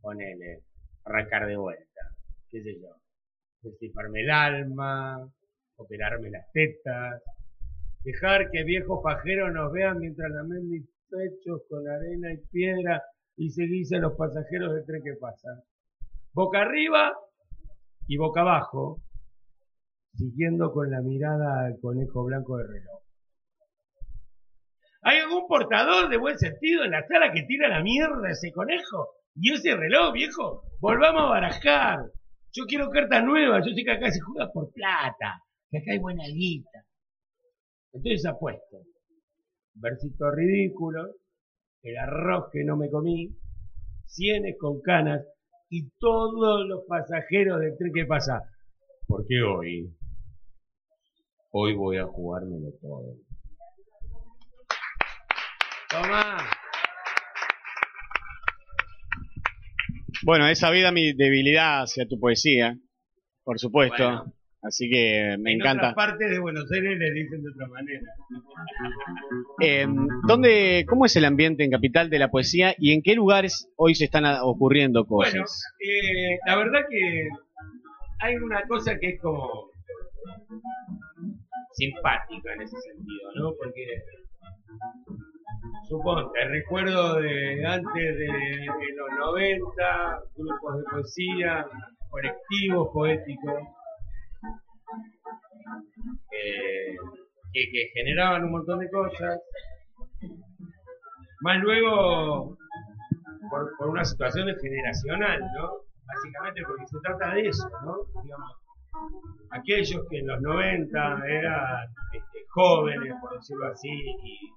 Ponele. 0.00 0.62
Arrancar 1.04 1.46
de 1.46 1.56
vuelta. 1.56 2.00
Qué 2.50 2.62
sé 2.62 2.80
yo. 2.80 3.01
Destiparme 3.62 4.20
el 4.20 4.30
alma. 4.30 5.30
Operarme 5.76 6.30
las 6.30 6.50
tetas. 6.52 7.22
Dejar 8.04 8.50
que 8.50 8.64
viejos 8.64 9.00
pajeros 9.02 9.52
nos 9.52 9.72
vean 9.72 9.98
mientras 9.98 10.30
lamen 10.30 10.68
mis 10.68 10.84
pechos 11.08 11.62
con 11.68 11.86
arena 11.88 12.32
y 12.32 12.38
piedra 12.50 13.02
y 13.36 13.50
seguirse 13.50 13.96
a 13.96 14.00
los 14.00 14.14
pasajeros 14.14 14.74
del 14.74 14.84
tren 14.84 15.02
que 15.04 15.14
pasan. 15.20 15.62
Boca 16.32 16.62
arriba 16.62 17.12
y 18.08 18.16
boca 18.16 18.40
abajo, 18.40 19.02
siguiendo 20.14 20.72
con 20.72 20.90
la 20.90 21.00
mirada 21.00 21.66
al 21.66 21.78
conejo 21.80 22.24
blanco 22.24 22.58
del 22.58 22.68
reloj. 22.68 23.02
¿Hay 25.02 25.18
algún 25.18 25.46
portador 25.48 26.08
de 26.08 26.16
buen 26.16 26.38
sentido 26.38 26.84
en 26.84 26.92
la 26.92 27.06
sala 27.06 27.32
que 27.32 27.42
tira 27.42 27.68
la 27.68 27.82
mierda 27.82 28.28
a 28.28 28.30
ese 28.30 28.52
conejo? 28.52 29.14
Y 29.34 29.52
ese 29.52 29.74
reloj, 29.74 30.12
viejo, 30.12 30.62
volvamos 30.80 31.22
a 31.22 31.30
barajar. 31.30 31.98
Yo 32.54 32.64
quiero 32.66 32.90
cartas 32.90 33.24
nuevas, 33.24 33.64
yo 33.66 33.72
sé 33.74 33.82
que 33.82 33.90
acá 33.90 34.10
se 34.10 34.20
juega 34.20 34.50
por 34.52 34.70
plata, 34.72 35.42
que 35.70 35.78
acá 35.78 35.92
hay 35.92 35.98
buena 35.98 36.24
guita. 36.26 36.84
Entonces 37.92 38.26
apuesto. 38.26 38.82
Versito 39.74 40.30
ridículo, 40.30 41.14
el 41.82 41.96
arroz 41.96 42.50
que 42.52 42.62
no 42.62 42.76
me 42.76 42.90
comí, 42.90 43.34
cienes 44.06 44.56
con 44.58 44.82
canas 44.82 45.24
y 45.70 45.88
todos 45.98 46.66
los 46.68 46.84
pasajeros 46.86 47.60
del 47.60 47.76
tren 47.78 47.92
que 47.94 48.04
pasa. 48.04 48.42
Porque 49.06 49.42
hoy, 49.42 49.90
hoy 51.52 51.74
voy 51.74 51.96
a 51.96 52.04
jugármelo 52.04 52.70
todo. 52.82 53.16
Toma. 55.88 56.61
Bueno, 60.24 60.46
he 60.48 60.54
sabido 60.54 60.92
mi 60.92 61.12
debilidad 61.12 61.82
hacia 61.82 62.06
tu 62.06 62.18
poesía, 62.18 62.76
por 63.44 63.58
supuesto. 63.58 64.04
Bueno. 64.04 64.34
Así 64.64 64.88
que 64.88 65.36
me 65.40 65.52
en 65.54 65.60
encanta. 65.60 65.90
otras 65.90 65.94
partes 65.94 66.30
de 66.30 66.38
Buenos 66.38 66.70
Aires 66.70 66.96
le 66.96 67.10
dicen 67.12 67.42
de 67.42 67.50
otra 67.50 67.66
manera. 67.66 68.00
Eh, 69.60 69.86
¿dónde, 70.28 70.84
¿Cómo 70.88 71.04
es 71.04 71.16
el 71.16 71.24
ambiente 71.24 71.64
en 71.64 71.72
Capital 71.72 72.08
de 72.10 72.20
la 72.20 72.30
poesía 72.30 72.72
y 72.78 72.92
en 72.92 73.02
qué 73.02 73.16
lugares 73.16 73.68
hoy 73.74 73.96
se 73.96 74.04
están 74.04 74.24
ocurriendo 74.40 75.04
cosas? 75.04 75.32
Bueno, 75.34 75.46
eh, 75.80 76.38
la 76.46 76.56
verdad 76.56 76.80
que 76.88 77.28
hay 78.20 78.36
una 78.36 78.62
cosa 78.68 78.96
que 79.00 79.08
es 79.08 79.20
como 79.20 79.72
simpática 81.72 82.54
en 82.54 82.62
ese 82.62 82.76
sentido, 82.78 83.30
¿no? 83.34 83.54
Porque 83.58 83.84
suponte, 85.88 86.44
recuerdo 86.44 87.20
de 87.20 87.64
antes 87.66 87.94
de, 87.94 88.26
de 88.26 88.94
los 88.96 89.10
90, 89.18 90.22
grupos 90.36 90.78
de 90.78 90.84
poesía, 90.90 91.66
colectivos 92.10 92.88
poéticos, 92.92 93.62
eh, 96.30 96.96
que, 97.52 97.70
que 97.70 97.90
generaban 97.94 98.44
un 98.44 98.52
montón 98.52 98.78
de 98.78 98.90
cosas. 98.90 99.40
Más 101.40 101.58
luego, 101.60 102.56
por, 103.50 103.76
por 103.76 103.88
una 103.88 104.04
situación 104.04 104.46
de 104.46 104.54
generacional, 104.56 105.40
¿no? 105.56 105.70
Básicamente 106.06 106.62
porque 106.66 106.86
se 106.86 106.98
trata 107.00 107.34
de 107.34 107.48
eso, 107.48 107.68
¿no? 107.84 107.96
Digamos, 108.22 108.52
aquellos 109.50 110.06
que 110.08 110.18
en 110.18 110.26
los 110.26 110.40
90 110.40 111.26
eran 111.26 111.88
este, 112.12 112.44
jóvenes, 112.48 113.14
por 113.20 113.34
decirlo 113.36 113.66
así, 113.66 113.88
y, 113.90 114.52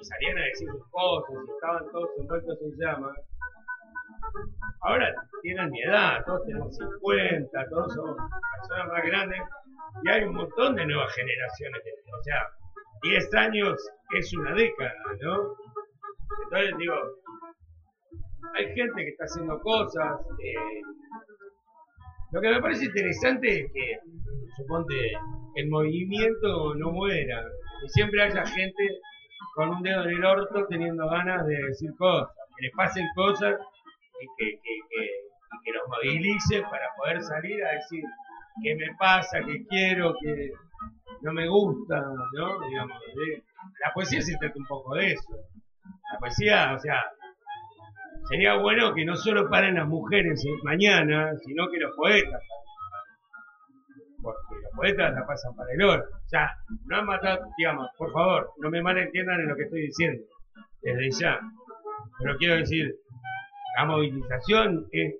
y 0.00 0.04
salían 0.04 0.38
a 0.38 0.44
decir 0.44 0.68
sus 0.70 0.86
cosas, 0.90 1.30
y 1.46 1.50
estaban 1.50 1.84
todos 1.92 2.08
envueltos 2.18 2.58
en 2.62 2.72
llamas, 2.78 3.16
ahora 4.82 5.14
tienen 5.42 5.70
mi 5.70 5.82
edad, 5.82 6.24
todos 6.26 6.46
tenemos 6.46 6.76
50, 6.76 7.68
todos 7.68 7.94
somos 7.94 8.16
personas 8.56 8.88
más 8.88 9.02
grandes, 9.04 9.40
y 10.04 10.08
hay 10.10 10.24
un 10.24 10.34
montón 10.34 10.74
de 10.76 10.86
nuevas 10.86 11.14
generaciones, 11.14 11.84
de- 11.84 12.12
o 12.18 12.22
sea, 12.22 12.40
10 13.02 13.34
años 13.34 13.76
es 14.16 14.34
una 14.36 14.54
década, 14.54 14.92
¿no? 15.22 15.54
Entonces 16.44 16.78
digo, 16.78 16.94
hay 18.54 18.66
gente 18.74 19.04
que 19.04 19.08
está 19.10 19.24
haciendo 19.24 19.58
cosas, 19.60 20.20
eh, 20.42 20.80
lo 22.32 22.40
que 22.40 22.48
me 22.50 22.60
parece 22.60 22.84
interesante 22.86 23.60
es 23.60 23.72
que, 23.72 23.98
suponte, 24.56 24.94
el 25.56 25.68
movimiento 25.68 26.74
no 26.76 26.92
muera, 26.92 27.42
que 27.80 27.88
siempre 27.88 28.22
haya 28.22 28.46
gente 28.46 29.00
con 29.54 29.70
un 29.70 29.82
dedo 29.82 30.04
en 30.04 30.10
el 30.16 30.24
orto 30.24 30.66
teniendo 30.68 31.08
ganas 31.08 31.46
de 31.46 31.56
decir 31.68 31.90
cosas, 31.98 32.28
que 32.56 32.66
les 32.66 32.74
pasen 32.74 33.06
cosas 33.14 33.54
y 34.20 34.26
que, 34.36 34.50
que, 34.62 34.74
que, 34.90 35.08
que 35.64 35.72
los 35.72 35.88
movilice 35.88 36.62
para 36.62 36.86
poder 36.96 37.22
salir 37.22 37.64
a 37.64 37.72
decir 37.72 38.04
qué 38.62 38.74
me 38.76 38.94
pasa, 38.98 39.38
qué 39.46 39.64
quiero, 39.66 40.14
qué 40.20 40.50
no 41.22 41.32
me 41.32 41.48
gusta, 41.48 42.00
¿no? 42.00 42.60
Digamos, 42.68 42.98
de- 43.14 43.42
la 43.84 43.92
poesía 43.92 44.22
se 44.22 44.36
trata 44.38 44.54
un 44.56 44.66
poco 44.66 44.94
de 44.94 45.12
eso. 45.12 45.32
La 46.12 46.18
poesía, 46.18 46.72
o 46.74 46.78
sea, 46.78 47.02
sería 48.28 48.56
bueno 48.56 48.94
que 48.94 49.04
no 49.04 49.16
solo 49.16 49.48
paren 49.50 49.74
las 49.74 49.86
mujeres 49.86 50.44
eh, 50.44 50.50
mañana, 50.62 51.32
sino 51.44 51.68
que 51.70 51.78
los 51.78 51.94
poetas. 51.96 52.42
Porque 54.22 54.54
los 54.62 54.72
poetas 54.76 55.14
la 55.14 55.26
pasan 55.26 55.54
para 55.54 55.72
el 55.72 55.82
oro. 55.82 56.04
Sea, 56.26 56.50
no 56.86 56.96
han 56.96 57.06
matado, 57.06 57.46
digamos, 57.56 57.88
por 57.96 58.12
favor, 58.12 58.52
no 58.58 58.70
me 58.70 58.82
malentiendan 58.82 59.40
en 59.40 59.48
lo 59.48 59.56
que 59.56 59.64
estoy 59.64 59.82
diciendo, 59.82 60.22
desde 60.82 61.10
ya. 61.10 61.40
Pero 62.18 62.36
quiero 62.36 62.56
decir, 62.56 62.94
la 63.76 63.84
movilización 63.86 64.86
es 64.92 65.14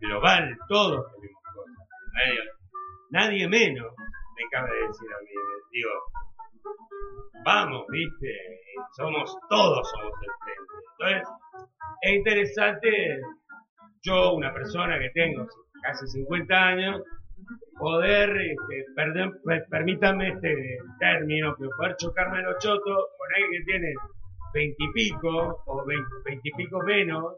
global, 0.00 0.56
todos 0.68 1.06
tenemos 1.12 1.42
cosas. 1.54 1.88
Nadie, 2.14 2.40
nadie 3.10 3.48
menos, 3.48 3.92
me 4.36 4.42
cabe 4.50 4.70
decir 4.86 5.08
a 5.12 5.20
mí. 5.22 5.30
Digo, 5.70 5.90
vamos, 7.44 7.84
viste, 7.90 8.60
somos 8.96 9.36
todos 9.48 9.90
somos 9.90 10.12
el 10.22 10.30
frente. 10.44 10.68
Entonces, 10.98 11.28
es 12.02 12.12
interesante, 12.14 13.20
yo, 14.02 14.34
una 14.34 14.52
persona 14.52 14.98
que 14.98 15.10
tengo 15.10 15.46
casi 15.82 16.06
50 16.06 16.54
años, 16.54 17.02
poder, 17.78 18.30
este, 18.36 18.84
perdón, 18.94 19.38
per- 19.44 19.66
permítanme 19.70 20.28
este 20.30 20.78
término, 20.98 21.54
pero 21.58 21.70
poder 21.76 21.96
chocarme 21.96 22.42
los 22.42 22.58
chotos 22.58 22.84
con 23.16 23.34
alguien 23.34 23.50
que 23.64 23.64
tiene 23.72 23.94
20 24.54 24.76
y 24.84 24.92
pico 24.92 25.62
o 25.66 25.84
20 25.84 26.40
y 26.42 26.52
pico 26.52 26.80
menos, 26.82 27.36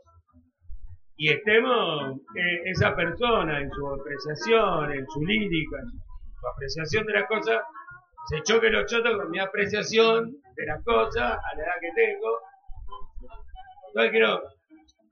y 1.17 1.29
estemos 1.31 2.17
eh, 2.37 2.63
esa 2.65 2.95
persona 2.97 3.61
en 3.61 3.71
su 3.71 3.87
apreciación, 3.89 4.93
en 4.93 5.07
su 5.09 5.21
lírica, 5.25 5.79
en 5.81 5.91
su 6.41 6.47
apreciación 6.55 7.05
de 7.07 7.13
las 7.13 7.29
cosas, 7.29 7.61
se 8.29 8.43
choque 8.43 8.71
los 8.71 8.87
chotos 8.91 9.17
con 9.19 9.31
mi 9.31 9.39
apreciación 9.39 10.31
de 10.57 10.67
las 10.67 10.83
cosas 10.85 11.33
a 11.33 11.57
la 11.57 11.63
edad 11.63 11.75
que 11.81 11.91
tengo. 11.95 12.39
Entonces 13.89 14.11
quiero, 14.13 14.43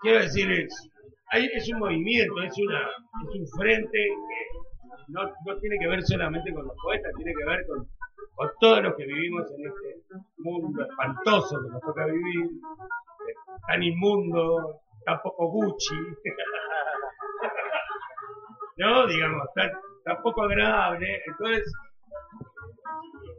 quiero 0.01 0.19
decir, 0.21 0.51
es, 0.53 0.91
hay- 1.31 1.51
es 1.53 1.69
un 1.73 1.79
movimiento, 1.81 2.43
es, 2.43 2.57
una, 2.59 2.81
es 2.89 3.41
un 3.41 3.47
frente 3.59 3.99
que 3.99 4.58
no, 5.09 5.23
no 5.47 5.57
tiene 5.61 5.79
que 5.79 5.87
ver 5.89 6.03
solamente 6.03 6.53
con 6.53 6.67
los 6.67 6.77
poetas, 6.83 7.13
tiene 7.17 7.33
que 7.35 7.45
ver 7.45 7.67
con, 7.67 7.87
con 8.35 8.51
todos 8.61 8.83
los 8.83 8.95
que 8.97 9.07
vivimos 9.07 9.45
en 9.53 9.67
este 9.67 10.03
mundo 10.39 10.83
espantoso 10.83 11.61
que 11.63 11.69
nos 11.71 11.81
toca 11.83 12.07
vivir, 12.07 12.47
eh, 12.47 13.35
tan 13.67 13.83
inmundo, 13.83 14.81
tan 15.05 15.21
poco 15.23 15.49
Gucci, 15.51 15.95
no, 18.79 19.07
digamos, 19.07 19.47
tan, 19.55 19.71
tan 20.05 20.23
poco 20.23 20.43
agradable. 20.45 21.21
Entonces, 21.27 21.73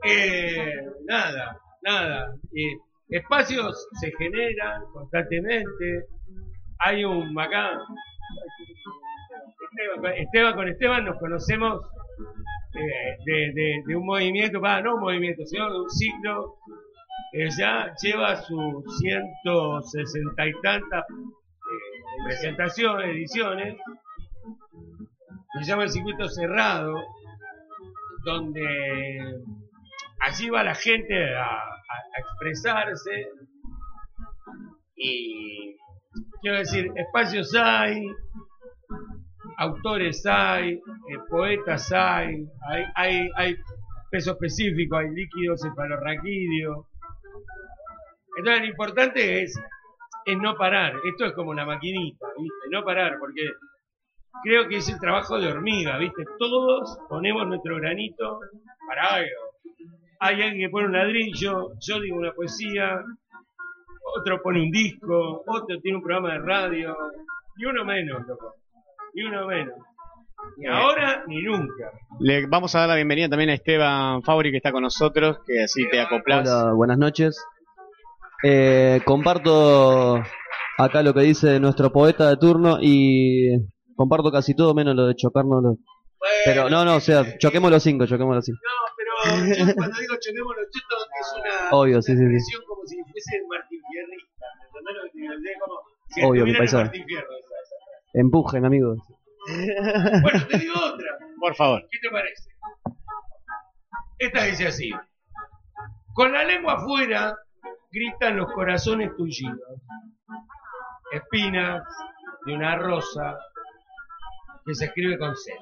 eh, 0.06 0.86
nada, 1.06 1.60
nada. 1.82 2.36
eh, 2.54 2.78
espacios 3.10 3.88
se 4.00 4.12
generan 4.18 4.84
constantemente. 4.94 6.06
Hay 6.80 7.04
un 7.04 7.38
acá. 7.40 7.72
Esteban, 10.18 10.56
con 10.56 10.68
Esteban 10.68 11.06
nos 11.06 11.18
conocemos 11.20 11.82
eh, 12.76 13.18
de, 13.86 13.96
un 13.96 14.06
movimiento, 14.06 14.60
va, 14.60 14.82
no 14.82 14.96
un 14.96 15.02
movimiento, 15.02 15.46
sino 15.46 15.72
de 15.72 15.80
un 15.80 15.90
ciclo 15.90 16.56
que 17.32 17.50
ya 17.58 17.94
lleva 18.02 18.36
sus 18.38 18.84
160 19.00 20.48
y 20.48 20.52
tantas 20.62 21.06
eh, 21.10 22.24
presentaciones, 22.26 23.08
ediciones, 23.10 23.76
se 25.60 25.64
llama 25.66 25.84
el 25.84 25.90
circuito 25.90 26.28
cerrado, 26.28 26.96
donde 28.26 29.36
allí 30.22 30.50
va 30.50 30.64
la 30.64 30.76
gente 30.76 31.36
a- 31.36 31.44
a 31.46 32.20
expresarse. 32.20 33.28
Y 34.96 35.76
quiero 36.42 36.58
decir, 36.58 36.92
espacios 36.96 37.54
hay, 37.56 38.02
autores 39.60 40.26
hay, 40.26 40.74
eh, 40.74 41.20
poetas 41.30 41.92
hay, 41.92 42.48
hay, 42.70 42.86
hay, 42.96 43.30
hay 43.36 43.56
peso 44.10 44.32
específico, 44.32 44.98
hay 44.98 45.10
líquido 45.10 45.56
cefalorraquídeo. 45.58 46.88
Entonces 48.38 48.62
lo 48.62 48.68
importante 48.68 49.44
es, 49.44 49.60
es 50.26 50.38
no 50.38 50.56
parar, 50.56 50.94
esto 51.04 51.26
es 51.26 51.34
como 51.34 51.52
una 51.52 51.66
maquinita, 51.66 52.26
¿viste? 52.38 52.70
No 52.72 52.84
parar, 52.84 53.18
porque 53.20 53.42
creo 54.44 54.68
que 54.70 54.78
es 54.78 54.88
el 54.90 55.00
trabajo 55.00 55.38
de 55.38 55.48
hormiga, 55.48 55.98
¿viste? 55.98 56.24
Todos 56.38 56.98
ponemos 57.10 57.46
nuestro 57.46 57.76
granito 57.76 58.40
para 58.88 59.16
algo. 59.16 59.42
Hay 60.22 60.42
alguien 60.42 60.68
que 60.68 60.72
pone 60.72 60.88
un 60.88 60.94
ladrillo, 60.94 61.74
yo 61.80 62.00
digo 62.00 62.18
una 62.18 62.32
poesía, 62.32 63.04
otro 64.16 64.42
pone 64.42 64.62
un 64.62 64.72
disco, 64.72 65.44
otro 65.46 65.80
tiene 65.82 65.98
un 65.98 66.04
programa 66.04 66.34
de 66.34 66.40
radio, 66.40 66.96
y 67.58 67.66
uno 67.66 67.84
menos, 67.84 68.26
loco, 68.26 68.56
y 69.14 69.24
uno 69.24 69.48
menos. 69.48 69.76
Ni 70.58 70.66
Eh. 70.68 70.70
ahora 70.72 71.24
ni 71.28 71.42
nunca. 71.44 71.92
Le 72.20 72.48
vamos 72.48 72.74
a 72.76 72.80
dar 72.80 72.90
la 72.90 72.96
bienvenida 72.96 73.30
también 73.30 73.50
a 73.50 73.54
Esteban 73.56 74.24
Fabri 74.24 74.52
que 74.52 74.58
está 74.58 74.72
con 74.72 74.84
nosotros, 74.84 75.40
que 75.46 75.64
así 75.64 75.88
te 75.90 76.00
acoplas. 76.00 76.48
Hola, 76.50 76.74
buenas 76.74 76.98
noches. 76.98 77.44
Eh, 78.44 79.02
comparto 79.06 80.22
acá 80.78 81.04
lo 81.04 81.14
que 81.14 81.22
dice 81.22 81.60
nuestro 81.60 81.92
poeta 81.92 82.30
de 82.30 82.38
turno 82.38 82.78
y 82.82 83.50
comparto 83.96 84.32
casi 84.32 84.56
todo 84.56 84.74
menos 84.74 84.96
lo 84.96 85.08
de 85.08 85.16
chocarnos 85.16 85.62
los... 85.62 85.76
Pero 86.46 86.70
no, 86.70 86.86
no, 86.86 86.96
o 86.96 87.00
sea, 87.02 87.38
choquemos 87.38 87.70
los 87.70 87.84
cinco, 87.84 88.06
choquemos 88.06 88.36
los 88.36 88.46
cinco. 88.46 88.60
Pero 88.98 89.46
yo 89.46 89.76
cuando 89.76 90.00
digo 90.00 90.16
choquemos 90.22 90.56
los 90.56 90.70
chetos 90.72 91.08
es 91.20 91.34
una 91.42 91.78
Obvio, 91.78 92.02
sí, 92.02 92.14
sí, 92.16 92.40
sí. 92.40 92.56
como 92.66 92.86
si 92.86 92.96
fuese 93.12 93.42
Martín 93.50 93.82
Fierrista. 93.92 94.46
¿Entendés 94.68 94.96
lo 94.96 95.04
que 95.04 95.10
te 95.12 95.20
digo? 95.20 95.66
Como 95.66 95.82
si 96.08 96.24
Obvio, 96.24 96.46
mi 96.46 96.54
paisano. 96.56 96.84
Martín 96.86 97.06
Fierro. 97.06 97.28
Empujen, 98.14 98.66
amigos. 98.66 99.00
Bueno, 100.22 100.46
te 100.48 100.58
digo 100.60 100.76
otra. 100.76 101.18
Por 101.40 101.56
favor. 101.56 101.88
¿Qué 101.90 101.98
te 102.00 102.10
parece? 102.12 102.50
Esta 104.20 104.44
dice 104.44 104.68
así. 104.68 104.92
Con 106.14 106.34
la 106.34 106.44
lengua 106.44 106.74
afuera 106.74 107.36
gritan 107.92 108.38
los 108.38 108.52
corazones 108.52 109.16
tullidos. 109.16 109.82
Espinas 111.12 111.84
de 112.46 112.54
una 112.54 112.76
rosa 112.76 113.38
que 114.66 114.76
se 114.76 114.86
escribe 114.86 115.18
con 115.18 115.36
Z. 115.36 115.58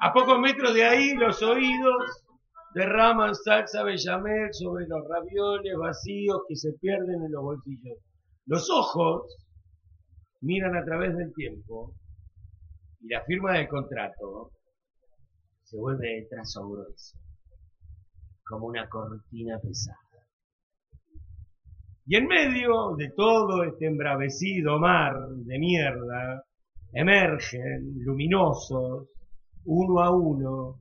A 0.00 0.12
pocos 0.12 0.38
metros 0.40 0.74
de 0.74 0.84
ahí 0.84 1.14
los 1.14 1.42
oídos 1.42 2.24
derraman 2.74 3.34
salsa 3.34 3.82
bechamel 3.84 4.52
sobre 4.52 4.86
los 4.88 5.06
ravioles 5.08 5.76
vacíos 5.76 6.42
que 6.48 6.56
se 6.56 6.72
pierden 6.80 7.24
en 7.24 7.32
los 7.32 7.42
bolsillos. 7.42 7.98
Los 8.46 8.68
ojos 8.70 9.45
miran 10.40 10.76
a 10.76 10.84
través 10.84 11.16
del 11.16 11.32
tiempo 11.34 11.94
y 13.00 13.08
la 13.08 13.22
firma 13.24 13.54
del 13.54 13.68
contrato 13.68 14.52
se 15.62 15.76
vuelve 15.78 16.08
de 16.08 16.26
trazo 16.30 16.68
grueso, 16.68 17.18
como 18.44 18.66
una 18.66 18.88
cortina 18.88 19.58
pesada. 19.58 19.98
Y 22.06 22.16
en 22.16 22.26
medio 22.26 22.94
de 22.96 23.10
todo 23.16 23.64
este 23.64 23.86
embravecido 23.86 24.78
mar 24.78 25.14
de 25.28 25.58
mierda, 25.58 26.44
emergen 26.92 28.04
luminosos, 28.04 29.08
uno 29.64 30.00
a 30.00 30.10
uno, 30.10 30.80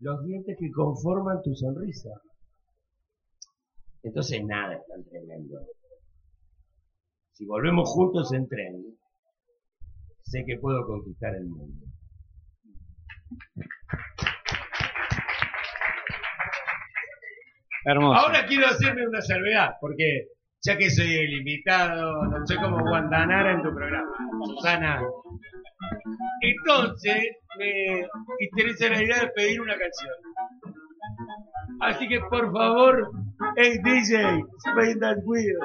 los 0.00 0.24
dientes 0.24 0.56
que 0.58 0.70
conforman 0.70 1.42
tu 1.42 1.54
sonrisa. 1.54 2.10
Entonces 4.02 4.42
nada 4.44 4.74
es 4.74 4.86
tan 4.86 5.04
tremendo. 5.04 5.60
Si 7.42 7.48
volvemos 7.48 7.90
juntos 7.90 8.32
en 8.34 8.46
tren, 8.46 8.84
sé 10.22 10.44
que 10.46 10.58
puedo 10.58 10.86
conquistar 10.86 11.34
el 11.34 11.48
mundo. 11.48 11.86
Hermoso. 17.84 18.20
Ahora 18.20 18.46
quiero 18.46 18.68
hacerme 18.68 19.08
una 19.08 19.20
salvedad, 19.20 19.70
porque 19.80 20.28
ya 20.62 20.78
que 20.78 20.88
soy 20.88 21.12
el 21.16 21.32
invitado, 21.32 22.26
no 22.26 22.46
soy 22.46 22.58
como 22.58 22.78
Guantanara 22.78 23.54
en 23.54 23.62
tu 23.64 23.74
programa, 23.74 24.12
Susana. 24.44 25.02
Entonces, 26.42 27.26
me 27.58 28.06
interesa 28.38 28.88
la 28.88 29.02
idea 29.02 29.20
de 29.22 29.30
pedir 29.30 29.60
una 29.60 29.76
canción. 29.76 30.14
Así 31.80 32.06
que, 32.06 32.20
por 32.20 32.52
favor, 32.52 33.10
hey 33.56 33.80
DJ, 33.82 34.44
spin 34.58 35.00
that 35.00 35.16
wheel. 35.24 35.58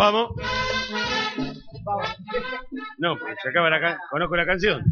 Vamos. 0.00 0.30
No, 2.96 3.16
pues 3.18 3.36
se 3.42 3.50
acaba 3.50 3.68
la 3.68 3.78
can- 3.80 3.98
Conozco 4.10 4.34
la 4.34 4.46
canción. 4.46 4.82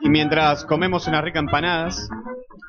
Y 0.00 0.08
mientras 0.08 0.64
comemos 0.64 1.06
unas 1.06 1.22
ricas 1.22 1.44
empanadas, 1.44 2.08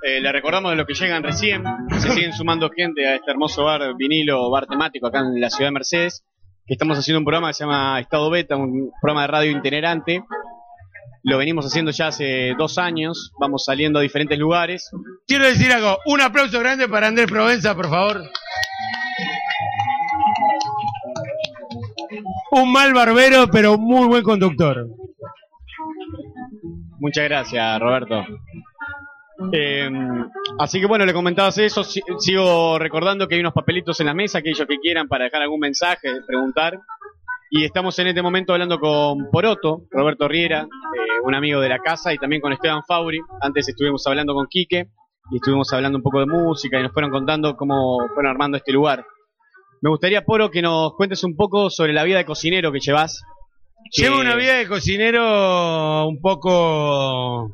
eh, 0.03 0.21
le 0.21 0.31
recordamos 0.31 0.71
de 0.71 0.75
lo 0.77 0.85
que 0.85 0.93
llegan 0.93 1.23
recién. 1.23 1.63
Se 1.99 2.11
siguen 2.11 2.31
sumando 2.37 2.69
gente 2.69 3.07
a 3.07 3.15
este 3.15 3.31
hermoso 3.31 3.63
bar 3.63 3.95
vinilo, 3.97 4.51
bar 4.51 4.67
temático 4.67 5.07
acá 5.07 5.21
en 5.21 5.41
la 5.41 5.49
ciudad 5.49 5.69
de 5.69 5.73
Mercedes. 5.73 6.23
Que 6.67 6.75
estamos 6.75 6.95
haciendo 6.99 7.17
un 7.17 7.25
programa 7.25 7.47
que 7.47 7.55
se 7.55 7.63
llama 7.63 7.99
Estado 7.99 8.29
Beta, 8.29 8.55
un 8.55 8.91
programa 9.01 9.23
de 9.23 9.27
radio 9.27 9.57
itinerante. 9.57 10.23
Lo 11.23 11.39
venimos 11.39 11.65
haciendo 11.65 11.89
ya 11.89 12.07
hace 12.07 12.53
dos 12.55 12.77
años. 12.77 13.31
Vamos 13.39 13.65
saliendo 13.65 13.97
a 13.97 14.03
diferentes 14.03 14.37
lugares. 14.37 14.91
Quiero 15.25 15.45
decir 15.45 15.71
algo. 15.71 15.97
Un 16.05 16.21
aplauso 16.21 16.59
grande 16.59 16.87
para 16.87 17.07
Andrés 17.07 17.25
Provenza, 17.31 17.73
por 17.73 17.89
favor. 17.89 18.21
Un 22.55 22.71
mal 22.71 22.93
barbero, 22.93 23.47
pero 23.51 23.77
muy 23.77 24.07
buen 24.07 24.23
conductor. 24.23 24.87
Muchas 26.99 27.23
gracias, 27.25 27.79
Roberto. 27.79 28.23
Eh, 29.51 29.89
así 30.59 30.79
que 30.79 30.85
bueno, 30.85 31.05
le 31.05 31.13
comentabas 31.13 31.57
eso. 31.57 31.83
si- 31.83 32.01
Sigo 32.19 32.77
recordando 32.79 33.27
que 33.27 33.35
hay 33.35 33.41
unos 33.41 33.53
papelitos 33.53 33.99
en 33.99 34.05
la 34.07 34.13
mesa, 34.13 34.37
aquellos 34.39 34.67
que 34.67 34.77
quieran 34.77 35.07
para 35.07 35.25
dejar 35.25 35.41
algún 35.41 35.59
mensaje, 35.59 36.09
preguntar. 36.27 36.79
Y 37.49 37.65
estamos 37.65 37.97
en 37.99 38.07
este 38.07 38.21
momento 38.21 38.53
hablando 38.53 38.79
con 38.79 39.29
Poroto, 39.31 39.83
Roberto 39.91 40.27
Riera, 40.27 40.61
eh, 40.61 41.21
un 41.23 41.35
amigo 41.35 41.59
de 41.59 41.69
la 41.69 41.79
casa, 41.79 42.13
y 42.13 42.17
también 42.17 42.41
con 42.41 42.53
Esteban 42.53 42.83
Fauri. 42.87 43.19
Antes 43.41 43.67
estuvimos 43.69 44.05
hablando 44.07 44.33
con 44.33 44.47
Quique 44.47 44.87
y 45.31 45.35
estuvimos 45.37 45.71
hablando 45.73 45.97
un 45.97 46.03
poco 46.03 46.19
de 46.19 46.25
música 46.27 46.79
y 46.79 46.83
nos 46.83 46.91
fueron 46.93 47.11
contando 47.11 47.55
cómo 47.55 47.97
fueron 48.13 48.31
armando 48.31 48.57
este 48.57 48.71
lugar. 48.71 49.05
Me 49.83 49.89
gustaría, 49.89 50.23
Poro, 50.23 50.49
que 50.49 50.61
nos 50.61 50.93
cuentes 50.93 51.25
un 51.25 51.35
poco 51.35 51.69
sobre 51.69 51.91
la 51.91 52.05
vida 52.05 52.17
de 52.17 52.23
cocinero 52.23 52.71
que 52.71 52.79
llevas. 52.79 53.21
Llevo 53.91 54.21
una 54.21 54.33
vida 54.33 54.53
de 54.53 54.65
cocinero 54.65 56.07
un 56.07 56.21
poco. 56.21 57.51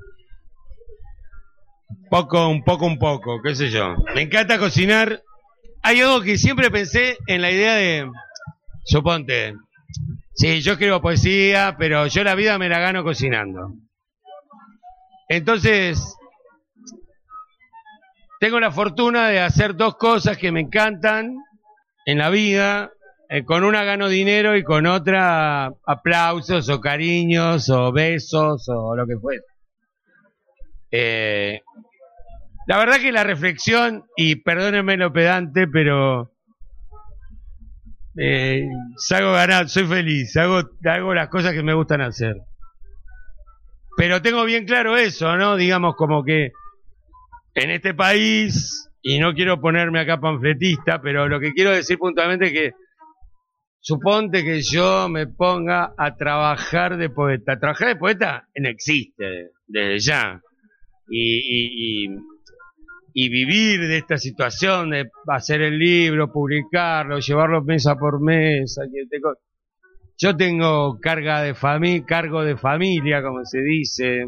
Poco, 2.12 2.48
un 2.48 2.64
poco, 2.64 2.86
un 2.86 3.00
poco, 3.00 3.42
qué 3.44 3.56
sé 3.56 3.72
yo. 3.72 3.96
Me 4.14 4.22
encanta 4.22 4.60
cocinar. 4.60 5.24
Hay 5.82 6.02
algo 6.02 6.22
que 6.22 6.38
siempre 6.38 6.70
pensé 6.70 7.18
en 7.26 7.42
la 7.42 7.50
idea 7.50 7.74
de. 7.74 8.08
Suponte. 8.86 9.56
Sí, 10.36 10.62
yo 10.62 10.74
escribo 10.74 11.02
poesía, 11.02 11.78
pero 11.80 12.06
yo 12.06 12.24
la 12.24 12.36
vida 12.36 12.60
me 12.60 12.70
la 12.70 12.78
gano 12.78 13.04
cocinando. 13.04 13.74
Entonces. 15.30 16.16
Tengo 18.40 18.60
la 18.60 18.70
fortuna 18.70 19.30
de 19.30 19.40
hacer 19.40 19.76
dos 19.76 19.96
cosas 19.96 20.38
que 20.38 20.52
me 20.52 20.62
encantan 20.62 21.36
en 22.12 22.18
la 22.18 22.30
vida. 22.30 22.92
Eh, 23.32 23.46
con 23.46 23.64
una 23.64 23.84
gano 23.84 24.10
dinero 24.10 24.58
y 24.58 24.64
con 24.64 24.88
otra 24.88 25.72
aplausos 25.86 26.68
o 26.70 26.82
cariños 26.82 27.70
o 27.70 27.92
besos 27.92 28.68
o 28.70 28.96
lo 28.96 29.06
que 29.06 29.18
fuera. 29.18 29.44
Eh, 30.90 31.62
la 32.66 32.80
verdad 32.80 33.00
que 33.00 33.12
la 33.12 33.24
reflexión, 33.24 34.06
y 34.18 34.38
perdónenme 34.38 34.98
lo 34.98 35.14
pedante, 35.14 35.68
pero 35.68 36.32
eh, 38.18 38.66
salgo 38.98 39.36
soy 39.68 39.86
feliz, 39.86 40.36
hago 40.36 41.14
las 41.14 41.30
cosas 41.30 41.54
que 41.54 41.62
me 41.62 41.76
gustan 41.76 42.02
hacer. 42.02 42.36
Pero 43.96 44.24
tengo 44.24 44.44
bien 44.46 44.66
claro 44.66 44.98
eso, 44.98 45.38
¿no? 45.38 45.56
Digamos 45.56 45.96
como 45.96 46.24
que 46.24 46.52
en 47.54 47.70
este 47.70 47.94
país, 47.94 48.89
y 49.16 49.20
no 49.20 49.34
quiero 49.34 49.60
ponerme 49.60 50.00
acá 50.00 50.20
panfletista, 50.20 51.02
pero 51.02 51.28
lo 51.28 51.40
que 51.40 51.54
quiero 51.54 51.72
decir 51.72 51.98
puntualmente 51.98 52.48
es 52.48 52.54
que 52.54 52.72
Suponte 53.82 54.44
que 54.44 54.62
yo 54.62 55.08
me 55.08 55.28
ponga 55.28 55.94
a 55.98 56.16
trabajar 56.16 56.98
de 56.98 57.10
poeta. 57.10 57.58
Trabajar 57.58 57.88
de 57.88 57.96
poeta 57.96 58.48
no 58.56 58.70
existe 58.70 59.52
desde 59.66 60.00
ya. 60.00 60.42
Y, 61.10 62.06
y, 62.06 62.18
y, 63.14 63.30
vivir 63.30 63.80
de 63.80 63.98
esta 63.98 64.18
situación, 64.18 64.92
de 64.92 65.10
hacer 65.28 65.62
el 65.62 65.80
libro, 65.80 66.32
publicarlo, 66.32 67.20
llevarlo 67.20 67.64
mesa 67.64 67.96
por 67.96 68.22
mesa. 68.22 68.84
Yo 70.18 70.36
tengo 70.36 71.00
carga 71.00 71.42
de 71.42 71.56
cargo 72.06 72.44
de 72.44 72.58
familia, 72.58 73.24
como 73.24 73.46
se 73.46 73.62
dice. 73.62 74.26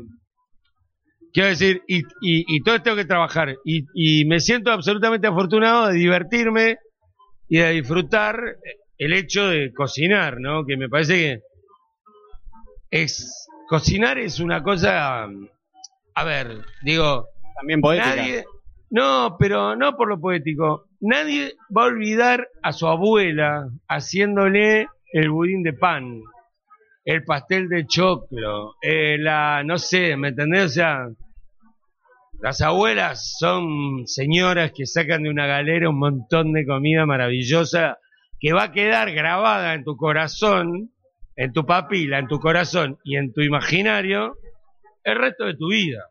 Quiero 1.33 1.49
decir, 1.49 1.81
y, 1.87 1.99
y, 1.99 2.55
y 2.55 2.61
todo 2.61 2.75
esto 2.75 2.85
tengo 2.85 2.97
que 2.97 3.05
trabajar. 3.05 3.55
Y, 3.63 3.85
y 3.93 4.25
me 4.25 4.39
siento 4.39 4.71
absolutamente 4.71 5.27
afortunado 5.27 5.87
de 5.87 5.93
divertirme 5.93 6.77
y 7.47 7.57
de 7.57 7.71
disfrutar 7.71 8.37
el 8.97 9.13
hecho 9.13 9.47
de 9.47 9.73
cocinar, 9.73 10.39
¿no? 10.39 10.65
Que 10.65 10.77
me 10.77 10.89
parece 10.89 11.15
que 11.15 11.41
es 12.91 13.47
cocinar 13.67 14.19
es 14.19 14.39
una 14.39 14.61
cosa, 14.61 15.23
a 15.23 16.23
ver, 16.23 16.57
digo, 16.83 17.27
también 17.55 17.81
poética. 17.81 18.15
Nadie, 18.15 18.43
no, 18.89 19.37
pero 19.39 19.75
no 19.75 19.95
por 19.95 20.09
lo 20.09 20.19
poético. 20.19 20.85
Nadie 20.99 21.53
va 21.75 21.83
a 21.83 21.87
olvidar 21.87 22.47
a 22.61 22.73
su 22.73 22.87
abuela 22.87 23.69
haciéndole 23.87 24.87
el 25.13 25.29
budín 25.29 25.63
de 25.63 25.73
pan, 25.73 26.21
el 27.05 27.23
pastel 27.23 27.69
de 27.69 27.87
choclo, 27.87 28.75
eh, 28.81 29.17
la, 29.17 29.63
no 29.63 29.77
sé, 29.77 30.15
¿me 30.15 30.27
entendés? 30.27 30.65
O 30.65 30.69
sea, 30.69 31.07
las 32.41 32.61
abuelas 32.61 33.37
son 33.37 34.07
señoras 34.07 34.71
que 34.75 34.87
sacan 34.87 35.23
de 35.23 35.29
una 35.29 35.45
galera 35.45 35.89
un 35.89 35.99
montón 35.99 36.53
de 36.53 36.65
comida 36.65 37.05
maravillosa 37.05 37.99
que 38.39 38.51
va 38.51 38.63
a 38.63 38.71
quedar 38.71 39.11
grabada 39.11 39.75
en 39.75 39.83
tu 39.83 39.95
corazón, 39.95 40.91
en 41.35 41.53
tu 41.53 41.67
papila, 41.67 42.17
en 42.17 42.27
tu 42.27 42.39
corazón 42.39 42.97
y 43.03 43.17
en 43.17 43.31
tu 43.31 43.41
imaginario 43.41 44.37
el 45.03 45.15
resto 45.17 45.45
de 45.45 45.55
tu 45.55 45.69
vida. 45.69 46.03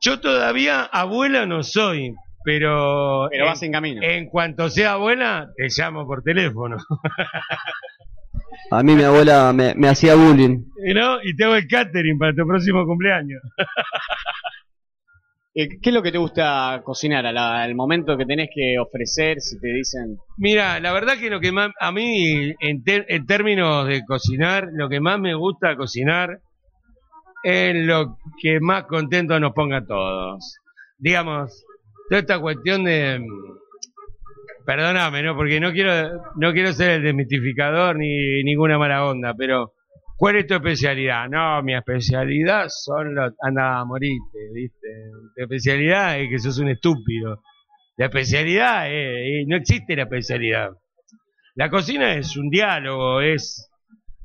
Yo 0.00 0.18
todavía 0.18 0.82
abuela 0.84 1.44
no 1.44 1.62
soy, 1.62 2.14
pero, 2.42 3.28
Pero 3.30 3.44
vas 3.44 3.62
en 3.62 3.72
camino. 3.72 4.00
En 4.02 4.30
cuanto 4.30 4.70
sea 4.70 4.92
abuela, 4.92 5.50
te 5.56 5.68
llamo 5.68 6.06
por 6.06 6.22
teléfono. 6.22 6.78
A 8.70 8.82
mí 8.82 8.94
mi 8.94 9.02
abuela 9.02 9.52
me, 9.52 9.74
me 9.74 9.88
hacía 9.88 10.14
bullying. 10.14 10.64
¿No? 10.94 11.22
Y 11.22 11.34
te 11.36 11.44
hago 11.44 11.54
el 11.56 11.66
catering 11.66 12.18
para 12.18 12.32
tu 12.34 12.46
próximo 12.46 12.84
cumpleaños. 12.86 13.40
Eh, 15.58 15.68
¿Qué 15.80 15.88
es 15.88 15.94
lo 15.94 16.02
que 16.02 16.12
te 16.12 16.18
gusta 16.18 16.82
cocinar 16.84 17.24
a 17.24 17.32
la- 17.32 17.62
al 17.62 17.74
momento 17.74 18.18
que 18.18 18.26
tenés 18.26 18.50
que 18.54 18.78
ofrecer? 18.78 19.40
Si 19.40 19.58
te 19.58 19.68
dicen. 19.68 20.18
Mira, 20.36 20.78
la 20.80 20.92
verdad 20.92 21.14
que 21.18 21.30
lo 21.30 21.40
que 21.40 21.50
más, 21.50 21.70
a 21.80 21.90
mí, 21.92 22.54
en, 22.60 22.84
ter- 22.84 23.06
en 23.08 23.24
términos 23.24 23.88
de 23.88 24.04
cocinar, 24.04 24.68
lo 24.74 24.90
que 24.90 25.00
más 25.00 25.18
me 25.18 25.34
gusta 25.34 25.74
cocinar 25.74 26.40
es 27.42 27.74
lo 27.74 28.18
que 28.42 28.60
más 28.60 28.84
contento 28.84 29.40
nos 29.40 29.54
ponga 29.54 29.78
a 29.78 29.86
todos. 29.86 30.58
Digamos, 30.98 31.64
toda 32.10 32.20
esta 32.20 32.38
cuestión 32.38 32.84
de... 32.84 33.24
Perdóname, 34.66 35.22
¿no? 35.22 35.36
Porque 35.36 35.60
no 35.60 35.72
quiero, 35.72 36.20
no 36.36 36.52
quiero 36.52 36.72
ser 36.72 36.90
el 36.90 37.02
desmitificador 37.04 37.96
ni 37.96 38.42
ninguna 38.42 38.78
mala 38.78 39.06
onda, 39.06 39.32
pero 39.32 39.74
¿cuál 40.16 40.36
es 40.36 40.46
tu 40.48 40.54
especialidad? 40.54 41.28
No, 41.28 41.62
mi 41.62 41.74
especialidad 41.74 42.66
son 42.68 43.14
los... 43.14 43.32
Anda 43.40 43.78
a 43.78 43.84
morirte, 43.84 44.38
¿viste? 44.52 44.88
Tu 45.36 45.42
especialidad 45.42 46.18
es 46.18 46.28
que 46.28 46.38
sos 46.40 46.58
un 46.58 46.68
estúpido. 46.68 47.42
La 47.96 48.06
especialidad, 48.06 48.90
eh, 48.90 49.44
no 49.46 49.56
existe 49.56 49.94
la 49.94 50.02
especialidad. 50.02 50.70
La 51.54 51.70
cocina 51.70 52.14
es 52.14 52.36
un 52.36 52.50
diálogo, 52.50 53.20
es, 53.20 53.70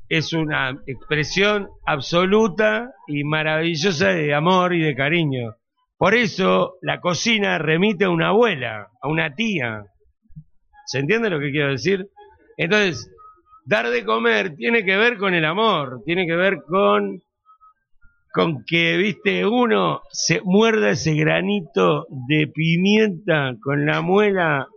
es 0.09 0.33
una 0.33 0.71
expresión 0.87 1.69
absoluta 1.85 2.91
y 3.07 3.23
maravillosa 3.23 4.09
de 4.09 4.33
amor 4.33 4.73
y 4.73 4.81
de 4.81 4.95
cariño. 4.95 5.55
Por 5.97 6.15
eso 6.15 6.79
la 6.81 6.99
cocina 6.99 7.59
remite 7.59 8.05
a 8.05 8.09
una 8.09 8.29
abuela, 8.29 8.87
a 9.01 9.07
una 9.07 9.35
tía. 9.35 9.85
¿Se 10.91 10.99
entiende 10.99 11.29
lo 11.29 11.39
que 11.39 11.51
quiero 11.51 11.69
decir? 11.69 12.09
Entonces, 12.57 13.09
dar 13.63 13.89
de 13.89 14.03
comer 14.03 14.55
tiene 14.57 14.83
que 14.83 14.97
ver 14.97 15.17
con 15.17 15.33
el 15.33 15.45
amor, 15.45 16.01
tiene 16.05 16.27
que 16.27 16.35
ver 16.35 16.57
con 16.67 17.21
con 18.33 18.65
que, 18.65 18.97
viste, 18.97 19.45
uno 19.45 20.01
se 20.11 20.41
muerda 20.43 20.89
ese 20.89 21.13
granito 21.15 22.07
de 22.27 22.47
pimienta 22.47 23.53
con 23.61 23.85
la 23.85 24.01
muela, 24.01 24.67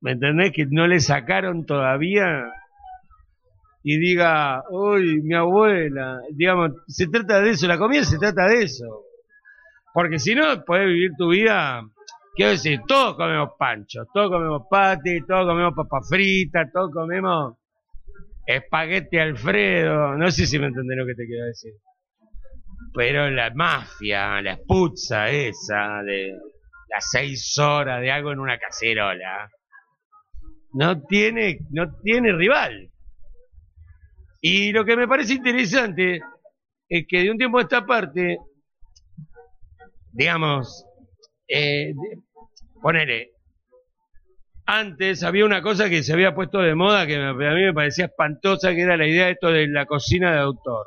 ¿me 0.00 0.12
entendés? 0.12 0.52
Que 0.52 0.66
no 0.70 0.86
le 0.86 1.00
sacaron 1.00 1.66
todavía. 1.66 2.44
Y 3.82 3.98
diga, 3.98 4.62
uy, 4.70 5.22
mi 5.22 5.34
abuela, 5.34 6.20
digamos, 6.30 6.70
se 6.86 7.08
trata 7.08 7.40
de 7.40 7.50
eso, 7.50 7.66
la 7.66 7.78
comida 7.78 8.04
se 8.04 8.18
trata 8.18 8.46
de 8.46 8.62
eso. 8.62 8.86
Porque 9.92 10.20
si 10.20 10.36
no, 10.36 10.64
podés 10.64 10.86
vivir 10.86 11.10
tu 11.18 11.30
vida, 11.30 11.82
quiero 12.34 12.52
decir, 12.52 12.80
todos 12.86 13.16
comemos 13.16 13.50
panchos, 13.58 14.06
todos 14.12 14.30
comemos 14.30 14.62
patis, 14.70 15.24
todos 15.26 15.46
comemos 15.46 15.74
papas 15.74 16.08
fritas, 16.08 16.70
todos 16.72 16.90
comemos 16.92 17.56
espagueti 18.46 19.18
Alfredo, 19.18 20.16
no 20.16 20.30
sé 20.30 20.46
si 20.46 20.58
me 20.58 20.66
entendés 20.66 20.98
lo 20.98 21.06
que 21.06 21.14
te 21.14 21.26
quiero 21.26 21.46
decir 21.46 21.72
pero 22.92 23.30
la 23.30 23.50
mafia, 23.54 24.40
la 24.42 24.58
puzza 24.58 25.30
esa 25.30 26.02
de 26.02 26.36
las 26.88 27.10
seis 27.10 27.56
horas 27.58 28.00
de 28.00 28.10
algo 28.10 28.32
en 28.32 28.38
una 28.38 28.58
cacerola, 28.58 29.50
no 30.74 31.02
tiene, 31.02 31.60
no 31.70 31.94
tiene 32.02 32.32
rival. 32.32 32.90
Y 34.40 34.72
lo 34.72 34.84
que 34.84 34.96
me 34.96 35.08
parece 35.08 35.34
interesante 35.34 36.20
es 36.88 37.06
que 37.08 37.20
de 37.20 37.30
un 37.30 37.38
tiempo 37.38 37.58
a 37.58 37.62
esta 37.62 37.86
parte, 37.86 38.38
digamos, 40.12 40.84
eh, 41.52 41.94
ponele, 42.80 43.32
antes 44.64 45.22
había 45.22 45.44
una 45.44 45.60
cosa 45.60 45.88
que 45.88 46.02
se 46.02 46.12
había 46.12 46.34
puesto 46.34 46.60
de 46.60 46.74
moda 46.74 47.06
que 47.06 47.16
a 47.16 47.32
mí 47.34 47.64
me 47.64 47.74
parecía 47.74 48.06
espantosa, 48.06 48.74
que 48.74 48.82
era 48.82 48.96
la 48.96 49.06
idea 49.06 49.26
de 49.26 49.32
esto 49.32 49.48
de 49.48 49.68
la 49.68 49.86
cocina 49.86 50.32
de 50.32 50.38
autor. 50.38 50.86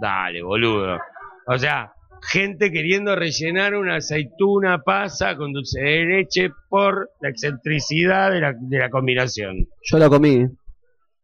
Dale, 0.00 0.42
boludo. 0.42 0.98
O 1.46 1.58
sea, 1.58 1.92
gente 2.22 2.70
queriendo 2.70 3.16
rellenar 3.16 3.74
una 3.74 3.96
aceituna 3.96 4.82
pasa 4.82 5.36
con 5.36 5.52
dulce 5.52 5.80
de 5.80 6.04
leche 6.04 6.50
por 6.68 7.10
la 7.20 7.30
excentricidad 7.30 8.30
de 8.30 8.40
la, 8.40 8.54
de 8.58 8.78
la 8.78 8.90
combinación. 8.90 9.66
Yo 9.82 9.98
la 9.98 10.08
comí, 10.08 10.46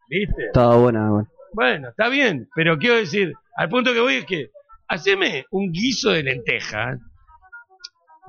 ¿Viste? 0.09 0.47
estaba 0.47 0.77
buena. 0.77 1.11
bueno. 1.11 1.29
Bueno, 1.53 1.89
está 1.89 2.09
bien, 2.09 2.49
pero 2.55 2.79
quiero 2.79 2.97
decir, 2.97 3.33
al 3.57 3.69
punto 3.69 3.93
que 3.93 4.01
voy 4.01 4.15
es 4.15 4.25
que, 4.25 4.51
haceme 4.91 5.47
un 5.51 5.73
guiso 5.73 6.11
de 6.11 6.23
lentejas. 6.23 6.99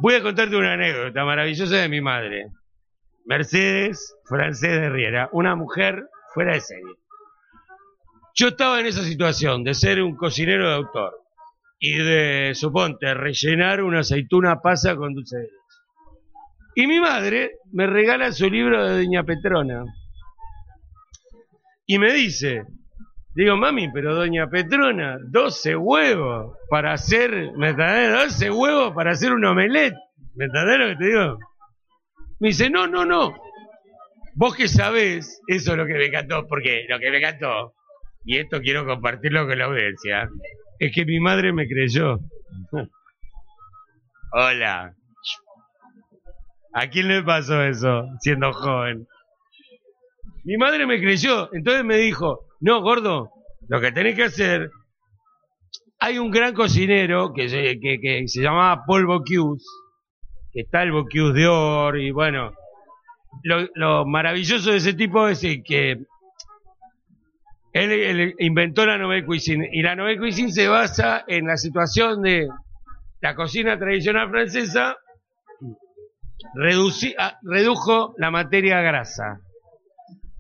Voy 0.01 0.15
a 0.15 0.23
contarte 0.23 0.55
una 0.55 0.73
anécdota 0.73 1.23
maravillosa 1.23 1.75
de 1.75 1.87
mi 1.87 2.01
madre. 2.01 2.47
Mercedes 3.25 4.15
Francés 4.25 4.81
de 4.81 4.89
Riera, 4.89 5.29
una 5.31 5.55
mujer 5.55 6.07
fuera 6.33 6.55
de 6.55 6.61
serie. 6.61 6.95
Yo 8.33 8.47
estaba 8.47 8.79
en 8.79 8.87
esa 8.87 9.03
situación 9.03 9.63
de 9.63 9.75
ser 9.75 10.01
un 10.01 10.15
cocinero 10.15 10.67
de 10.67 10.73
autor 10.73 11.13
y 11.77 11.97
de, 11.97 12.53
suponte, 12.55 13.13
rellenar 13.13 13.83
una 13.83 13.99
aceituna 13.99 14.59
pasa 14.59 14.95
con 14.95 15.13
dulce 15.13 15.37
de. 15.37 15.49
Y 16.73 16.87
mi 16.87 16.99
madre 16.99 17.59
me 17.71 17.85
regala 17.85 18.31
su 18.31 18.49
libro 18.49 18.83
de 18.83 19.03
Doña 19.05 19.23
Petrona. 19.23 19.85
Y 21.85 21.99
me 21.99 22.11
dice, 22.11 22.63
digo, 23.33 23.57
mami, 23.57 23.91
pero 23.91 24.15
Doña 24.15 24.47
Petrona, 24.49 25.17
12 25.29 25.75
huevos 25.75 26.57
para 26.69 26.93
hacer, 26.93 27.51
¿me 27.55 27.69
entendés? 27.69 28.11
12 28.31 28.51
huevos 28.51 28.93
para 28.93 29.11
hacer 29.11 29.31
un 29.33 29.45
omelette. 29.45 29.95
¿Me 30.35 30.45
entendés 30.45 30.79
lo 30.79 30.87
que 30.87 30.95
te 30.95 31.05
digo? 31.05 31.37
Me 32.39 32.47
dice, 32.49 32.69
no, 32.69 32.87
no, 32.87 33.05
no. 33.05 33.35
Vos 34.35 34.55
que 34.55 34.67
sabés, 34.67 35.41
eso 35.47 35.71
es 35.71 35.77
lo 35.77 35.85
que 35.85 35.93
me 35.93 36.05
encantó, 36.05 36.47
porque 36.47 36.85
lo 36.87 36.99
que 36.99 37.11
me 37.11 37.17
encantó, 37.17 37.73
y 38.23 38.37
esto 38.37 38.61
quiero 38.61 38.85
compartirlo 38.85 39.45
con 39.45 39.57
la 39.57 39.65
audiencia, 39.65 40.29
es 40.79 40.93
que 40.93 41.05
mi 41.05 41.19
madre 41.19 41.53
me 41.53 41.67
creyó. 41.67 42.19
Hola. 44.33 44.95
¿A 46.73 46.87
quién 46.87 47.09
le 47.09 47.21
pasó 47.21 47.61
eso 47.63 48.05
siendo 48.21 48.53
joven? 48.53 49.05
Mi 50.45 50.57
madre 50.57 50.87
me 50.87 50.99
creyó, 50.99 51.53
entonces 51.53 51.83
me 51.83 51.97
dijo, 51.97 52.45
no, 52.61 52.81
gordo, 52.81 53.31
lo 53.67 53.81
que 53.81 53.91
tenés 53.91 54.15
que 54.15 54.25
hacer, 54.25 54.69
hay 55.99 56.19
un 56.19 56.29
gran 56.29 56.53
cocinero 56.53 57.33
que 57.33 57.49
se, 57.49 57.79
que, 57.79 58.23
se 58.27 58.41
llamaba 58.41 58.83
Paul 58.85 59.07
Bocuse, 59.07 59.65
que 60.53 60.61
está 60.61 60.83
el 60.83 60.91
Bocuse 60.91 61.33
de 61.33 61.47
Or, 61.47 61.99
y 61.99 62.11
bueno, 62.11 62.53
lo, 63.43 63.67
lo 63.73 64.05
maravilloso 64.05 64.71
de 64.71 64.77
ese 64.77 64.93
tipo 64.93 65.27
es 65.27 65.41
que 65.65 65.97
él, 67.73 68.35
inventó 68.37 68.85
la 68.85 68.99
Nouvelle 68.99 69.25
Cuisine, 69.25 69.67
y 69.71 69.81
la 69.81 69.95
Nouvelle 69.95 70.19
Cuisine 70.19 70.51
se 70.51 70.67
basa 70.67 71.23
en 71.27 71.47
la 71.47 71.57
situación 71.57 72.21
de 72.21 72.47
la 73.21 73.33
cocina 73.33 73.77
tradicional 73.79 74.29
francesa, 74.29 74.97
redujo 77.43 78.13
la 78.17 78.29
materia 78.29 78.81
grasa 78.81 79.41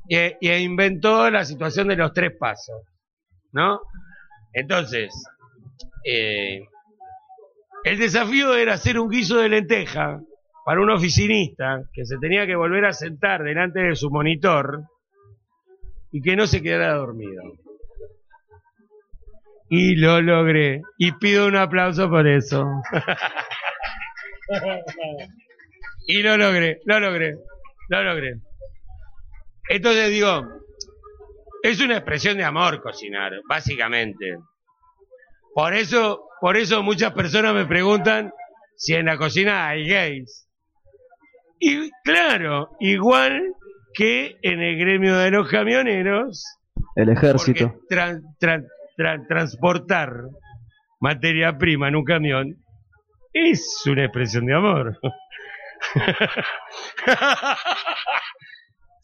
y, 0.07 0.17
y 0.39 0.51
inventó 0.51 1.29
la 1.29 1.45
situación 1.45 1.87
de 1.87 1.95
los 1.95 2.13
tres 2.13 2.33
pasos, 2.37 2.81
¿no? 3.51 3.81
Entonces, 4.53 5.13
eh, 6.05 6.61
el 7.83 7.97
desafío 7.97 8.55
era 8.55 8.73
hacer 8.73 8.99
un 8.99 9.09
guiso 9.09 9.37
de 9.37 9.49
lenteja 9.49 10.19
para 10.65 10.81
un 10.81 10.91
oficinista 10.91 11.83
que 11.93 12.05
se 12.05 12.17
tenía 12.17 12.45
que 12.45 12.55
volver 12.55 12.85
a 12.85 12.93
sentar 12.93 13.43
delante 13.43 13.79
de 13.79 13.95
su 13.95 14.09
monitor 14.09 14.83
y 16.11 16.21
que 16.21 16.35
no 16.35 16.45
se 16.45 16.61
quedara 16.61 16.95
dormido. 16.95 17.43
Y 19.69 19.95
lo 19.95 20.21
logré. 20.21 20.81
Y 20.97 21.13
pido 21.13 21.47
un 21.47 21.55
aplauso 21.55 22.09
por 22.09 22.27
eso. 22.27 22.65
y 26.07 26.21
lo 26.21 26.35
logré, 26.35 26.81
lo 26.85 26.99
logré, 26.99 27.37
lo 27.87 28.03
logré. 28.03 28.33
Entonces 29.69 30.09
digo, 30.09 30.43
es 31.63 31.79
una 31.81 31.97
expresión 31.97 32.37
de 32.37 32.43
amor 32.43 32.81
cocinar, 32.81 33.33
básicamente. 33.47 34.37
Por 35.53 35.73
eso, 35.73 36.27
por 36.39 36.57
eso 36.57 36.81
muchas 36.83 37.13
personas 37.13 37.53
me 37.53 37.65
preguntan 37.65 38.31
si 38.75 38.95
en 38.95 39.05
la 39.05 39.17
cocina 39.17 39.67
hay 39.67 39.87
gays. 39.87 40.47
Y 41.59 41.89
claro, 42.03 42.69
igual 42.79 43.53
que 43.93 44.37
en 44.41 44.61
el 44.61 44.77
gremio 44.79 45.17
de 45.17 45.29
los 45.31 45.47
camioneros, 45.49 46.43
El 46.95 47.09
ejército. 47.09 47.75
tran- 47.89 48.21
tran- 48.39 48.65
tran- 48.97 49.27
transportar 49.27 50.11
materia 50.99 51.57
prima 51.57 51.87
en 51.89 51.95
un 51.97 52.03
camión 52.03 52.55
es 53.33 53.83
una 53.85 54.05
expresión 54.05 54.45
de 54.45 54.55
amor. 54.55 54.99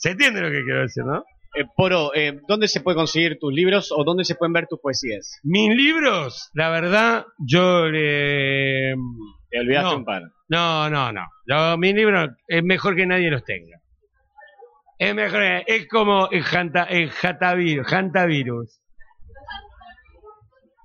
¿Se 0.07 0.11
entiende 0.11 0.39
lo 0.39 0.49
que 0.49 0.63
quiero 0.63 0.84
decir, 0.84 1.03
no? 1.03 1.25
Eh, 1.53 1.65
Poro, 1.75 2.15
eh, 2.15 2.39
¿dónde 2.47 2.69
se 2.69 2.79
puede 2.79 2.95
conseguir 2.95 3.38
tus 3.39 3.51
libros 3.51 3.91
o 3.91 4.05
dónde 4.05 4.23
se 4.23 4.35
pueden 4.35 4.53
ver 4.53 4.65
tus 4.65 4.79
poesías? 4.79 5.38
Mis 5.43 5.75
libros, 5.75 6.49
la 6.53 6.69
verdad, 6.69 7.25
yo 7.38 7.88
le... 7.88 8.95
Te 9.49 9.59
olvidaste 9.59 9.91
no, 9.91 9.97
un 9.97 10.05
par. 10.05 10.21
No, 10.47 10.89
no, 10.89 11.11
no. 11.11 11.27
Yo, 11.45 11.77
mis 11.77 11.93
libros 11.93 12.29
es 12.47 12.63
mejor 12.63 12.95
que 12.95 13.05
nadie 13.05 13.29
los 13.29 13.43
tenga. 13.43 13.81
Es 14.97 15.13
mejor, 15.13 15.41
es 15.67 15.89
como 15.89 16.29
el, 16.31 16.41
janta, 16.41 16.85
el 16.85 17.11
jatavirus, 17.11 17.85
jantavirus. 17.85 18.79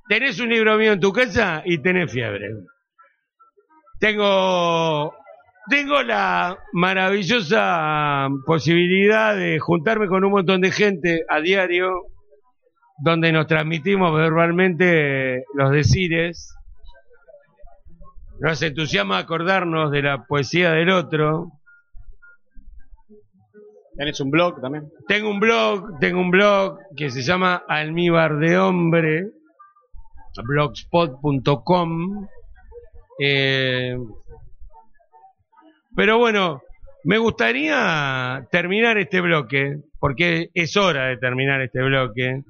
Tenés 0.09 0.41
un 0.41 0.49
libro 0.49 0.77
mío 0.79 0.95
en 0.95 1.01
tu 1.01 1.13
casa 1.13 1.63
y 1.65 1.79
tenés 1.79 2.11
fiebre. 2.11 2.49
Tengo, 4.01 5.15
tengo 5.69 6.03
la 6.03 6.59
maravillosa 6.73 8.29
posibilidad 8.47 9.37
de 9.37 9.59
juntarme 9.59 10.09
con 10.09 10.25
un 10.25 10.33
montón 10.33 10.61
de 10.61 10.71
gente 10.71 11.25
a 11.29 11.41
diario, 11.41 12.07
donde 12.99 13.33
nos 13.33 13.47
transmitimos 13.47 14.15
verbalmente 14.15 15.45
los 15.55 15.71
decires. 15.71 16.55
Nos 18.41 18.61
entusiasma 18.63 19.19
acordarnos 19.19 19.91
de 19.93 20.03
la 20.03 20.25
poesía 20.25 20.73
del 20.73 20.91
otro. 20.91 21.53
¿Tenés 23.97 24.21
un 24.21 24.31
blog 24.31 24.61
también? 24.61 24.91
Tengo 25.07 25.31
un 25.31 25.39
blog, 25.39 25.99
tengo 26.01 26.21
un 26.21 26.31
blog 26.31 26.79
que 26.97 27.11
se 27.11 27.23
llama 27.23 27.63
Almíbar 27.69 28.39
de 28.39 28.59
Hombre, 28.59 29.27
blogspot.com. 30.43 32.27
Eh, 33.21 33.97
pero 35.97 36.19
bueno, 36.19 36.63
me 37.05 37.19
gustaría 37.19 38.47
terminar 38.51 38.99
este 38.99 39.21
bloque, 39.21 39.77
porque 39.99 40.51
es 40.55 40.77
hora 40.77 41.07
de 41.07 41.17
terminar 41.17 41.61
este 41.61 41.83
bloque. 41.83 42.43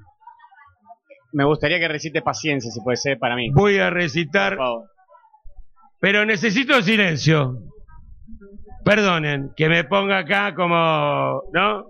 Me 1.33 1.43
gustaría 1.45 1.79
que 1.79 1.87
recite 1.87 2.21
paciencia, 2.21 2.69
si 2.71 2.79
puede 2.81 2.97
ser, 2.97 3.17
para 3.17 3.35
mí. 3.35 3.49
Voy 3.51 3.77
a 3.79 3.89
recitar, 3.89 4.57
pero 5.99 6.25
necesito 6.25 6.81
silencio. 6.81 7.57
Perdonen, 8.85 9.51
que 9.55 9.69
me 9.69 9.83
ponga 9.85 10.19
acá 10.19 10.53
como, 10.53 11.41
¿no? 11.53 11.85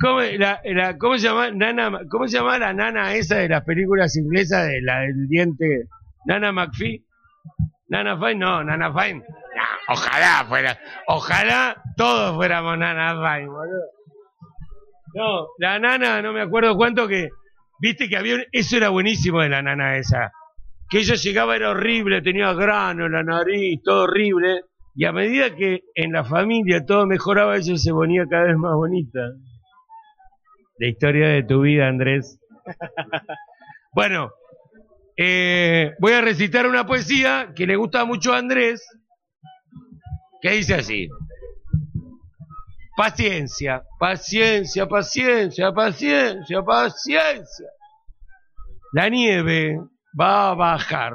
¿Cómo, 0.00 0.20
la, 0.20 0.60
la- 0.64 0.98
¿cómo 0.98 1.16
se 1.16 1.26
llama? 1.26 1.50
Nana, 1.50 2.00
¿Cómo 2.10 2.28
se 2.28 2.36
llama 2.36 2.58
la 2.58 2.74
nana 2.74 3.14
esa 3.14 3.36
de 3.38 3.48
las 3.48 3.64
películas 3.64 4.14
inglesas 4.16 4.66
de 4.68 4.82
la 4.82 5.00
del 5.00 5.26
diente? 5.26 5.88
Nana 6.26 6.52
McPhee. 6.52 7.02
Nana 7.88 8.18
Fine, 8.18 8.34
no, 8.34 8.62
Nana 8.62 8.92
Fine. 8.92 9.22
Ojalá 9.88 10.44
fuera, 10.48 10.78
ojalá 11.06 11.82
todos 11.96 12.34
fuéramos 12.36 12.76
Nana 12.78 13.14
Fine, 13.14 13.48
boludo. 13.48 13.82
No, 15.14 15.46
la 15.58 15.78
nana, 15.78 16.20
no 16.20 16.32
me 16.34 16.42
acuerdo 16.42 16.76
cuánto 16.76 17.08
que, 17.08 17.30
viste 17.80 18.08
que 18.08 18.16
había, 18.18 18.34
un- 18.34 18.44
eso 18.52 18.76
era 18.76 18.90
buenísimo 18.90 19.40
de 19.40 19.48
la 19.48 19.62
nana 19.62 19.96
esa. 19.96 20.30
Que 20.90 20.98
ella 20.98 21.14
llegaba, 21.14 21.56
era 21.56 21.70
horrible, 21.70 22.20
tenía 22.20 22.52
grano 22.52 23.06
en 23.06 23.12
la 23.12 23.22
nariz, 23.22 23.80
todo 23.82 24.02
horrible. 24.04 24.62
Y 24.94 25.04
a 25.06 25.12
medida 25.12 25.54
que 25.54 25.80
en 25.94 26.12
la 26.12 26.24
familia 26.24 26.84
todo 26.84 27.06
mejoraba, 27.06 27.56
ella 27.56 27.76
se 27.76 27.90
ponía 27.92 28.24
cada 28.28 28.44
vez 28.44 28.56
más 28.56 28.74
bonita. 28.74 29.20
La 30.78 30.88
historia 30.88 31.28
de 31.28 31.42
tu 31.44 31.62
vida, 31.62 31.88
Andrés. 31.88 32.38
bueno, 33.94 34.30
eh, 35.16 35.92
voy 35.98 36.12
a 36.12 36.20
recitar 36.20 36.66
una 36.66 36.84
poesía 36.86 37.52
que 37.56 37.66
le 37.66 37.76
gusta 37.76 38.04
mucho 38.04 38.34
a 38.34 38.38
Andrés, 38.38 38.86
que 40.46 40.52
dice 40.52 40.74
así. 40.74 41.08
Paciencia, 42.96 43.82
paciencia, 43.98 44.86
paciencia, 44.86 45.72
paciencia, 45.72 46.62
paciencia. 46.62 47.66
La 48.92 49.08
nieve 49.08 49.80
va 50.18 50.50
a 50.50 50.54
bajar 50.54 51.14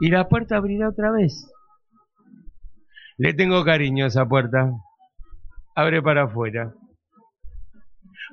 y 0.00 0.10
la 0.10 0.28
puerta 0.28 0.58
abrirá 0.58 0.90
otra 0.90 1.10
vez. 1.10 1.50
Le 3.16 3.32
tengo 3.32 3.64
cariño 3.64 4.04
a 4.04 4.08
esa 4.08 4.26
puerta. 4.26 4.70
Abre 5.74 6.02
para 6.02 6.24
afuera. 6.24 6.74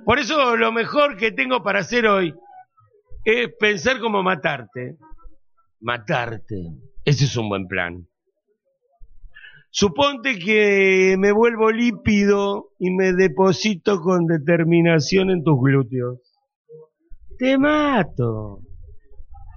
Por 0.03 0.19
eso 0.19 0.57
lo 0.57 0.73
mejor 0.73 1.15
que 1.15 1.31
tengo 1.31 1.63
para 1.63 1.80
hacer 1.80 2.05
hoy 2.05 2.35
es 3.23 3.49
pensar 3.59 4.01
cómo 4.01 4.21
matarte. 4.23 4.97
Matarte. 5.80 6.73
Ese 7.05 7.26
es 7.26 7.38
un 7.38 7.47
buen 7.47 7.65
plan. 7.65 8.09
Suponte 9.71 10.39
que 10.39 11.15
me 11.19 11.31
vuelvo 11.31 11.71
lípido 11.71 12.71
y 12.79 12.89
me 12.91 13.13
deposito 13.13 14.01
con 14.01 14.25
determinación 14.25 15.29
en 15.29 15.43
tus 15.43 15.59
glúteos. 15.61 16.19
Te 17.37 17.57
mato. 17.57 18.61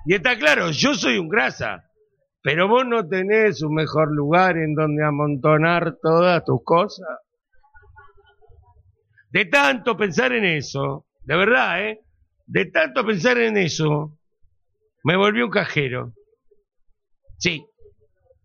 Y 0.04 0.14
está 0.14 0.36
claro, 0.36 0.70
yo 0.70 0.94
soy 0.94 1.18
un 1.18 1.28
grasa, 1.28 1.84
pero 2.42 2.68
vos 2.68 2.84
no 2.86 3.08
tenés 3.08 3.62
un 3.62 3.74
mejor 3.74 4.12
lugar 4.14 4.58
en 4.58 4.74
donde 4.74 5.04
amontonar 5.04 5.96
todas 6.02 6.44
tus 6.44 6.62
cosas. 6.62 7.08
De 9.30 9.46
tanto 9.46 9.96
pensar 9.96 10.32
en 10.32 10.44
eso, 10.44 11.06
de 11.22 11.36
verdad, 11.36 11.88
¿eh? 11.88 12.00
De 12.46 12.66
tanto 12.66 13.06
pensar 13.06 13.38
en 13.38 13.56
eso, 13.56 14.18
me 15.04 15.16
volví 15.16 15.40
un 15.40 15.50
cajero. 15.50 16.12
Sí, 17.38 17.64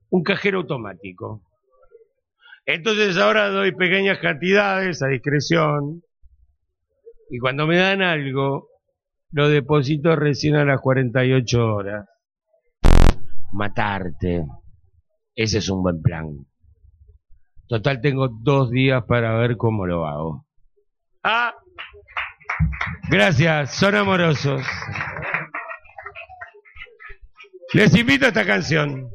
un 0.10 0.24
cajero 0.24 0.60
automático. 0.60 1.47
Entonces 2.68 3.18
ahora 3.18 3.48
doy 3.48 3.72
pequeñas 3.72 4.20
cantidades 4.20 5.02
a 5.02 5.08
discreción 5.08 6.04
y 7.30 7.40
cuando 7.40 7.66
me 7.66 7.78
dan 7.78 8.02
algo, 8.02 8.68
lo 9.32 9.48
deposito 9.48 10.18
recién 10.18 10.56
a 10.56 10.66
las 10.66 10.82
48 10.82 11.66
horas. 11.66 12.06
Matarte. 13.54 14.46
Ese 15.34 15.60
es 15.60 15.70
un 15.70 15.82
buen 15.82 16.02
plan. 16.02 16.46
Total, 17.70 18.02
tengo 18.02 18.28
dos 18.28 18.70
días 18.70 19.02
para 19.08 19.38
ver 19.38 19.56
cómo 19.56 19.86
lo 19.86 20.06
hago. 20.06 20.46
Ah, 21.24 21.54
gracias, 23.10 23.76
son 23.76 23.96
amorosos. 23.96 24.62
Les 27.74 27.96
invito 27.96 28.26
a 28.26 28.30
esta 28.30 28.46
canción. 28.46 29.10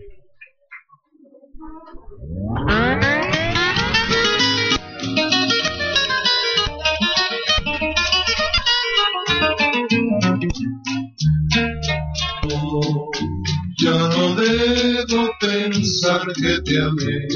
Que 16.30 16.60
te 16.62 16.80
amé. 16.80 17.26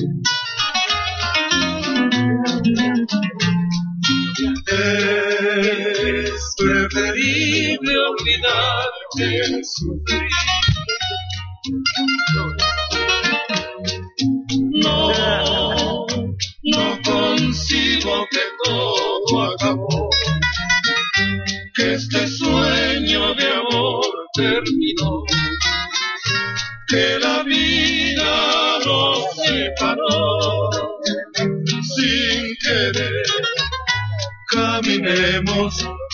Es 4.68 6.54
preferible 6.56 7.98
olvidar 7.98 8.86
que 9.16 9.64
sufrí. 9.64 10.28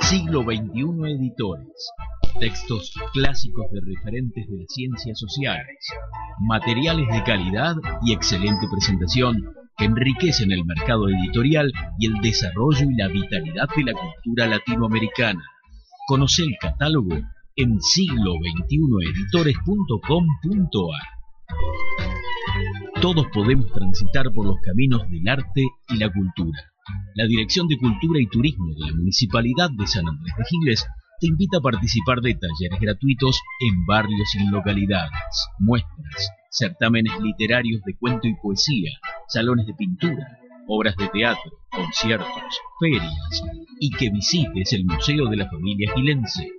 Siglo 0.01 0.43
XXI 0.43 1.13
Editores. 1.13 1.91
Textos 2.41 2.93
clásicos 3.13 3.67
de 3.71 3.81
referentes 3.81 4.47
de 4.49 4.59
las 4.59 4.67
ciencias 4.69 5.19
sociales. 5.19 5.79
Materiales 6.41 7.09
de 7.09 7.23
calidad 7.25 7.77
y 8.03 8.13
excelente 8.13 8.67
presentación 8.71 9.37
que 9.77 9.85
enriquecen 9.85 10.53
el 10.53 10.65
mercado 10.65 11.09
editorial 11.09 11.71
y 11.99 12.07
el 12.07 12.15
desarrollo 12.23 12.89
y 12.91 12.97
la 12.97 13.09
vitalidad 13.09 13.69
de 13.77 13.85
la 13.85 13.93
cultura 13.93 14.47
latinoamericana. 14.47 15.43
Conoce 16.07 16.45
el 16.45 16.57
catálogo 16.61 17.17
en 17.57 17.81
siglo 17.81 18.35
editores.com.ar. 18.41 21.03
Todos 23.03 23.27
podemos 23.35 23.73
transitar 23.73 24.33
por 24.33 24.47
los 24.47 24.55
caminos 24.65 25.03
del 25.11 25.29
arte 25.29 25.65
y 25.89 25.97
la 25.97 26.13
cultura. 26.13 26.61
La 27.17 27.27
Dirección 27.27 27.67
de 27.67 27.77
Cultura 27.77 28.21
y 28.21 28.29
Turismo 28.29 28.73
de 28.79 28.87
la 28.87 28.97
Municipalidad 28.97 29.69
de 29.77 29.85
San 29.89 30.07
Andrés 30.07 30.33
de 30.39 30.45
Giles 30.45 30.87
te 31.19 31.27
invita 31.27 31.59
a 31.59 31.63
participar 31.63 32.21
de 32.21 32.35
talleres 32.35 32.79
gratuitos 32.81 33.41
en 33.69 33.85
barrios 33.85 34.33
y 34.37 34.49
localidades, 34.49 35.11
muestras, 35.59 36.31
certámenes 36.51 37.19
literarios 37.21 37.83
de 37.85 37.97
cuento 37.99 38.29
y 38.29 38.37
poesía, 38.41 38.93
salones 39.27 39.67
de 39.67 39.75
pintura, 39.75 40.39
obras 40.69 40.97
de 40.97 41.09
teatro, 41.09 41.53
conciertos, 41.71 42.61
ferias, 42.81 43.43
y 43.81 43.91
que 43.91 44.11
visites 44.11 44.73
el 44.73 44.85
Museo 44.85 45.27
de 45.27 45.37
la 45.37 45.49
Familia 45.49 45.93
Gilense. 45.95 46.51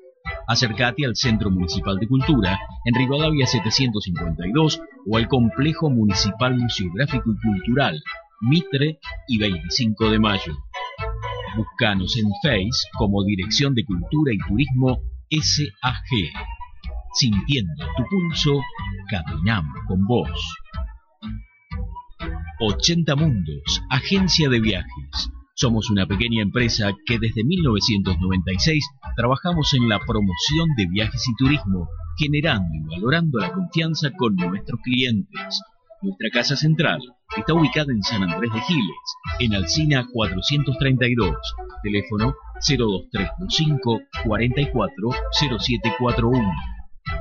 Acércate 0.47 1.05
al 1.05 1.15
Centro 1.15 1.49
Municipal 1.49 1.97
de 1.97 2.07
Cultura 2.07 2.59
en 2.85 2.95
Rivadavia 2.95 3.45
752 3.45 4.81
o 5.05 5.17
al 5.17 5.27
Complejo 5.27 5.89
Municipal 5.89 6.55
Museográfico 6.55 7.31
y 7.31 7.47
Cultural 7.47 8.01
Mitre 8.41 8.99
y 9.27 9.39
25 9.39 10.11
de 10.11 10.19
Mayo. 10.19 10.53
Búscanos 11.55 12.15
en 12.17 12.29
Face 12.43 12.87
como 12.97 13.23
Dirección 13.23 13.73
de 13.73 13.83
Cultura 13.83 14.31
y 14.31 14.37
Turismo 14.47 14.99
SAG. 15.31 16.05
Sintiendo 17.13 17.85
tu 17.97 18.03
pulso, 18.03 18.61
caminamos 19.09 19.75
con 19.87 20.05
vos. 20.05 20.29
80 22.59 23.15
Mundos, 23.15 23.83
agencia 23.89 24.49
de 24.49 24.59
viajes. 24.59 25.29
Somos 25.53 25.91
una 25.91 26.07
pequeña 26.07 26.41
empresa 26.41 26.91
que 27.05 27.19
desde 27.19 27.43
1996 27.43 28.83
trabajamos 29.15 29.75
en 29.75 29.87
la 29.87 29.99
promoción 29.99 30.69
de 30.75 30.87
viajes 30.87 31.23
y 31.27 31.35
turismo, 31.35 31.87
generando 32.17 32.67
y 32.73 32.79
valorando 32.95 33.37
la 33.39 33.51
confianza 33.51 34.09
con 34.17 34.35
nuestros 34.35 34.81
clientes. 34.81 35.61
Nuestra 36.01 36.29
casa 36.31 36.55
central 36.55 36.99
está 37.35 37.53
ubicada 37.53 37.91
en 37.91 38.01
San 38.01 38.23
Andrés 38.23 38.51
de 38.51 38.61
Giles, 38.61 38.97
en 39.39 39.53
Alcina 39.53 40.07
432, 40.11 41.35
teléfono 41.83 42.33
02325 42.67 44.01
440741. 44.25 46.76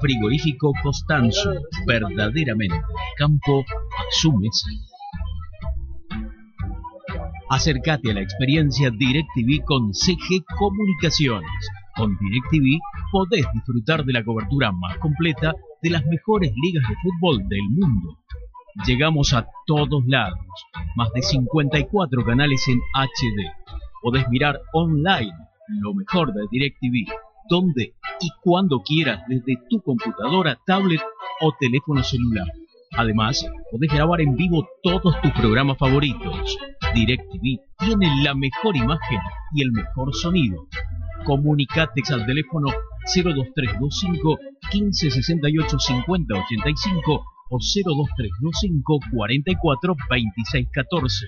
Frigorífico 0.00 0.72
Costanzo, 0.80 1.52
verdaderamente 1.86 2.80
campo 3.18 3.60
a 3.60 4.02
su 4.10 4.32
mesa. 4.32 4.68
Acércate 7.50 8.12
a 8.12 8.14
la 8.14 8.22
experiencia 8.22 8.90
DirecTV 8.90 9.64
con 9.64 9.92
CG 9.92 10.44
Comunicaciones. 10.56 11.50
Con 11.96 12.16
DirecTV 12.18 12.80
podés 13.12 13.46
disfrutar 13.54 14.04
de 14.04 14.12
la 14.12 14.24
cobertura 14.24 14.72
más 14.72 14.98
completa 14.98 15.54
de 15.80 15.90
las 15.90 16.04
mejores 16.06 16.52
ligas 16.62 16.82
de 16.88 16.96
fútbol 16.96 17.48
del 17.48 17.62
mundo. 17.70 18.18
Llegamos 18.84 19.32
a 19.32 19.46
todos 19.66 20.04
lados, 20.06 20.38
más 20.96 21.12
de 21.12 21.22
54 21.22 22.24
canales 22.24 22.66
en 22.66 22.80
HD. 22.92 23.52
Podés 24.02 24.28
mirar 24.28 24.60
online 24.72 25.32
lo 25.68 25.94
mejor 25.94 26.32
de 26.32 26.42
DirecTV, 26.50 27.12
donde 27.48 27.94
y 28.20 28.28
cuando 28.42 28.80
quieras 28.80 29.22
desde 29.28 29.56
tu 29.70 29.80
computadora, 29.80 30.58
tablet 30.66 31.00
o 31.40 31.52
teléfono 31.58 32.02
celular. 32.02 32.46
Además, 32.96 33.48
podés 33.70 33.92
grabar 33.92 34.20
en 34.20 34.34
vivo 34.34 34.66
todos 34.82 35.20
tus 35.20 35.32
programas 35.32 35.78
favoritos. 35.78 36.58
DirecTV 36.94 37.60
tiene 37.78 38.22
la 38.22 38.34
mejor 38.34 38.76
imagen 38.76 39.20
y 39.54 39.62
el 39.62 39.72
mejor 39.72 40.14
sonido. 40.14 40.66
Comunicate 41.24 42.02
al 42.10 42.26
teléfono 42.26 42.68
02325 43.14 44.38
1568 44.72 45.78
5085 45.78 47.24
o 47.50 47.58
02325 47.58 48.98
44 49.12 49.94
26 50.10 50.68
14. 50.72 51.26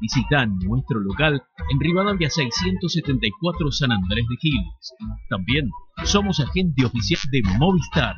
Visita 0.00 0.46
nuestro 0.46 0.98
local 0.98 1.40
en 1.70 1.80
Rivadavia 1.80 2.28
674 2.28 3.70
San 3.70 3.92
Andrés 3.92 4.24
de 4.28 4.36
Giles. 4.40 4.94
También 5.30 5.70
somos 6.04 6.40
agente 6.40 6.84
oficial 6.84 7.20
de 7.30 7.42
Movistar. 7.58 8.16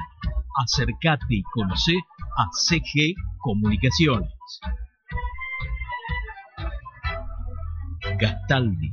Acércate 0.63 1.35
y 1.35 1.43
conoce 1.43 1.93
a 2.39 2.49
CG 2.53 3.15
Comunicaciones. 3.39 4.31
Gastaldi, 8.19 8.93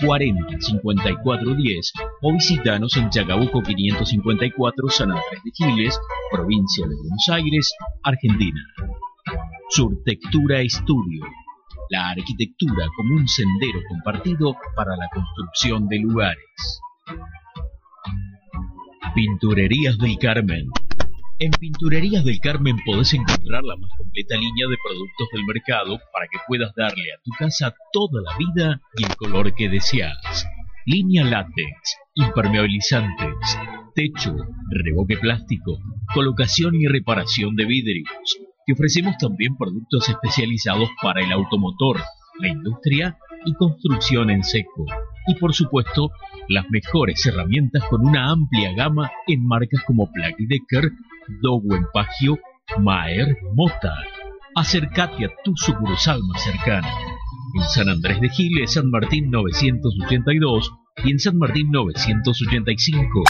40 0.00 0.60
54 0.60 1.54
10 1.54 1.92
o 2.22 2.32
visitanos 2.32 2.96
en 2.96 3.10
Chacabuco 3.10 3.62
554 3.62 4.88
San 4.88 5.10
Andrés 5.10 5.42
de 5.44 5.50
Giles, 5.54 5.98
provincia 6.30 6.86
de 6.86 6.94
Buenos 6.96 7.28
Aires, 7.30 7.74
Argentina. 8.02 8.60
Surtectura 9.70 10.60
Estudio. 10.60 11.24
La 11.90 12.10
arquitectura 12.10 12.86
como 12.96 13.16
un 13.16 13.28
sendero 13.28 13.80
compartido 13.88 14.56
para 14.76 14.96
la 14.96 15.08
construcción 15.12 15.88
de 15.88 15.98
lugares. 15.98 16.80
Pinturerías 19.14 19.98
del 19.98 20.18
Carmen. 20.18 20.66
En 21.44 21.50
Pinturerías 21.50 22.24
del 22.24 22.40
Carmen 22.40 22.78
podés 22.86 23.12
encontrar 23.12 23.62
la 23.64 23.76
más 23.76 23.90
completa 23.98 24.34
línea 24.34 24.66
de 24.66 24.78
productos 24.82 25.28
del 25.30 25.44
mercado 25.44 26.00
para 26.10 26.26
que 26.32 26.38
puedas 26.48 26.74
darle 26.74 27.12
a 27.12 27.20
tu 27.22 27.32
casa 27.38 27.74
toda 27.92 28.22
la 28.22 28.34
vida 28.38 28.80
y 28.96 29.04
el 29.04 29.14
color 29.14 29.54
que 29.54 29.68
deseas. 29.68 30.46
Línea 30.86 31.22
látex, 31.22 31.98
impermeabilizantes, 32.14 33.58
techo, 33.94 34.34
reboque 34.70 35.18
plástico, 35.18 35.80
colocación 36.14 36.76
y 36.76 36.86
reparación 36.86 37.56
de 37.56 37.66
vidrios. 37.66 38.38
Te 38.64 38.72
ofrecemos 38.72 39.18
también 39.18 39.54
productos 39.58 40.08
especializados 40.08 40.88
para 41.02 41.22
el 41.22 41.30
automotor, 41.30 42.00
la 42.38 42.48
industria 42.48 43.18
y 43.44 43.54
construcción 43.54 44.30
en 44.30 44.42
seco. 44.42 44.86
Y 45.26 45.34
por 45.36 45.54
supuesto, 45.54 46.10
las 46.48 46.68
mejores 46.70 47.24
herramientas 47.26 47.84
con 47.84 48.06
una 48.06 48.30
amplia 48.30 48.72
gama 48.74 49.10
en 49.26 49.46
marcas 49.46 49.82
como 49.86 50.08
Black 50.12 50.36
Decker, 50.38 50.90
Dow 51.42 51.62
Pagio, 51.92 52.38
Maer, 52.78 53.36
Mota. 53.54 53.94
Acércate 54.54 55.24
a 55.24 55.30
tu 55.42 55.56
sucursal 55.56 56.20
más 56.22 56.42
cercana. 56.42 56.88
En 57.56 57.62
San 57.68 57.88
Andrés 57.88 58.20
de 58.20 58.28
Giles, 58.28 58.72
San 58.72 58.90
Martín 58.90 59.30
982 59.30 60.72
y 61.04 61.10
en 61.10 61.18
San 61.18 61.38
Martín 61.38 61.70
985. 61.70 63.22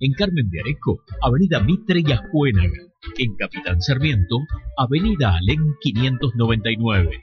En 0.00 0.12
Carmen 0.12 0.48
de 0.50 0.60
Areco, 0.60 1.02
Avenida 1.22 1.60
Mitre 1.60 2.02
y 2.04 2.12
Ascuénaga. 2.12 2.78
En 3.18 3.36
Capitán 3.36 3.80
Sarmiento, 3.80 4.38
Avenida 4.76 5.36
Alén 5.36 5.74
599. 5.80 7.20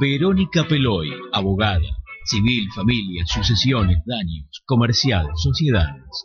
Verónica 0.00 0.66
Peloy, 0.66 1.12
abogada, 1.32 1.86
civil, 2.24 2.68
familia, 2.74 3.24
sucesiones, 3.26 3.98
daños, 4.06 4.62
comercial, 4.66 5.28
sociedades. 5.36 6.24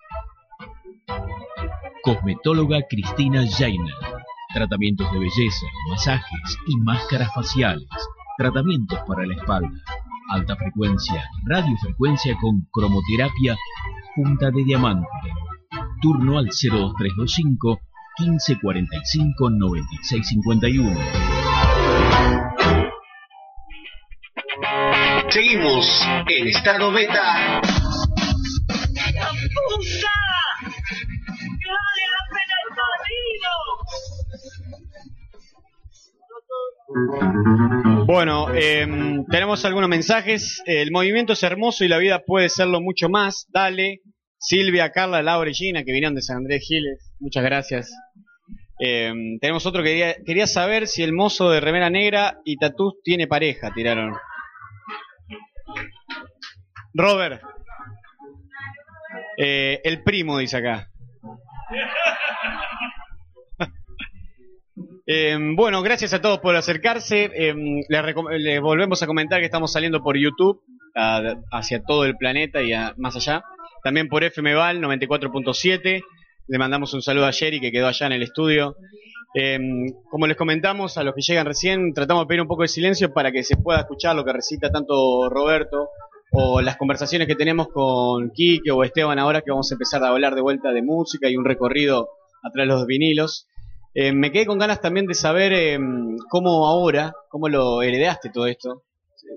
Cosmetóloga 2.03 2.81
Cristina 2.89 3.45
Jaina. 3.57 3.93
Tratamientos 4.53 5.11
de 5.11 5.19
belleza, 5.19 5.65
masajes 5.89 6.57
y 6.67 6.77
máscaras 6.77 7.33
faciales. 7.33 7.87
Tratamientos 8.37 8.99
para 9.07 9.25
la 9.25 9.35
espalda. 9.35 9.69
Alta 10.31 10.55
frecuencia, 10.55 11.23
radiofrecuencia 11.45 12.35
con 12.41 12.67
cromoterapia, 12.71 13.55
punta 14.15 14.49
de 14.49 14.63
diamante. 14.63 15.07
Turno 16.01 16.39
al 16.39 16.45
02325 16.47 17.79
1545 18.19 19.49
9651. 19.49 20.99
Seguimos 25.29 26.07
en 26.27 26.47
estado 26.47 26.91
beta. 26.91 27.61
Bueno, 38.05 38.53
em, 38.53 39.25
tenemos 39.25 39.63
algunos 39.65 39.89
mensajes. 39.89 40.61
El 40.65 40.91
movimiento 40.91 41.33
es 41.33 41.43
hermoso 41.43 41.83
y 41.83 41.87
la 41.87 41.97
vida 41.97 42.23
puede 42.25 42.49
serlo 42.49 42.81
mucho 42.81 43.09
más. 43.09 43.47
Dale. 43.49 44.01
Silvia, 44.37 44.91
Carla, 44.91 45.21
Laura 45.21 45.51
y 45.51 45.53
Gina, 45.53 45.83
que 45.83 45.91
vinieron 45.91 46.15
de 46.15 46.21
San 46.23 46.37
Andrés 46.37 46.65
Giles. 46.67 47.13
Muchas 47.19 47.43
gracias. 47.43 47.91
Em, 48.79 49.37
tenemos 49.39 49.65
otro 49.67 49.83
que 49.83 50.15
quería, 50.25 50.47
saber 50.47 50.87
si 50.87 51.03
el 51.03 51.13
mozo 51.13 51.51
de 51.51 51.59
remera 51.59 51.91
negra 51.91 52.39
y 52.43 52.57
tatús 52.57 52.95
tiene 53.03 53.27
pareja, 53.27 53.71
tiraron. 53.73 54.15
Robert. 56.95 57.43
Eh, 59.37 59.79
el 59.83 60.01
primo, 60.01 60.39
dice 60.39 60.57
acá. 60.57 60.89
Eh, 65.13 65.37
bueno, 65.57 65.81
gracias 65.81 66.13
a 66.13 66.21
todos 66.21 66.39
por 66.39 66.55
acercarse. 66.55 67.29
Les, 67.89 68.01
recom- 68.01 68.29
les 68.37 68.61
volvemos 68.61 69.03
a 69.03 69.07
comentar 69.07 69.39
que 69.39 69.45
estamos 69.45 69.73
saliendo 69.73 70.01
por 70.01 70.15
YouTube 70.17 70.61
hacia 71.51 71.83
todo 71.83 72.05
el 72.05 72.15
planeta 72.15 72.61
y 72.61 72.71
más 72.97 73.15
allá. 73.17 73.43
También 73.83 74.07
por 74.07 74.23
FMVAL 74.23 74.79
94.7. 74.79 76.01
Le 76.47 76.57
mandamos 76.57 76.93
un 76.93 77.01
saludo 77.01 77.25
a 77.25 77.33
Jerry 77.33 77.59
que 77.59 77.71
quedó 77.73 77.87
allá 77.87 78.05
en 78.05 78.13
el 78.13 78.23
estudio. 78.23 78.75
Eh, 79.35 79.59
como 80.09 80.27
les 80.27 80.37
comentamos, 80.37 80.97
a 80.97 81.03
los 81.03 81.13
que 81.13 81.21
llegan 81.21 81.45
recién, 81.45 81.93
tratamos 81.93 82.23
de 82.23 82.27
pedir 82.27 82.41
un 82.41 82.47
poco 82.47 82.61
de 82.61 82.67
silencio 82.69 83.13
para 83.13 83.31
que 83.33 83.43
se 83.43 83.57
pueda 83.57 83.79
escuchar 83.79 84.15
lo 84.15 84.23
que 84.23 84.31
recita 84.33 84.69
tanto 84.71 85.29
Roberto 85.29 85.89
o 86.31 86.61
las 86.61 86.77
conversaciones 86.77 87.27
que 87.27 87.35
tenemos 87.35 87.67
con 87.67 88.31
Kike 88.31 88.71
o 88.71 88.83
Esteban 88.85 89.19
ahora 89.19 89.41
que 89.41 89.51
vamos 89.51 89.69
a 89.71 89.75
empezar 89.75 90.01
a 90.03 90.07
hablar 90.09 90.35
de 90.35 90.41
vuelta 90.41 90.71
de 90.71 90.81
música 90.81 91.29
y 91.29 91.35
un 91.35 91.43
recorrido 91.45 92.07
a 92.43 92.49
través 92.51 92.69
de 92.69 92.75
los 92.75 92.85
vinilos. 92.87 93.47
Eh, 93.93 94.13
me 94.13 94.31
quedé 94.31 94.45
con 94.45 94.57
ganas 94.59 94.79
también 94.81 95.05
de 95.05 95.13
saber 95.13 95.51
eh, 95.53 95.77
cómo 96.29 96.67
ahora, 96.67 97.13
cómo 97.29 97.49
lo 97.49 97.81
heredaste 97.81 98.29
todo 98.29 98.47
esto. 98.47 98.83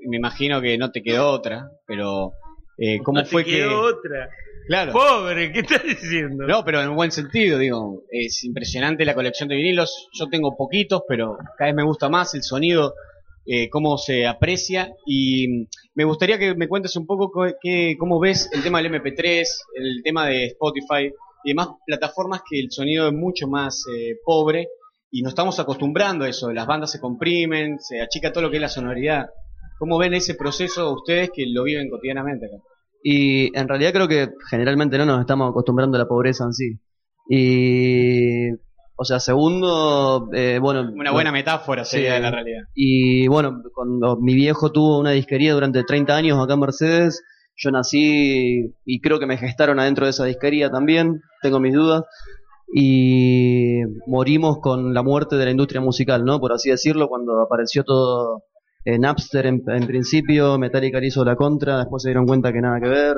Me 0.09 0.17
imagino 0.17 0.61
que 0.61 0.79
no 0.79 0.91
te 0.91 1.03
quedó 1.03 1.29
otra, 1.31 1.69
pero 1.87 2.33
eh, 2.79 2.99
cómo 3.03 3.19
No 3.19 3.25
te 3.25 3.31
fue 3.31 3.45
quedó 3.45 3.69
que... 3.69 3.75
otra. 3.75 4.29
Claro. 4.67 4.93
Pobre, 4.93 5.53
¿qué 5.53 5.61
estás 5.61 5.83
diciendo? 5.85 6.47
No, 6.47 6.65
pero 6.65 6.81
en 6.81 6.95
buen 6.97 7.11
sentido, 7.13 7.59
digo, 7.59 8.03
es 8.11 8.43
impresionante 8.45 9.05
la 9.05 9.15
colección 9.15 9.49
de 9.49 9.57
vinilos. 9.57 10.09
Yo 10.19 10.29
tengo 10.29 10.57
poquitos, 10.57 11.03
pero 11.07 11.37
cada 11.59 11.69
vez 11.69 11.75
me 11.77 11.85
gusta 11.85 12.09
más 12.09 12.35
el 12.35 12.43
sonido, 12.43 12.95
eh, 13.45 13.69
cómo 13.69 13.99
se 13.99 14.27
aprecia. 14.27 14.91
Y 15.07 15.67
me 15.95 16.05
gustaría 16.05 16.39
que 16.39 16.55
me 16.55 16.67
cuentes 16.69 16.97
un 16.97 17.07
poco 17.07 17.31
co- 17.31 17.53
qué- 17.61 17.97
cómo 17.99 18.19
ves 18.19 18.49
el 18.55 18.63
tema 18.63 18.81
del 18.81 18.95
MP3, 18.95 19.45
el 19.75 20.03
tema 20.03 20.27
de 20.29 20.47
Spotify 20.47 21.13
y 21.45 21.51
demás 21.51 21.69
plataformas 21.87 22.43
que 22.49 22.59
el 22.59 22.71
sonido 22.71 23.07
es 23.07 23.13
mucho 23.13 23.47
más 23.47 23.85
eh, 23.95 24.17
pobre 24.25 24.69
y 25.11 25.23
nos 25.23 25.33
estamos 25.33 25.61
acostumbrando 25.61 26.25
a 26.25 26.29
eso. 26.29 26.51
Las 26.53 26.67
bandas 26.67 26.91
se 26.91 26.99
comprimen, 26.99 27.79
se 27.79 28.01
achica 28.01 28.33
todo 28.33 28.45
lo 28.45 28.51
que 28.51 28.57
es 28.57 28.63
la 28.63 28.69
sonoridad. 28.69 29.27
¿Cómo 29.79 29.99
ven 29.99 30.15
ese 30.15 30.35
proceso 30.35 30.93
ustedes 30.93 31.31
que 31.33 31.45
lo 31.47 31.63
viven 31.65 31.91
cotidianamente 31.91 32.47
acá? 32.47 32.57
Y 33.03 33.57
en 33.57 33.69
realidad 33.69 33.93
creo 33.93 34.09
que 34.09 34.29
generalmente 34.51 34.97
no 34.97 35.05
nos 35.05 35.21
estamos 35.21 35.51
acostumbrando 35.51 35.97
a 35.97 36.01
la 36.01 36.09
pobreza 36.09 36.45
en 36.45 36.53
sí. 36.55 36.79
Y, 37.29 38.51
o 38.97 39.05
sea, 39.05 39.21
segundo, 39.21 40.31
eh, 40.33 40.59
bueno... 40.61 40.91
Una 40.93 41.13
buena 41.13 41.31
metáfora 41.31 41.85
sería 41.85 42.15
de 42.15 42.21
la 42.21 42.31
realidad. 42.31 42.63
Y 42.75 43.29
bueno, 43.29 43.63
cuando 43.75 44.17
mi 44.17 44.35
viejo 44.35 44.73
tuvo 44.73 44.99
una 44.99 45.11
disquería 45.11 45.53
durante 45.53 45.85
30 45.85 46.17
años 46.17 46.43
acá 46.43 46.55
en 46.55 46.61
Mercedes, 46.61 47.23
yo 47.57 47.71
nací 47.71 48.75
y 48.85 49.01
creo 49.01 49.19
que 49.19 49.27
me 49.27 49.37
gestaron 49.37 49.79
adentro 49.81 50.07
de 50.07 50.11
esa 50.11 50.25
disquería 50.25 50.71
también, 50.71 51.23
tengo 51.43 51.61
mis 51.61 51.75
dudas. 51.75 52.05
Y 52.73 53.83
morimos 54.07 54.59
con 54.59 54.95
la 54.95 55.03
muerte 55.03 55.37
de 55.37 55.45
la 55.45 55.51
industria 55.51 55.81
musical, 55.81 56.25
¿no? 56.25 56.41
Por 56.41 56.53
así 56.53 56.71
decirlo, 56.71 57.09
cuando 57.09 57.41
apareció 57.41 57.85
todo 57.85 58.45
eh, 58.85 58.99
Napster 58.99 59.47
en, 59.47 59.63
principio, 59.87 60.59
Metallica 60.59 61.03
hizo 61.05 61.25
la 61.25 61.37
contra, 61.37 61.79
después 61.79 62.03
se 62.03 62.09
dieron 62.11 62.27
cuenta 62.27 62.53
que 62.53 62.61
nada 62.61 62.81
que 62.81 62.89
ver. 62.89 63.17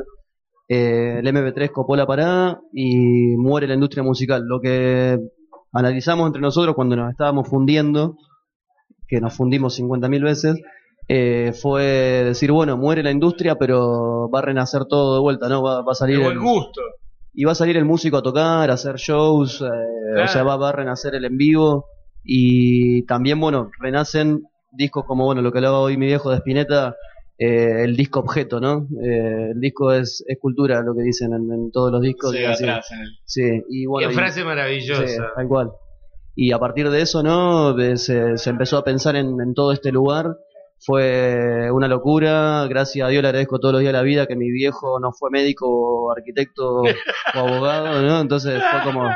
eh, 0.68 1.20
el 1.20 1.26
MP3 1.26 1.70
copó 1.72 1.96
la 1.96 2.06
parada 2.06 2.60
y 2.72 3.36
muere 3.36 3.66
la 3.68 3.74
industria 3.74 4.02
musical. 4.02 4.42
Lo 4.46 4.60
que 4.60 5.18
analizamos 5.72 6.26
entre 6.26 6.42
nosotros 6.42 6.74
cuando 6.74 6.96
nos 6.96 7.10
estábamos 7.10 7.48
fundiendo, 7.48 8.16
que 9.08 9.20
nos 9.20 9.34
fundimos 9.34 9.78
50.000 9.78 10.22
veces, 10.22 10.56
eh, 11.08 11.52
fue 11.52 11.82
decir, 12.24 12.50
bueno, 12.52 12.76
muere 12.76 13.02
la 13.02 13.10
industria, 13.10 13.56
pero 13.56 14.28
va 14.28 14.40
a 14.40 14.42
renacer 14.42 14.86
todo 14.86 15.14
de 15.14 15.20
vuelta, 15.20 15.48
¿no? 15.48 15.62
Va, 15.62 15.82
va 15.82 15.92
a 15.92 15.94
salir... 15.94 16.20
El- 16.20 16.38
gusto. 16.38 16.80
y 17.34 17.44
va 17.44 17.52
a 17.52 17.54
salir 17.54 17.76
el 17.76 17.84
músico 17.84 18.16
a 18.16 18.22
tocar, 18.22 18.70
a 18.70 18.74
hacer 18.74 18.96
shows, 18.96 19.60
eh, 19.60 20.22
o 20.24 20.26
sea, 20.28 20.42
va, 20.42 20.56
va 20.56 20.70
a 20.70 20.72
renacer 20.72 21.14
el 21.14 21.24
en 21.26 21.36
vivo 21.36 21.86
y 22.24 23.04
también, 23.06 23.38
bueno, 23.40 23.70
renacen 23.78 24.42
discos 24.72 25.04
como, 25.06 25.24
bueno, 25.26 25.42
lo 25.42 25.52
que 25.52 25.58
hablaba 25.58 25.80
hoy 25.80 25.96
mi 25.96 26.06
viejo 26.06 26.30
de 26.30 26.38
Spinetta, 26.38 26.96
eh, 27.38 27.84
el 27.84 27.94
disco 27.96 28.20
objeto, 28.20 28.58
¿no? 28.60 28.88
Eh, 29.02 29.50
el 29.52 29.60
disco 29.60 29.92
es, 29.92 30.24
es 30.26 30.38
cultura, 30.40 30.80
lo 30.82 30.94
que 30.94 31.02
dicen 31.02 31.32
en, 31.34 31.52
en 31.52 31.70
todos 31.70 31.92
los 31.92 32.00
discos. 32.00 32.32
Sí, 32.32 32.42
atrás, 32.44 32.90
en 32.90 33.00
el- 33.00 33.08
Sí, 33.26 33.62
y 33.68 33.86
bueno. 33.86 34.08
Qué 34.08 34.14
y- 34.14 34.16
frase 34.16 34.42
maravillosa. 34.44 35.06
Sí, 35.06 35.16
tal 35.36 35.46
cual. 35.46 35.70
Y 36.34 36.52
a 36.52 36.58
partir 36.58 36.90
de 36.90 37.00
eso, 37.02 37.22
¿no? 37.22 37.76
Se, 37.96 38.36
se 38.38 38.50
empezó 38.50 38.78
a 38.78 38.84
pensar 38.84 39.16
en, 39.16 39.40
en 39.40 39.54
todo 39.54 39.72
este 39.72 39.92
lugar. 39.92 40.34
Fue 40.78 41.70
una 41.72 41.88
locura. 41.88 42.66
Gracias 42.68 43.06
a 43.06 43.10
Dios 43.10 43.22
le 43.22 43.28
agradezco 43.28 43.58
todos 43.58 43.72
los 43.72 43.80
días 43.80 43.92
de 43.92 43.98
la 43.98 44.02
vida 44.02 44.26
que 44.26 44.36
mi 44.36 44.50
viejo 44.50 45.00
no 45.00 45.12
fue 45.12 45.30
médico 45.30 46.12
arquitecto 46.12 46.82
o 47.34 47.38
abogado, 47.38 48.02
¿no? 48.02 48.20
Entonces 48.20 48.62
fue 48.70 48.82
como. 48.92 49.08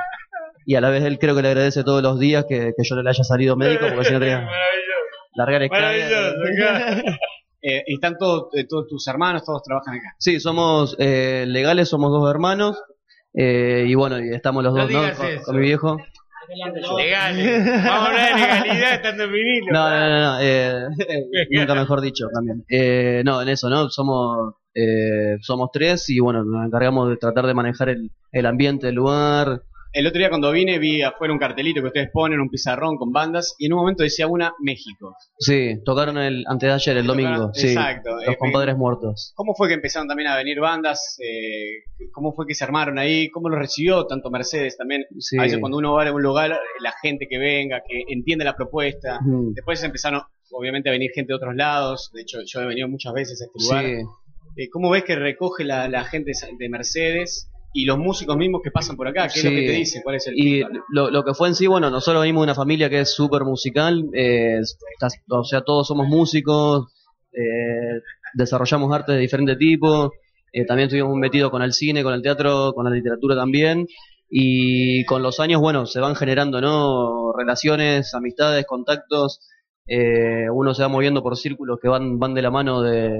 Y 0.67 0.75
a 0.75 0.81
la 0.81 0.91
vez 0.91 1.05
él 1.05 1.19
creo 1.19 1.35
que 1.35 1.43
le 1.43 1.49
agradece 1.49 1.85
todos 1.85 2.03
los 2.03 2.19
días 2.19 2.45
que, 2.49 2.73
que 2.77 2.83
yo 2.85 2.95
no 2.97 3.03
le 3.03 3.11
haya 3.11 3.25
salido 3.25 3.57
médico 3.57 3.87
porque 3.89 4.05
si 4.05 4.13
no 4.13 4.21
tenía. 4.21 4.49
Largar 5.35 5.63
escala. 5.63 5.93
Eh, 7.63 7.85
y 7.89 7.95
están 7.97 8.17
todos, 8.17 8.49
eh, 8.55 8.65
todos 8.67 8.89
tus 8.89 9.07
hermanos, 9.07 9.45
todos 9.45 9.63
trabajan 9.63 9.97
acá. 9.97 10.15
Sí, 10.19 10.41
somos 10.41 10.97
eh, 10.99 11.45
legales, 11.47 11.91
somos 11.91 12.11
dos 12.11 12.31
hermanos. 12.31 12.83
eh, 13.35 13.85
y 13.87 13.95
bueno, 13.95 14.19
y 14.19 14.31
estamos 14.35 14.65
los 14.65 14.73
No 14.73 14.89
dos, 14.89 14.93
¿no? 14.93 15.15
Con, 15.15 15.43
con 15.45 15.57
mi 15.57 15.67
viejo. 15.67 15.99
Legal. 16.97 17.37
Vamos 17.85 17.87
a 17.87 18.07
hablar 18.07 18.35
de 18.35 18.41
legalidad 18.41 18.95
estando 18.95 19.25
en 19.25 19.33
vinilo. 19.33 19.73
No, 19.73 19.91
no, 19.91 20.09
no, 20.09 20.21
no, 20.21 20.41
eh, 20.41 20.85
nunca 21.51 21.75
mejor 21.75 22.01
dicho 22.01 22.27
también. 22.33 22.65
Eh, 22.69 23.23
no, 23.25 23.41
en 23.43 23.49
eso, 23.49 23.69
¿no? 23.71 23.89
Somos 23.89 24.55
eh, 24.75 25.37
somos 25.41 25.71
tres 25.73 26.09
y 26.11 26.21
bueno, 26.21 26.45
nos 26.45 26.67
encargamos 26.67 27.09
de 27.09 27.17
tratar 27.17 27.47
de 27.47 27.55
manejar 27.55 27.89
el, 27.89 28.11
el 28.33 28.47
ambiente 28.47 28.87
del 28.87 28.97
lugar. 28.97 29.63
El 29.93 30.07
otro 30.07 30.19
día 30.19 30.29
cuando 30.29 30.53
vine 30.53 30.79
vi 30.79 31.03
afuera 31.03 31.33
un 31.33 31.39
cartelito 31.41 31.81
que 31.81 31.89
ustedes 31.89 32.11
ponen, 32.13 32.39
un 32.41 32.49
pizarrón 32.49 32.97
con 32.97 33.11
bandas, 33.11 33.55
y 33.59 33.67
en 33.67 33.73
un 33.73 33.81
momento 33.81 34.03
decía 34.05 34.29
una 34.29 34.53
México. 34.61 35.15
Sí, 35.39 35.83
tocaron 35.85 36.17
el 36.19 36.45
antes 36.47 36.69
de 36.69 36.75
ayer, 36.75 36.97
el 36.99 37.07
domingo. 37.07 37.31
Tocaron- 37.31 37.55
Sí, 37.55 37.69
exacto, 37.69 38.11
los 38.15 38.35
eh, 38.35 38.37
compadres 38.39 38.77
muertos. 38.77 39.33
¿Cómo 39.35 39.55
fue 39.57 39.67
que 39.69 39.75
empezaron 39.75 40.07
también 40.07 40.29
a 40.29 40.37
venir 40.37 40.61
bandas? 40.61 41.17
Eh, 41.21 42.07
¿Cómo 42.13 42.33
fue 42.35 42.47
que 42.47 42.55
se 42.55 42.63
armaron 42.63 42.99
ahí? 43.01 43.29
¿Cómo 43.31 43.49
lo 43.49 43.57
recibió 43.57 44.07
tanto 44.07 44.31
Mercedes 44.31 44.77
también? 44.77 45.05
Sí. 45.19 45.37
A 45.39 45.43
veces 45.43 45.59
cuando 45.59 45.79
uno 45.79 45.95
va 45.95 46.07
a 46.07 46.13
un 46.13 46.23
lugar, 46.23 46.51
la 46.81 46.93
gente 47.03 47.27
que 47.29 47.39
venga, 47.39 47.83
que 47.87 48.05
entiende 48.09 48.45
la 48.45 48.55
propuesta. 48.55 49.19
Después 49.55 49.83
empezaron, 49.83 50.23
obviamente, 50.53 50.89
a 50.89 50.93
venir 50.93 51.11
gente 51.15 51.33
de 51.33 51.37
otros 51.37 51.57
lados. 51.57 52.11
De 52.15 52.23
hecho, 52.23 52.39
yo 52.47 52.61
he 52.61 52.67
venido 52.67 52.87
muchas 52.89 53.13
veces 53.13 53.43
a 53.43 53.45
este 53.47 53.59
lugar. 53.65 53.85
Sí. 53.85 54.63
Eh, 54.63 54.69
¿Cómo 54.71 54.91
ves 54.91 55.05
que 55.05 55.17
recoge 55.17 55.65
la, 55.65 55.89
la 55.89 56.05
gente 56.05 56.33
de 56.59 56.69
Mercedes 56.69 57.50
y 57.73 57.85
los 57.85 57.99
músicos 57.99 58.37
mismos 58.37 58.61
que 58.65 58.71
pasan 58.71 58.97
por 58.97 59.07
acá? 59.09 59.29
¿Qué 59.29 59.39
es 59.39 59.45
lo 59.45 59.51
que 59.51 59.57
te 59.67 59.73
dicen? 59.73 60.03
¿Cuál 60.03 60.17
es 60.17 60.27
el 60.27 60.39
Y 60.39 60.63
lo, 60.91 61.11
lo 61.11 61.25
que 61.25 61.35
fue 61.35 61.49
en 61.49 61.55
sí, 61.55 61.67
bueno, 61.67 61.91
nosotros 61.91 62.21
venimos 62.23 62.43
de 62.43 62.45
una 62.45 62.55
familia 62.55 62.91
que 62.91 63.01
es 63.01 63.11
súper 63.13 63.45
musical, 63.45 64.09
eh, 64.15 64.59
está- 64.61 65.09
o 65.31 65.45
sea, 65.45 65.63
todos 65.63 65.87
somos 65.87 66.07
músicos, 66.09 66.87
eh, 67.33 68.01
desarrollamos 68.35 68.93
artes 68.93 69.15
de 69.15 69.21
diferente 69.21 69.57
tipo, 69.57 70.13
eh, 70.53 70.65
también 70.67 70.89
estuvimos 70.89 71.17
metidos 71.17 71.51
con 71.51 71.63
el 71.63 71.73
cine, 71.73 72.03
con 72.03 72.13
el 72.15 72.23
teatro, 72.23 72.73
con 72.75 72.85
la 72.85 72.91
literatura 72.91 73.37
también, 73.37 73.87
y 74.29 75.05
con 75.05 75.23
los 75.23 75.39
años, 75.41 75.61
bueno, 75.61 75.87
se 75.87 76.01
van 76.01 76.15
generando, 76.17 76.61
¿no? 76.61 77.33
Relaciones, 77.37 78.15
amistades, 78.15 78.67
contactos, 78.67 79.41
eh, 79.87 80.47
uno 80.53 80.75
se 80.75 80.83
va 80.83 80.89
moviendo 80.89 81.23
por 81.23 81.37
círculos 81.37 81.79
que 81.83 81.89
van, 81.89 82.19
van 82.19 82.35
de 82.35 82.43
la 82.43 82.51
mano 82.51 82.81
de, 82.83 83.13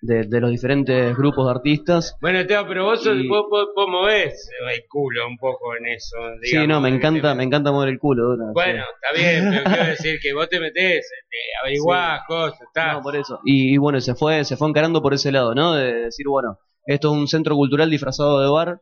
de- 0.00 0.24
de 0.24 0.40
los 0.40 0.50
diferentes 0.50 1.16
grupos 1.16 1.46
de 1.46 1.50
artistas. 1.52 2.16
Bueno, 2.20 2.46
Teo, 2.46 2.66
pero 2.66 2.84
vos, 2.84 3.04
Y- 3.06 3.26
vos, 3.28 3.46
vos, 3.50 3.66
vos 3.74 3.88
movés 3.88 4.48
el 4.72 4.82
culo 4.88 5.26
un 5.26 5.36
poco 5.36 5.74
en 5.76 5.86
eso. 5.86 6.16
Sí, 6.42 6.66
no, 6.66 6.80
me 6.80 6.88
encanta, 6.88 7.34
me 7.34 7.44
encanta 7.44 7.72
mover 7.72 7.88
el 7.90 7.98
culo. 7.98 8.36
¿no? 8.36 8.52
Bueno, 8.52 8.82
Sí. 8.84 8.90
está 8.94 9.20
bien, 9.20 9.50
pero 9.50 9.64
quiero 9.64 9.88
decir 10.14 10.20
que 10.20 10.32
vos 10.34 10.48
te 10.48 10.60
metés, 10.60 11.08
te 11.30 11.36
averiguás 11.62 12.20
cosas, 12.28 12.60
está. 12.62 12.92
No, 12.94 13.02
por 13.02 13.16
eso. 13.16 13.40
Y, 13.44 13.74
y 13.74 13.76
bueno, 13.78 14.00
se 14.00 14.14
fue, 14.14 14.44
se 14.44 14.56
fue 14.56 14.68
encarando 14.68 15.02
por 15.02 15.14
ese 15.14 15.32
lado, 15.32 15.54
¿no? 15.54 15.74
De 15.74 15.92
decir, 16.04 16.26
bueno, 16.28 16.58
esto 16.86 17.08
es 17.12 17.14
un 17.18 17.28
centro 17.28 17.54
cultural 17.56 17.90
disfrazado 17.90 18.40
de 18.40 18.48
bar. 18.48 18.80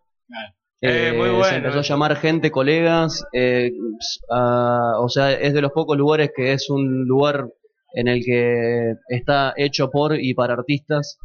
Eh, 0.82 1.12
muy 1.16 1.26
se 1.28 1.32
bueno 1.32 1.56
empezó 1.56 1.78
a 1.78 1.80
eso. 1.80 1.94
llamar 1.94 2.16
gente, 2.16 2.50
colegas, 2.50 3.24
eh, 3.32 3.70
a- 4.30 4.98
o 5.00 5.08
sea, 5.08 5.32
es 5.32 5.54
de 5.54 5.62
los 5.62 5.72
pocos 5.72 5.96
lugares 5.96 6.30
que 6.36 6.52
es 6.52 6.68
un 6.68 7.04
lugar 7.06 7.46
en 7.96 8.08
el 8.08 8.22
que 8.24 8.94
está 9.08 9.52
hecho 9.56 9.90
por 9.90 10.14
y 10.20 10.34
para 10.34 10.52
artistas, 10.54 11.18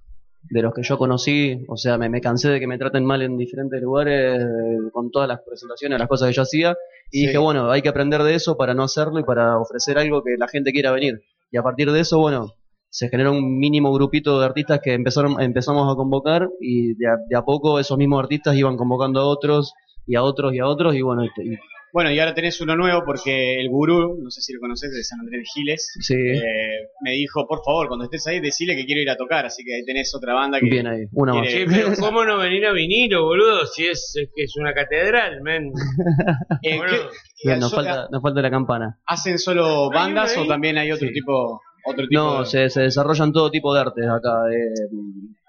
de 0.49 0.61
los 0.63 0.73
que 0.73 0.81
yo 0.83 0.97
conocí, 0.97 1.63
o 1.67 1.77
sea, 1.77 1.99
me, 1.99 2.09
me 2.09 2.19
cansé 2.19 2.49
de 2.49 2.59
que 2.59 2.65
me 2.65 2.79
traten 2.79 3.05
mal 3.05 3.21
en 3.21 3.37
diferentes 3.37 3.79
lugares, 3.79 4.41
eh, 4.41 4.77
con 4.91 5.11
todas 5.11 5.27
las 5.27 5.39
presentaciones, 5.47 5.99
las 5.99 6.07
cosas 6.07 6.29
que 6.29 6.33
yo 6.33 6.41
hacía, 6.41 6.75
y 7.11 7.19
Sí. 7.19 7.25
dije, 7.27 7.37
bueno, 7.37 7.69
hay 7.69 7.81
que 7.83 7.89
aprender 7.89 8.23
de 8.23 8.33
eso 8.33 8.57
para 8.57 8.73
no 8.73 8.81
hacerlo 8.83 9.19
y 9.19 9.23
para 9.23 9.59
ofrecer 9.59 9.99
algo 9.99 10.23
que 10.23 10.35
la 10.39 10.47
gente 10.47 10.71
quiera 10.71 10.91
venir. 10.91 11.21
Y 11.51 11.57
a 11.57 11.61
partir 11.61 11.91
de 11.91 11.99
eso, 11.99 12.17
bueno, 12.19 12.53
se 12.89 13.07
generó 13.09 13.33
un 13.33 13.59
mínimo 13.59 13.93
grupito 13.93 14.39
de 14.39 14.45
artistas 14.47 14.79
que 14.83 14.93
empezaron, 14.93 15.39
empezamos 15.41 15.91
a 15.91 15.95
convocar 15.95 16.49
y 16.59 16.95
de 16.95 17.07
a, 17.07 17.17
de 17.29 17.35
a 17.37 17.43
poco 17.43 17.79
esos 17.79 17.97
mismos 17.97 18.21
artistas 18.23 18.55
iban 18.55 18.77
convocando 18.77 19.19
a 19.21 19.25
otros 19.27 19.73
y 20.07 20.15
a 20.15 20.23
otros 20.23 20.53
y 20.55 20.59
a 20.59 20.65
otros 20.67 20.95
y 20.95 21.01
bueno, 21.01 21.23
y- 21.23 21.29
y- 21.53 21.57
Bueno, 21.93 22.11
y 22.11 22.19
ahora 22.19 22.33
tenés 22.33 22.59
uno 22.61 22.75
nuevo 22.75 23.03
porque 23.05 23.59
el 23.59 23.69
gurú, 23.69 24.17
no 24.21 24.29
sé 24.31 24.41
si 24.41 24.53
lo 24.53 24.59
conoces, 24.59 24.91
de 24.91 25.03
San 25.03 25.19
Andrés 25.19 25.41
de 25.41 25.45
Giles, 25.45 25.91
Sí. 25.99 26.13
eh, 26.15 26.87
me 27.03 27.11
dijo, 27.11 27.45
por 27.47 27.59
favor, 27.65 27.87
cuando 27.87 28.05
estés 28.05 28.25
ahí, 28.27 28.39
decile 28.39 28.75
que 28.75 28.85
quiero 28.85 29.01
ir 29.01 29.09
a 29.09 29.17
tocar. 29.17 29.45
Así 29.45 29.63
que 29.63 29.75
ahí 29.75 29.83
tenés 29.85 30.13
otra 30.15 30.33
banda 30.33 30.59
que... 30.59 30.69
Bien 30.69 30.87
ahí, 30.87 31.03
una 31.11 31.33
más. 31.33 31.49
Sí, 31.49 31.65
pero 31.67 31.89
¿cómo 31.99 32.23
no 32.25 32.37
venir 32.37 32.65
a 32.65 32.71
vinilo, 32.73 33.25
boludo? 33.25 33.65
Si 33.65 33.85
es, 33.87 34.13
es 34.15 34.29
que 34.35 34.43
es 34.43 34.55
una 34.57 34.73
catedral, 34.73 35.41
men. 35.41 35.71
Eh, 36.63 36.77
Bueno, 36.77 36.91
¿qué- 36.93 37.47
Bien, 37.47 37.59
nos 37.59 37.73
falta, 37.73 38.07
nos 38.11 38.21
falta 38.21 38.41
la 38.41 38.51
campana. 38.51 38.99
¿Hacen 39.07 39.39
solo 39.39 39.91
¿Hay 39.91 39.97
bandas 39.97 40.37
o 40.37 40.45
también 40.45 40.77
hay 40.77 40.91
otro 40.91 41.07
tipo 41.11 41.59
otro 41.83 42.07
tipo 42.07 42.21
No, 42.21 42.39
de- 42.41 42.45
se, 42.45 42.69
se 42.69 42.81
desarrollan 42.81 43.33
todo 43.33 43.49
tipo 43.49 43.73
de 43.73 43.81
artes 43.81 44.05
acá, 44.07 44.43
eh, 44.53 44.87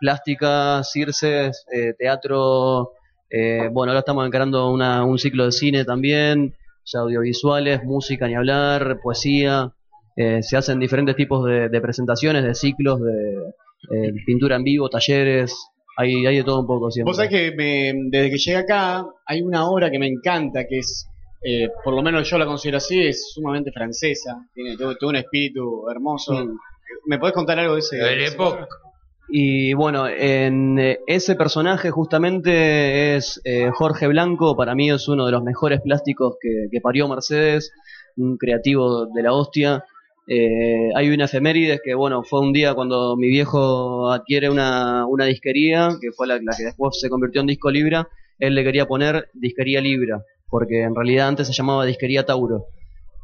plástica, 0.00 0.82
circes, 0.84 1.64
eh, 1.72 1.92
teatro, 1.98 2.92
eh, 3.32 3.68
bueno, 3.72 3.90
ahora 3.92 4.00
estamos 4.00 4.26
encarando 4.26 4.70
una, 4.70 5.04
un 5.04 5.18
ciclo 5.18 5.46
de 5.46 5.52
cine 5.52 5.84
también, 5.84 6.54
o 6.54 6.86
sea, 6.86 7.00
audiovisuales, 7.00 7.82
música 7.84 8.26
ni 8.28 8.34
hablar, 8.34 9.00
poesía, 9.02 9.72
eh, 10.16 10.42
se 10.42 10.56
hacen 10.56 10.78
diferentes 10.78 11.16
tipos 11.16 11.44
de, 11.46 11.68
de 11.68 11.80
presentaciones, 11.80 12.44
de 12.44 12.54
ciclos, 12.54 13.00
de 13.00 13.36
eh, 13.90 14.12
pintura 14.26 14.56
en 14.56 14.64
vivo, 14.64 14.88
talleres, 14.90 15.54
hay, 15.96 16.26
hay 16.26 16.36
de 16.36 16.44
todo 16.44 16.60
un 16.60 16.66
poco 16.66 16.90
siempre. 16.90 17.08
Vos 17.10 17.16
sabés 17.16 17.30
que 17.30 17.52
me- 17.56 17.92
desde 18.10 18.30
que 18.30 18.38
llegué 18.38 18.58
acá 18.58 19.04
hay 19.26 19.42
una 19.42 19.68
obra 19.68 19.90
que 19.90 19.98
me 19.98 20.06
encanta, 20.06 20.66
que 20.66 20.78
es, 20.78 21.06
eh, 21.42 21.68
por 21.82 21.94
lo 21.94 22.02
menos 22.02 22.28
yo 22.28 22.38
la 22.38 22.46
considero 22.46 22.76
así, 22.78 23.00
es 23.00 23.32
sumamente 23.32 23.72
francesa, 23.72 24.46
tiene 24.54 24.76
todo, 24.76 24.94
todo 24.96 25.10
un 25.10 25.16
espíritu 25.16 25.88
hermoso. 25.90 26.34
Mm. 26.34 26.56
¿Me 27.06 27.18
podés 27.18 27.34
contar 27.34 27.58
algo 27.58 27.74
de 27.74 27.80
ese? 27.80 27.96
De. 27.96 28.26
Y 29.34 29.72
bueno, 29.72 30.08
en 30.08 30.78
eh, 30.78 30.98
ese 31.06 31.36
personaje 31.36 31.90
justamente 31.90 33.16
es 33.16 33.40
eh, 33.44 33.70
Jorge 33.72 34.06
Blanco, 34.06 34.54
para 34.54 34.74
mí 34.74 34.90
es 34.90 35.08
uno 35.08 35.24
de 35.24 35.32
los 35.32 35.42
mejores 35.42 35.80
plásticos 35.80 36.36
que, 36.38 36.66
que 36.70 36.82
parió 36.82 37.08
Mercedes, 37.08 37.72
un 38.18 38.36
creativo 38.36 39.06
de 39.06 39.22
la 39.22 39.32
hostia. 39.32 39.86
Eh, 40.28 40.90
hay 40.94 41.08
una 41.08 41.24
efemérides 41.24 41.80
que 41.82 41.94
bueno, 41.94 42.22
fue 42.24 42.40
un 42.40 42.52
día 42.52 42.74
cuando 42.74 43.16
mi 43.16 43.28
viejo 43.28 44.10
adquiere 44.12 44.50
una, 44.50 45.06
una 45.06 45.24
disquería, 45.24 45.88
que 45.98 46.12
fue 46.12 46.26
la, 46.26 46.34
la 46.34 46.54
que 46.54 46.64
después 46.64 47.00
se 47.00 47.08
convirtió 47.08 47.40
en 47.40 47.46
Disco 47.46 47.70
Libra, 47.70 48.06
él 48.38 48.54
le 48.54 48.62
quería 48.62 48.84
poner 48.84 49.30
Disquería 49.32 49.80
Libra, 49.80 50.22
porque 50.50 50.82
en 50.82 50.94
realidad 50.94 51.28
antes 51.28 51.46
se 51.46 51.54
llamaba 51.54 51.86
Disquería 51.86 52.26
Tauro. 52.26 52.66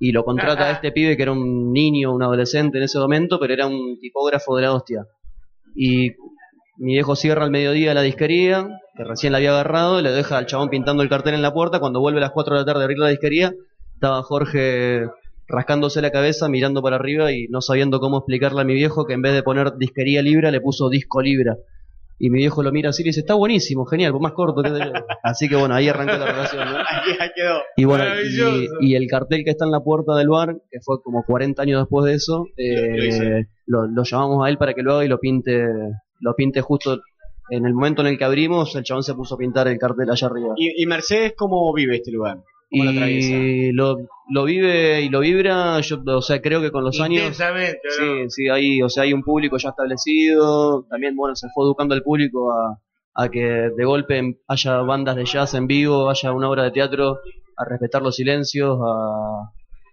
Y 0.01 0.13
lo 0.13 0.25
contrata 0.25 0.69
a 0.69 0.71
este 0.71 0.91
pibe 0.91 1.19
que 1.19 1.25
era 1.25 1.33
un 1.33 1.71
niño, 1.71 2.15
un 2.15 2.23
adolescente 2.23 2.79
en 2.79 2.85
ese 2.85 2.99
momento, 2.99 3.39
pero 3.39 3.53
era 3.53 3.67
un 3.67 3.99
tipógrafo 4.01 4.57
de 4.57 4.63
la 4.63 4.73
hostia. 4.73 5.05
Y 5.81 6.11
mi 6.77 6.95
viejo 6.95 7.15
cierra 7.15 7.45
al 7.45 7.53
mediodía 7.53 7.95
la 7.95 8.03
disquería, 8.03 8.67
que 8.97 9.05
recién 9.05 9.31
la 9.31 9.39
había 9.39 9.51
agarrado, 9.51 10.03
le 10.03 10.11
deja 10.11 10.37
al 10.37 10.47
chabón 10.47 10.71
pintando 10.71 11.05
el 11.05 11.09
cartel 11.09 11.35
en 11.35 11.43
la 11.43 11.55
puerta. 11.55 11.79
Cuando 11.79 12.01
vuelve 12.01 12.19
a 12.19 12.23
las 12.23 12.33
4 12.33 12.55
de 12.55 12.61
la 12.61 12.67
tarde 12.67 12.81
a 12.81 12.85
abrir 12.85 12.99
la 12.99 13.09
disquería, 13.09 13.53
estaba 13.95 14.21
Jorge 14.25 15.07
rascándose 15.47 16.03
la 16.03 16.11
cabeza, 16.11 16.49
mirando 16.49 16.83
para 16.83 16.97
arriba 16.97 17.33
y 17.33 17.47
no 17.49 17.61
sabiendo 17.61 18.01
cómo 18.01 18.19
explicarle 18.19 18.61
a 18.61 18.65
mi 18.65 18.75
viejo 18.75 19.07
que 19.07 19.15
en 19.15 19.23
vez 19.23 19.35
de 19.35 19.45
poner 19.45 19.77
disquería 19.79 20.21
libra, 20.21 20.51
le 20.51 20.61
puso 20.61 20.91
disco 20.91 21.23
libra. 21.23 21.57
Y 22.19 22.31
mi 22.31 22.41
viejo 22.41 22.65
lo 22.65 22.73
mira 22.73 22.91
así 22.91 23.03
y 23.03 23.07
dice, 23.07 23.21
está 23.21 23.35
buenísimo, 23.35 23.85
genial, 23.87 24.11
pues 24.11 24.23
más 24.23 24.33
corto. 24.33 24.65
yo". 24.65 24.93
Así 25.23 25.49
que 25.49 25.55
bueno, 25.55 25.77
ahí 25.77 25.89
arrancó 25.89 26.17
la 26.17 26.27
relación. 26.27 26.73
¿no? 26.73 26.79
Ahí, 26.89 27.31
quedó. 27.37 27.61
Y 27.77 27.85
bueno, 27.85 28.05
y, 28.81 28.89
y 28.89 28.97
el 28.97 29.07
cartel 29.07 29.45
que 29.45 29.51
está 29.51 29.65
en 29.65 29.71
la 29.71 29.81
puerta 29.81 30.17
del 30.17 30.29
bar, 30.29 30.57
que 30.73 30.81
fue 30.81 31.01
como 31.05 31.23
40 31.25 31.63
años 31.63 31.83
después 31.83 32.05
de 32.05 32.15
eso, 32.15 32.47
eh, 32.57 33.47
Lo 33.69 33.87
lo, 33.87 34.03
llamamos 34.03 34.45
a 34.45 34.49
él 34.49 34.59
para 34.59 34.75
que 34.75 34.83
lo 34.83 34.95
haga 34.95 35.05
y 35.05 35.09
lo 35.09 35.19
pinte, 35.19 35.65
lo 36.21 36.35
pinte 36.35 36.61
justo 36.61 37.01
en 37.51 37.67
el 37.67 37.75
momento 37.75 38.03
en 38.03 38.09
el 38.09 38.19
que 38.19 38.25
abrimos, 38.25 38.75
el 38.77 38.83
chabón 38.83 39.03
se 39.03 39.15
puso 39.15 39.35
a 39.35 39.39
pintar 39.39 39.69
el 39.69 39.79
cartel 39.79 40.11
allá 40.11 40.27
arriba. 40.27 40.55
¿Y, 40.57 40.83
y 40.83 40.87
Mercedes 40.87 41.35
cómo 41.37 41.73
vive 41.73 41.97
este 41.97 42.13
lugar? 42.13 42.39
¿Cómo 42.71 42.85
lo 42.85 42.91
atraviesa? 42.91 43.35
Y 43.35 43.73
lo, 43.73 43.97
lo 44.31 44.45
vive 44.45 45.01
y 45.01 45.09
lo 45.09 45.21
vibra, 45.21 45.81
yo, 45.81 45.99
o 46.07 46.23
sea, 46.23 46.41
creo 46.43 46.61
que 46.61 46.71
con 46.71 46.85
los 46.85 47.01
años... 47.01 47.25
¿no? 47.99 48.27
Sí, 48.29 48.31
sí, 48.31 48.49
hay, 48.49 48.83
o 48.83 48.89
sea, 48.89 49.05
hay 49.05 49.15
un 49.15 49.23
público 49.23 49.57
ya 49.57 49.71
establecido, 49.71 50.85
también, 50.91 51.17
bueno, 51.17 51.35
se 51.35 51.49
fue 51.55 51.65
educando 51.65 51.95
el 51.95 52.03
público 52.03 52.53
a, 52.53 52.79
a 53.15 53.29
que 53.31 53.71
de 53.75 53.85
golpe 53.85 54.39
haya 54.47 54.77
bandas 54.83 55.17
de 55.17 55.25
jazz 55.25 55.55
en 55.55 55.67
vivo, 55.67 56.11
haya 56.11 56.33
una 56.33 56.51
obra 56.51 56.65
de 56.65 56.73
teatro, 56.73 57.21
a 57.57 57.65
respetar 57.65 58.03
los 58.03 58.17
silencios, 58.17 58.79
a, 58.83 59.51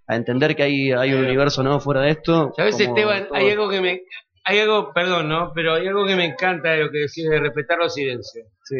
a 0.07 0.15
entender 0.15 0.55
que 0.55 0.63
hay, 0.63 0.91
hay 0.91 1.13
un 1.13 1.25
universo 1.25 1.63
no 1.63 1.79
fuera 1.79 2.01
de 2.01 2.11
esto. 2.11 2.53
¿Sabes, 2.55 2.79
Esteban? 2.79 3.27
todo. 3.27 3.37
Hay 3.37 3.49
algo 3.49 3.69
que 3.69 3.81
me. 3.81 4.01
Hay 4.43 4.59
algo, 4.59 4.93
perdón, 4.93 5.29
¿no? 5.29 5.51
Pero 5.55 5.73
hay 5.73 5.87
algo 5.87 6.05
que 6.05 6.15
me 6.15 6.25
encanta 6.25 6.71
de 6.71 6.83
lo 6.83 6.91
que 6.91 6.99
decís 6.99 7.27
de 7.27 7.39
respetar 7.39 7.79
los 7.79 7.93
silencios. 7.93 8.47
Sí. 8.63 8.75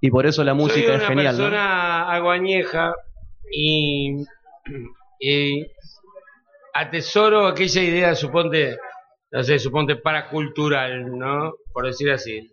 Y 0.00 0.10
por 0.10 0.26
eso 0.26 0.42
la 0.42 0.54
música 0.54 0.86
Soy 0.86 0.96
es 0.96 1.02
genial, 1.02 1.36
¿no? 1.36 1.44
persona 1.44 2.10
aguañeja 2.10 2.94
y, 3.52 4.16
y 5.18 5.66
atesoro 6.72 7.46
aquella 7.46 7.82
idea, 7.82 8.14
suponte, 8.14 8.78
no 9.30 9.42
sé, 9.42 9.58
suponte 9.58 9.96
paracultural, 9.96 11.18
¿no? 11.18 11.52
Por 11.72 11.84
decir 11.84 12.10
así. 12.10 12.50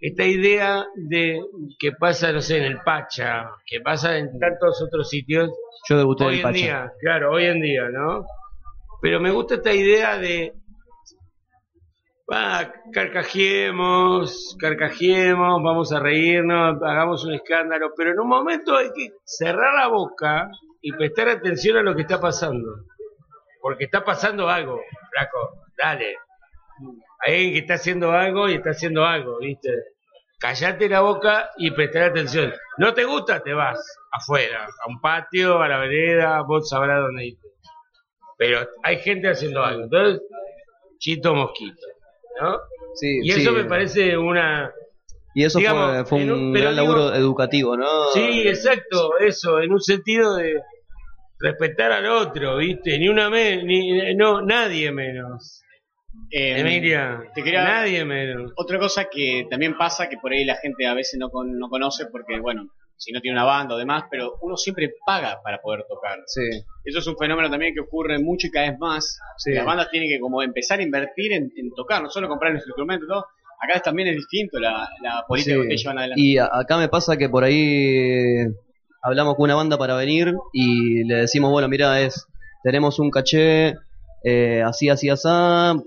Esta 0.00 0.24
idea 0.24 0.86
de 0.94 1.40
que 1.78 1.92
pasa, 1.92 2.30
no 2.32 2.42
sé, 2.42 2.58
en 2.58 2.64
el 2.64 2.80
Pacha, 2.82 3.50
que 3.66 3.80
pasa 3.80 4.18
en 4.18 4.38
tantos 4.38 4.82
otros 4.82 5.08
sitios. 5.08 5.50
Yo 5.88 5.96
debuté 5.96 6.24
hoy 6.24 6.36
en 6.36 6.42
Pacha. 6.42 6.54
día, 6.54 6.92
claro, 7.00 7.32
hoy 7.32 7.46
en 7.46 7.60
día, 7.62 7.88
¿no? 7.90 8.26
Pero 9.00 9.20
me 9.20 9.30
gusta 9.30 9.54
esta 9.54 9.72
idea 9.72 10.18
de 10.18 10.52
va, 12.30 12.70
carcajeemos, 12.92 14.54
carcajeemos, 14.60 15.62
vamos 15.62 15.92
a 15.92 16.00
reírnos, 16.00 16.82
hagamos 16.82 17.24
un 17.24 17.34
escándalo, 17.34 17.92
pero 17.96 18.12
en 18.12 18.20
un 18.20 18.28
momento 18.28 18.76
hay 18.76 18.90
que 18.94 19.12
cerrar 19.24 19.74
la 19.74 19.88
boca 19.88 20.50
y 20.82 20.92
prestar 20.92 21.28
atención 21.28 21.78
a 21.78 21.82
lo 21.82 21.94
que 21.94 22.02
está 22.02 22.20
pasando. 22.20 22.84
Porque 23.60 23.84
está 23.84 24.04
pasando 24.04 24.48
algo, 24.48 24.80
flaco, 25.10 25.62
dale. 25.76 26.16
Hay 27.20 27.34
alguien 27.34 27.52
que 27.52 27.58
está 27.60 27.74
haciendo 27.74 28.12
algo 28.12 28.48
y 28.48 28.54
está 28.54 28.70
haciendo 28.70 29.04
algo, 29.04 29.38
¿viste? 29.38 29.70
Callate 30.38 30.88
la 30.88 31.00
boca 31.00 31.50
y 31.56 31.70
prestar 31.72 32.04
atención. 32.04 32.52
¿No 32.78 32.94
te 32.94 33.04
gusta? 33.04 33.40
Te 33.40 33.52
vas 33.54 33.78
afuera, 34.12 34.64
a 34.66 34.88
un 34.88 35.00
patio, 35.00 35.60
a 35.60 35.68
la 35.68 35.78
vereda, 35.78 36.42
vos 36.42 36.68
sabrás 36.68 37.00
dónde 37.00 37.26
irte. 37.26 37.48
Pero 38.36 38.60
hay 38.84 38.98
gente 38.98 39.28
haciendo 39.28 39.64
algo. 39.64 39.84
Entonces, 39.84 40.22
chito 40.98 41.34
mosquito, 41.34 41.86
¿no? 42.40 42.56
Sí, 42.94 43.18
y 43.22 43.30
eso 43.30 43.50
sí. 43.50 43.56
me 43.56 43.64
parece 43.64 44.16
una... 44.16 44.72
Y 45.34 45.44
eso 45.44 45.58
digamos, 45.58 46.08
fue, 46.08 46.24
fue 46.24 46.32
un 46.32 46.52
gran 46.52 46.74
digo- 46.74 46.86
laburo 46.86 47.14
educativo, 47.14 47.76
¿no? 47.76 48.08
Sí, 48.14 48.46
exacto, 48.46 49.18
eso, 49.18 49.60
en 49.60 49.72
un 49.72 49.80
sentido 49.80 50.36
de 50.36 50.60
respetar 51.40 51.92
al 51.92 52.06
otro, 52.06 52.56
¿viste? 52.56 52.98
Ni 52.98 53.08
una 53.08 53.28
me- 53.28 53.62
ni 53.62 54.14
no 54.14 54.40
nadie 54.42 54.90
menos. 54.92 55.62
Eh, 56.30 56.60
Emilia, 56.60 57.22
te 57.34 57.42
quería- 57.42 57.64
nadie 57.64 58.04
menos. 58.04 58.52
Otra 58.56 58.78
cosa 58.78 59.06
que 59.10 59.46
también 59.50 59.76
pasa, 59.78 60.08
que 60.08 60.16
por 60.18 60.32
ahí 60.32 60.44
la 60.44 60.56
gente 60.56 60.86
a 60.86 60.94
veces 60.94 61.18
no, 61.18 61.30
con- 61.30 61.58
no 61.58 61.68
conoce 61.68 62.06
porque, 62.06 62.38
bueno, 62.40 62.68
si 62.96 63.12
no 63.12 63.20
tiene 63.20 63.36
una 63.36 63.44
banda 63.44 63.76
o 63.76 63.78
demás, 63.78 64.04
pero 64.10 64.34
uno 64.42 64.56
siempre 64.56 64.92
paga 65.06 65.40
para 65.42 65.58
poder 65.60 65.84
tocar. 65.88 66.18
Sí. 66.26 66.42
Eso 66.84 66.98
es 66.98 67.06
un 67.06 67.16
fenómeno 67.16 67.48
también 67.48 67.72
que 67.72 67.80
ocurre 67.80 68.18
mucho 68.18 68.48
y 68.48 68.50
cada 68.50 68.70
vez 68.70 68.78
más. 68.78 69.18
Sí. 69.38 69.52
Las 69.52 69.64
bandas 69.64 69.88
tienen 69.90 70.08
que 70.08 70.18
como 70.18 70.42
empezar 70.42 70.80
a 70.80 70.82
invertir 70.82 71.32
en, 71.32 71.50
en 71.56 71.70
tocar, 71.76 72.02
no 72.02 72.10
solo 72.10 72.28
comprar 72.28 72.52
los 72.52 72.66
instrumentos 72.66 73.06
y 73.06 73.08
todo. 73.08 73.24
Acá 73.60 73.80
también 73.80 74.08
es 74.08 74.16
distinto 74.16 74.58
la, 74.58 74.88
la 75.02 75.24
política 75.26 75.52
Sí. 75.54 75.56
que 75.56 75.60
ustedes 75.62 75.82
llevan 75.82 75.98
adelante. 75.98 76.20
Y 76.22 76.38
a- 76.38 76.48
acá 76.52 76.76
me 76.76 76.88
pasa 76.88 77.16
que 77.16 77.28
por 77.28 77.44
ahí 77.44 78.44
hablamos 79.02 79.36
con 79.36 79.44
una 79.44 79.54
banda 79.54 79.78
para 79.78 79.94
venir 79.96 80.34
y 80.52 81.04
le 81.04 81.14
decimos, 81.16 81.50
bueno, 81.52 81.68
mira, 81.68 82.00
es 82.00 82.26
tenemos 82.64 82.98
un 82.98 83.10
caché 83.10 83.74
eh, 84.24 84.62
así, 84.62 84.88
así, 84.88 85.08
así, 85.08 85.28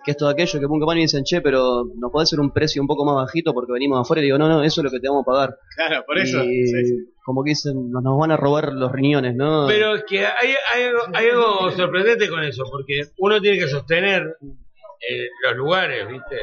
que 0.05 0.11
esto, 0.11 0.27
aquello, 0.27 0.59
que 0.59 0.65
que 0.65 0.85
pan, 0.85 0.97
y 0.97 1.01
dicen, 1.01 1.23
che, 1.23 1.41
pero 1.41 1.83
nos 1.97 2.11
puede 2.11 2.25
ser 2.25 2.39
un 2.39 2.51
precio 2.51 2.81
un 2.81 2.87
poco 2.87 3.05
más 3.05 3.15
bajito 3.15 3.53
porque 3.53 3.73
venimos 3.73 3.97
de 3.97 4.01
afuera. 4.01 4.21
Y 4.21 4.25
digo, 4.25 4.37
no, 4.37 4.47
no, 4.47 4.63
eso 4.63 4.81
es 4.81 4.85
lo 4.85 4.91
que 4.91 4.99
te 4.99 5.09
vamos 5.09 5.23
a 5.23 5.31
pagar. 5.31 5.57
Claro, 5.75 6.03
por 6.05 6.17
eso. 6.17 6.43
Y 6.43 6.67
sí, 6.67 6.85
sí. 6.85 6.95
como 7.25 7.43
que 7.43 7.49
dicen, 7.49 7.91
nos, 7.91 8.01
nos 8.03 8.17
van 8.17 8.31
a 8.31 8.37
robar 8.37 8.71
los 8.73 8.91
riñones, 8.91 9.35
¿no? 9.35 9.65
Pero 9.67 9.95
es 9.95 10.03
que 10.07 10.25
hay, 10.25 10.55
hay, 10.73 10.83
algo, 10.83 11.01
hay 11.13 11.27
algo 11.27 11.71
sorprendente 11.71 12.29
con 12.29 12.43
eso, 12.43 12.63
porque 12.71 13.01
uno 13.17 13.41
tiene 13.41 13.59
que 13.59 13.67
sostener 13.67 14.23
eh, 14.41 15.27
los 15.43 15.57
lugares, 15.57 16.07
¿viste? 16.07 16.37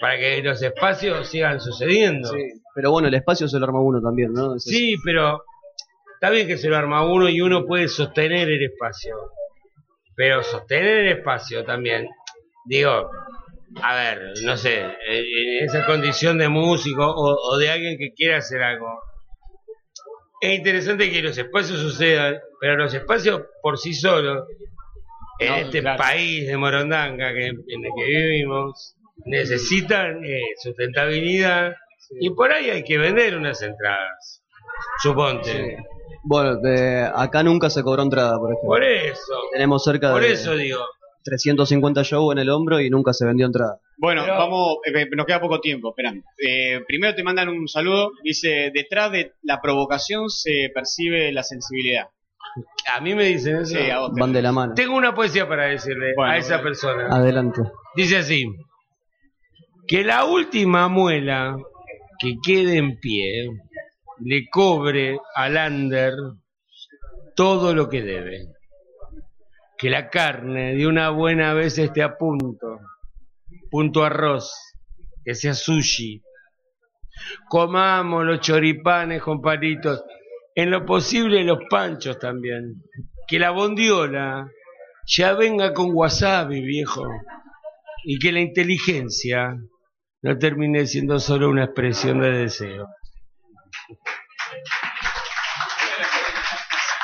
Para 0.00 0.16
que 0.18 0.42
los 0.42 0.62
espacios 0.62 1.26
sigan 1.28 1.60
sucediendo. 1.60 2.28
Sí, 2.28 2.62
pero 2.74 2.92
bueno, 2.92 3.08
el 3.08 3.14
espacio 3.14 3.48
se 3.48 3.58
lo 3.58 3.66
arma 3.66 3.80
uno 3.80 4.00
también, 4.00 4.32
¿no? 4.32 4.54
Es 4.54 4.62
Sí, 4.62 4.94
pero 5.04 5.42
está 6.14 6.30
bien 6.30 6.46
que 6.46 6.56
se 6.56 6.68
lo 6.68 6.76
arma 6.76 7.04
uno 7.04 7.28
y 7.28 7.40
uno 7.40 7.66
puede 7.66 7.88
sostener 7.88 8.48
el 8.48 8.62
espacio. 8.62 9.16
Pero 10.16 10.42
sostener 10.42 10.98
el 10.98 11.18
espacio 11.18 11.64
también, 11.64 12.08
digo, 12.64 13.10
a 13.82 13.94
ver, 13.94 14.32
no 14.42 14.56
sé, 14.56 14.80
en 14.80 15.64
esa 15.64 15.84
condición 15.86 16.38
de 16.38 16.48
músico 16.48 17.04
o, 17.06 17.52
o 17.52 17.58
de 17.58 17.70
alguien 17.70 17.98
que 17.98 18.12
quiera 18.14 18.38
hacer 18.38 18.62
algo. 18.62 18.88
Es 20.40 20.58
interesante 20.58 21.10
que 21.10 21.22
los 21.22 21.36
espacios 21.36 21.78
sucedan, 21.80 22.38
pero 22.60 22.76
los 22.76 22.92
espacios 22.94 23.42
por 23.62 23.78
sí 23.78 23.94
solos, 23.94 24.46
en 25.38 25.48
No, 25.48 25.56
este 25.56 25.80
claro. 25.80 25.98
país 25.98 26.46
de 26.46 26.56
Morondanga 26.56 27.32
que, 27.34 27.48
en 27.48 27.84
el 27.84 27.90
que 27.96 28.04
vivimos, 28.04 28.96
necesitan 29.26 30.24
eh, 30.24 30.40
sustentabilidad 30.62 31.74
y 32.20 32.30
por 32.30 32.52
ahí 32.52 32.70
hay 32.70 32.84
que 32.84 32.96
vender 32.96 33.36
unas 33.36 33.60
entradas, 33.62 34.42
suponte. 35.02 35.76
Bueno, 36.22 36.56
de, 36.56 37.08
acá 37.14 37.42
nunca 37.42 37.70
se 37.70 37.82
cobró 37.82 38.02
entrada, 38.02 38.38
por 38.38 38.50
ejemplo. 38.52 38.68
Por 38.68 38.84
eso, 38.84 39.32
Tenemos 39.52 39.84
cerca 39.84 40.12
por 40.12 40.22
de 40.22 40.32
eso 40.32 40.56
digo. 40.56 40.84
350 41.24 42.02
shows 42.02 42.32
en 42.32 42.38
el 42.38 42.50
hombro 42.50 42.80
y 42.80 42.88
nunca 42.90 43.12
se 43.12 43.24
vendió 43.26 43.46
entrada. 43.46 43.80
Bueno, 43.98 44.22
Pero- 44.24 44.36
vamos, 44.38 44.76
eh, 44.84 45.06
nos 45.16 45.26
queda 45.26 45.40
poco 45.40 45.60
tiempo, 45.60 45.90
esperando. 45.90 46.22
Eh, 46.38 46.80
primero 46.86 47.14
te 47.14 47.22
mandan 47.24 47.48
un 47.48 47.66
saludo, 47.66 48.12
dice, 48.22 48.70
detrás 48.72 49.10
de 49.10 49.32
la 49.42 49.60
provocación 49.60 50.28
se 50.30 50.70
percibe 50.74 51.32
la 51.32 51.42
sensibilidad. 51.42 52.08
A 52.94 53.00
mí 53.00 53.14
me 53.14 53.24
dicen 53.24 53.56
eso. 53.56 53.74
Sí, 53.76 53.90
a 53.90 53.98
vos 54.00 54.12
Van 54.18 54.32
de 54.32 54.40
la 54.42 54.52
mano. 54.52 54.74
Tengo 54.74 54.96
una 54.96 55.14
poesía 55.14 55.48
para 55.48 55.64
decirle 55.66 56.12
Bueno, 56.16 56.32
a 56.32 56.36
esa 56.38 56.54
bueno. 56.56 56.62
persona. 56.64 57.08
Adelante. 57.08 57.60
Dice 57.96 58.18
así, 58.18 58.44
que 59.86 60.04
la 60.04 60.24
última 60.24 60.88
muela 60.88 61.56
que 62.18 62.34
quede 62.44 62.76
en 62.78 62.98
pie 62.98 63.50
le 64.20 64.48
cobre 64.48 65.18
al 65.34 65.56
under 65.56 66.14
todo 67.34 67.74
lo 67.74 67.88
que 67.88 68.02
debe. 68.02 68.48
Que 69.78 69.90
la 69.90 70.08
carne 70.08 70.74
de 70.74 70.86
una 70.86 71.10
buena 71.10 71.52
vez 71.52 71.78
esté 71.78 72.02
a 72.02 72.16
punto, 72.16 72.80
punto 73.70 74.04
arroz, 74.04 74.52
que 75.24 75.34
sea 75.34 75.54
sushi. 75.54 76.22
Comamos 77.48 78.24
los 78.24 78.40
choripanes 78.40 79.22
con 79.22 79.40
palitos, 79.40 80.02
en 80.54 80.70
lo 80.70 80.84
posible 80.86 81.44
los 81.44 81.58
panchos 81.68 82.18
también. 82.18 82.82
Que 83.28 83.38
la 83.38 83.50
bondiola 83.50 84.50
ya 85.06 85.34
venga 85.34 85.74
con 85.74 85.90
wasabi, 85.92 86.62
viejo. 86.62 87.06
Y 88.04 88.18
que 88.18 88.32
la 88.32 88.40
inteligencia 88.40 89.58
no 90.22 90.38
termine 90.38 90.86
siendo 90.86 91.18
solo 91.18 91.50
una 91.50 91.64
expresión 91.64 92.20
de 92.20 92.30
deseo. 92.30 92.88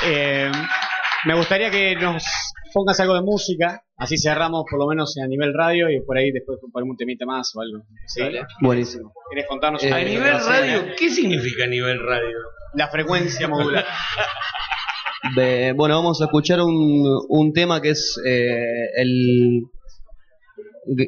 Eh, 0.05 0.51
me 1.27 1.35
gustaría 1.37 1.71
que 1.71 1.95
nos 1.97 2.25
pongas 2.73 2.99
algo 3.01 3.15
de 3.15 3.23
música, 3.23 3.83
así 3.97 4.17
cerramos 4.19 4.65
por 4.69 4.79
lo 4.81 4.87
menos 4.89 5.17
a 5.23 5.27
nivel 5.29 5.53
radio 5.55 5.89
y 5.91 6.01
por 6.01 6.17
ahí 6.19 6.33
después 6.33 6.59
ponemos 6.73 6.93
un 6.93 6.97
temita 6.97 7.25
más 7.27 7.55
o 7.55 7.61
algo. 7.61 7.85
¿Sí? 8.07 8.23
Buenísimo. 8.61 9.13
¿Querés 9.31 9.47
contarnos 9.47 9.83
Eh, 9.85 9.93
A 9.93 9.99
nivel 10.03 10.33
radio, 10.45 10.85
¿qué 10.99 11.11
significa 11.11 11.65
a 11.65 11.69
nivel 11.69 12.01
radio? 12.05 12.37
La 12.75 12.89
frecuencia 12.89 13.47
modular. 13.49 13.85
De- 15.37 15.73
bueno, 15.77 15.97
vamos 15.97 16.21
a 16.21 16.25
escuchar 16.25 16.61
un, 16.61 17.05
un 17.29 17.53
tema 17.53 17.81
que 17.81 17.91
es 17.91 18.21
eh, 18.27 18.89
el 18.97 19.63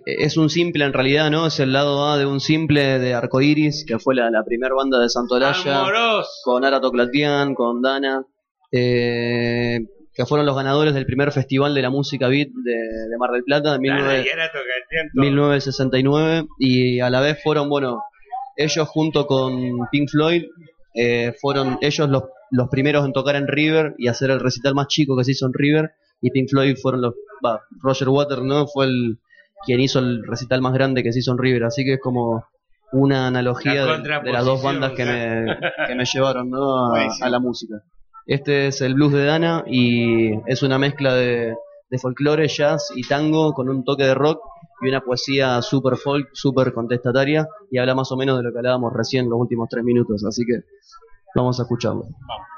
es 0.06 0.36
un 0.36 0.50
simple 0.50 0.84
en 0.84 0.92
realidad, 0.92 1.30
¿no? 1.30 1.46
Es 1.46 1.58
el 1.60 1.72
lado 1.72 2.06
A 2.06 2.18
de 2.18 2.26
un 2.26 2.40
simple 2.40 2.98
de 2.98 3.14
Arcoiris, 3.14 3.84
que 3.86 3.98
fue 3.98 4.14
la, 4.14 4.30
la 4.30 4.44
primera 4.44 4.74
banda 4.74 5.00
de 5.00 5.08
Santolaya, 5.08 5.84
con 6.44 6.64
Ara 6.64 6.80
Toclatian, 6.80 7.54
con 7.54 7.82
Dana, 7.82 8.24
eh, 8.70 9.80
que 10.12 10.26
fueron 10.26 10.46
los 10.46 10.54
ganadores 10.54 10.94
del 10.94 11.06
primer 11.06 11.32
festival 11.32 11.74
de 11.74 11.82
la 11.82 11.90
música 11.90 12.28
beat 12.28 12.48
de, 12.48 12.72
de 12.72 13.18
Mar 13.18 13.30
del 13.32 13.42
Plata 13.42 13.74
en 13.74 13.82
Dana 13.82 14.12
19 14.12 14.24
y 14.24 14.30
ahora 14.30 14.46
toca 14.48 14.60
el 14.60 14.88
tiempo. 14.88 15.20
1969 15.20 16.46
y 16.58 17.00
a 17.00 17.10
la 17.10 17.20
vez 17.20 17.42
fueron, 17.42 17.68
bueno, 17.68 18.00
ellos 18.56 18.88
junto 18.88 19.26
con 19.26 19.88
Pink 19.90 20.08
Floyd 20.08 20.44
eh, 20.94 21.34
fueron 21.40 21.78
ellos 21.80 22.08
los, 22.08 22.22
los 22.52 22.68
primeros 22.68 23.04
en 23.04 23.12
tocar 23.12 23.34
en 23.34 23.48
River 23.48 23.96
y 23.98 24.06
hacer 24.06 24.30
el 24.30 24.38
recital 24.38 24.74
más 24.74 24.86
chico 24.86 25.16
que 25.16 25.24
se 25.24 25.32
hizo 25.32 25.46
en 25.46 25.52
River 25.52 25.90
y 26.20 26.30
Pink 26.30 26.48
Floyd 26.48 26.76
fueron 26.80 27.02
los, 27.02 27.14
va, 27.44 27.60
Roger 27.82 28.08
Waters, 28.08 28.42
¿no? 28.42 28.68
Fue 28.68 28.86
el 28.86 29.18
quien 29.64 29.80
hizo 29.80 29.98
el 29.98 30.24
recital 30.24 30.60
más 30.60 30.72
grande 30.72 31.02
que 31.02 31.12
se 31.12 31.20
hizo 31.20 31.32
en 31.32 31.38
River, 31.38 31.64
así 31.64 31.84
que 31.84 31.94
es 31.94 32.00
como 32.00 32.44
una 32.92 33.26
analogía 33.26 33.84
La 33.84 33.98
de, 33.98 34.20
de 34.24 34.32
las 34.32 34.44
dos 34.44 34.62
bandas 34.62 34.92
que 34.92 35.04
me, 35.04 35.56
que 35.86 35.94
me 35.94 36.04
llevaron 36.04 36.50
¿no? 36.50 36.92
a, 36.94 37.28
la 37.28 37.38
música. 37.40 37.82
Este 38.26 38.68
es 38.68 38.80
el 38.80 38.94
blues 38.94 39.12
de 39.12 39.24
Dana 39.24 39.64
y 39.66 40.32
es 40.46 40.62
una 40.62 40.78
mezcla 40.78 41.14
de, 41.14 41.54
de 41.90 41.98
folclore, 41.98 42.48
jazz 42.48 42.92
y 42.94 43.02
tango 43.06 43.52
con 43.52 43.68
un 43.68 43.84
toque 43.84 44.04
de 44.04 44.14
rock 44.14 44.40
y 44.82 44.88
una 44.88 45.00
poesía 45.00 45.60
super 45.62 45.96
folk, 45.96 46.28
super 46.32 46.72
contestataria 46.72 47.48
y 47.70 47.78
habla 47.78 47.94
más 47.94 48.10
o 48.12 48.16
menos 48.16 48.36
de 48.38 48.44
lo 48.44 48.52
que 48.52 48.58
hablábamos 48.58 48.92
recién 48.92 49.28
los 49.28 49.40
últimos 49.40 49.68
tres 49.68 49.84
minutos, 49.84 50.24
así 50.24 50.44
que 50.44 50.60
vamos 51.34 51.58
a 51.58 51.64
escucharlo. 51.64 52.04
Mm, 52.04 52.53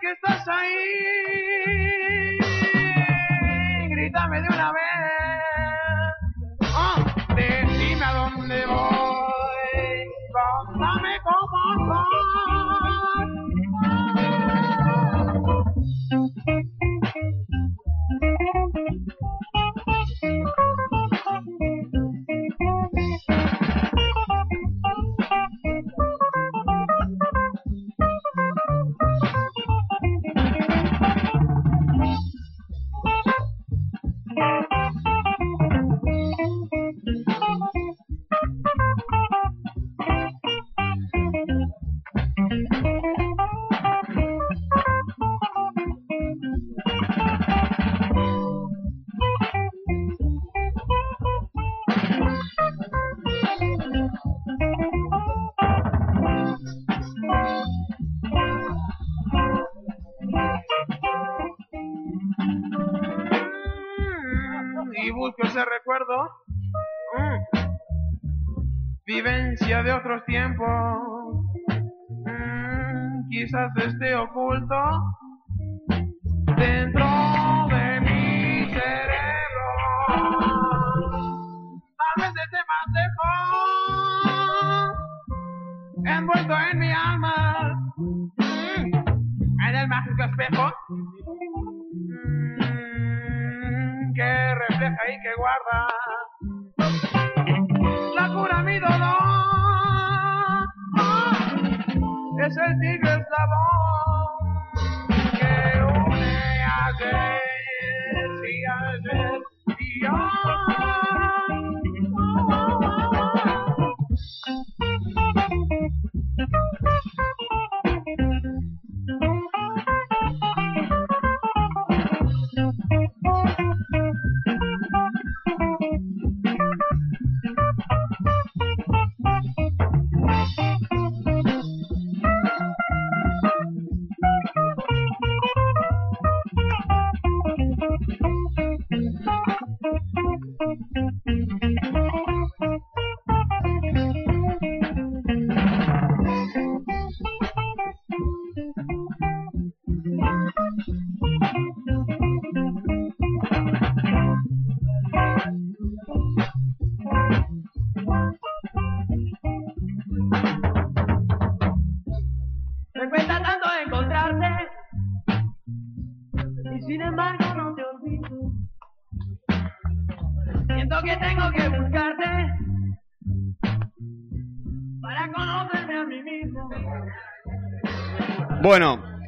que 0.00 0.14
quizás 73.50 73.76
esté 73.76 74.16
oculto 74.16 75.19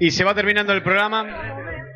y 0.02 0.10
se 0.10 0.24
va 0.24 0.34
terminando 0.34 0.72
el 0.72 0.82
programa. 0.82 1.24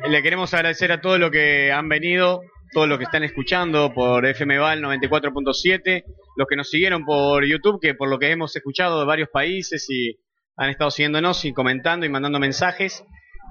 Le 0.07 0.23
queremos 0.23 0.53
agradecer 0.53 0.93
a 0.93 1.01
todos 1.01 1.19
los 1.19 1.29
que 1.29 1.73
han 1.73 1.89
venido, 1.89 2.39
todos 2.71 2.87
los 2.87 2.97
que 2.97 3.03
están 3.03 3.23
escuchando 3.23 3.93
por 3.93 4.25
FM 4.25 4.59
Val 4.59 4.81
94.7, 4.81 6.05
los 6.37 6.47
que 6.47 6.55
nos 6.55 6.69
siguieron 6.69 7.03
por 7.03 7.43
YouTube, 7.45 7.81
que 7.81 7.95
por 7.95 8.09
lo 8.09 8.17
que 8.17 8.31
hemos 8.31 8.55
escuchado 8.55 9.01
de 9.01 9.05
varios 9.05 9.27
países 9.27 9.89
y 9.89 10.17
han 10.55 10.69
estado 10.69 10.89
siguiéndonos 10.89 11.43
y 11.43 11.51
comentando 11.51 12.05
y 12.05 12.09
mandando 12.09 12.39
mensajes. 12.39 13.03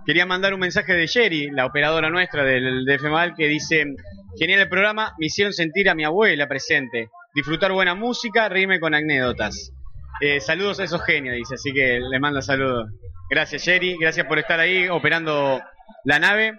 Quería 0.07 0.24
mandar 0.24 0.55
un 0.55 0.61
mensaje 0.61 0.95
de 0.95 1.07
Sherry, 1.07 1.51
la 1.51 1.66
operadora 1.66 2.09
nuestra 2.09 2.43
del 2.43 2.87
de 2.87 2.95
FM 2.95 3.12
Val, 3.12 3.35
que 3.37 3.49
dice, 3.49 3.85
genial 4.39 4.61
el 4.61 4.70
programa, 4.70 5.12
me 5.19 5.27
hicieron 5.27 5.53
sentir 5.53 5.91
a 5.91 5.95
mi 5.95 6.05
abuela 6.05 6.49
presente, 6.49 7.11
disfrutar 7.35 7.73
buena 7.73 7.95
música, 7.95 8.49
reírme 8.49 8.81
con 8.81 8.95
anécdotas. 8.95 9.74
Eh, 10.23 10.41
saludos 10.41 10.81
a 10.81 10.85
esos 10.85 11.05
genios, 11.05 11.37
dice, 11.37 11.57
así 11.57 11.74
que 11.74 12.01
le 12.01 12.19
mando 12.19 12.41
saludos. 12.41 12.89
Gracias, 13.28 13.65
Jerry, 13.65 13.97
gracias 13.98 14.27
por 14.27 14.39
estar 14.39 14.61
ahí 14.61 14.89
operando 14.89 15.61
la 16.05 16.19
nave. 16.19 16.59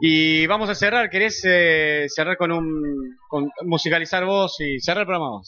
Y 0.00 0.46
vamos 0.48 0.68
a 0.68 0.74
cerrar, 0.74 1.08
¿querés 1.10 1.42
eh, 1.44 2.06
cerrar 2.08 2.36
con 2.36 2.50
un. 2.50 3.16
Con, 3.28 3.50
musicalizar 3.64 4.24
vos 4.24 4.58
y 4.60 4.80
cerrar 4.80 5.02
el 5.02 5.06
programa? 5.06 5.40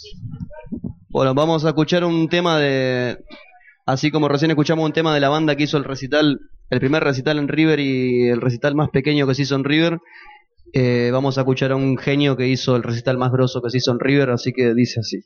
Bueno, 1.08 1.34
vamos 1.34 1.64
a 1.64 1.68
escuchar 1.70 2.04
un 2.04 2.28
tema 2.28 2.58
de. 2.60 3.18
Así 3.84 4.12
como 4.12 4.28
recién 4.28 4.52
escuchamos 4.52 4.84
un 4.84 4.92
tema 4.92 5.12
de 5.12 5.20
la 5.20 5.28
banda 5.28 5.56
que 5.56 5.64
hizo 5.64 5.76
el 5.76 5.84
recital, 5.84 6.38
el 6.70 6.80
primer 6.80 7.02
recital 7.02 7.38
en 7.38 7.48
River 7.48 7.80
y 7.80 8.28
el 8.28 8.40
recital 8.40 8.76
más 8.76 8.90
pequeño 8.90 9.26
que 9.26 9.34
se 9.34 9.42
hizo 9.42 9.56
en 9.56 9.64
River. 9.64 9.98
eh, 10.72 11.10
vamos 11.12 11.36
a 11.36 11.40
escuchar 11.40 11.72
a 11.72 11.76
un 11.76 11.98
genio 11.98 12.36
que 12.36 12.46
hizo 12.46 12.76
el 12.76 12.84
recital 12.84 13.18
más 13.18 13.32
grosso 13.32 13.60
que 13.60 13.70
se 13.70 13.78
hizo 13.78 13.90
en 13.90 13.98
River, 13.98 14.30
así 14.30 14.52
que 14.52 14.72
dice 14.72 15.00
así. 15.00 15.24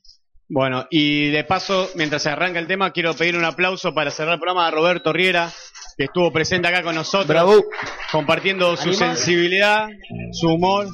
Bueno, 0.50 0.86
y 0.90 1.28
de 1.28 1.44
paso, 1.44 1.90
mientras 1.94 2.22
se 2.22 2.30
arranca 2.30 2.58
el 2.58 2.66
tema, 2.66 2.90
quiero 2.92 3.14
pedir 3.14 3.36
un 3.36 3.44
aplauso 3.44 3.92
para 3.92 4.10
cerrar 4.10 4.34
el 4.34 4.40
programa 4.40 4.66
a 4.66 4.70
Roberto 4.70 5.12
Riera, 5.12 5.52
que 5.96 6.04
estuvo 6.04 6.32
presente 6.32 6.68
acá 6.68 6.82
con 6.82 6.94
nosotros, 6.94 7.28
Bravo. 7.28 7.64
compartiendo 8.10 8.74
su 8.76 8.94
sensibilidad, 8.94 9.88
su 10.32 10.48
humor. 10.48 10.86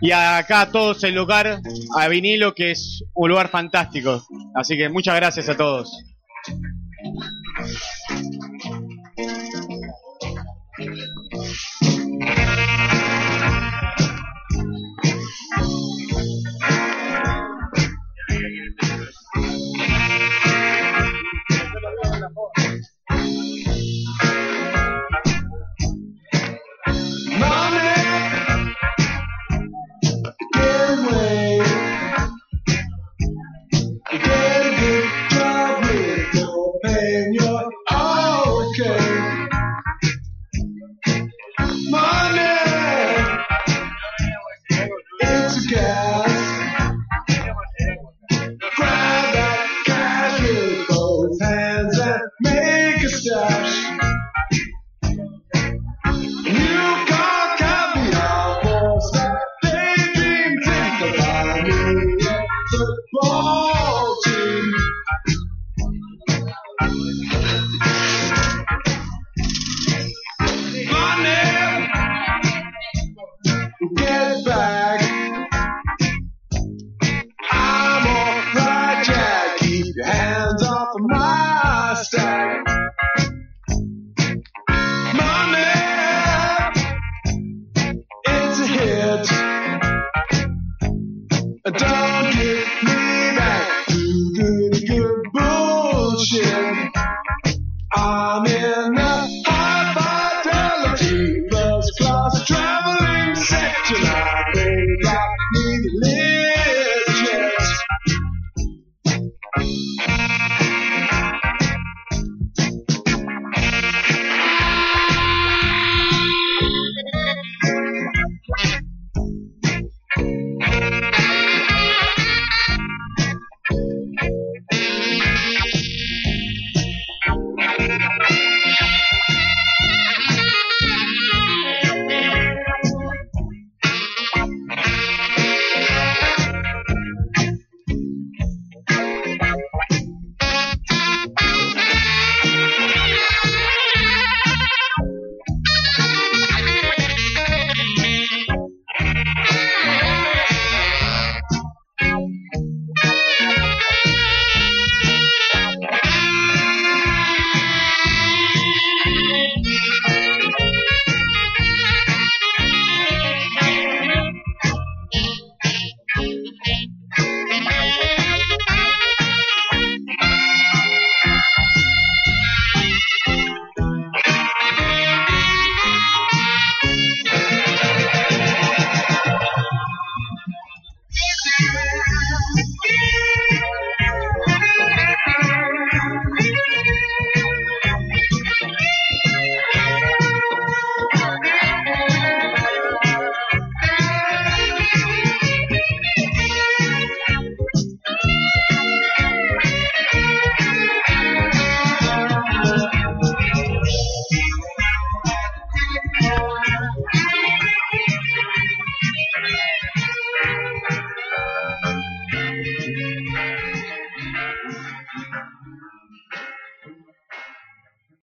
Y 0.00 0.10
acá 0.10 0.62
a 0.62 0.70
todos 0.70 1.04
el 1.04 1.14
lugar, 1.14 1.60
a 1.98 2.08
Vinilo, 2.08 2.54
que 2.54 2.70
es 2.70 3.02
un 3.14 3.28
lugar 3.28 3.48
fantástico. 3.48 4.24
Así 4.54 4.78
que 4.78 4.88
muchas 4.88 5.16
gracias 5.16 5.48
a 5.50 5.56
todos. 5.56 5.90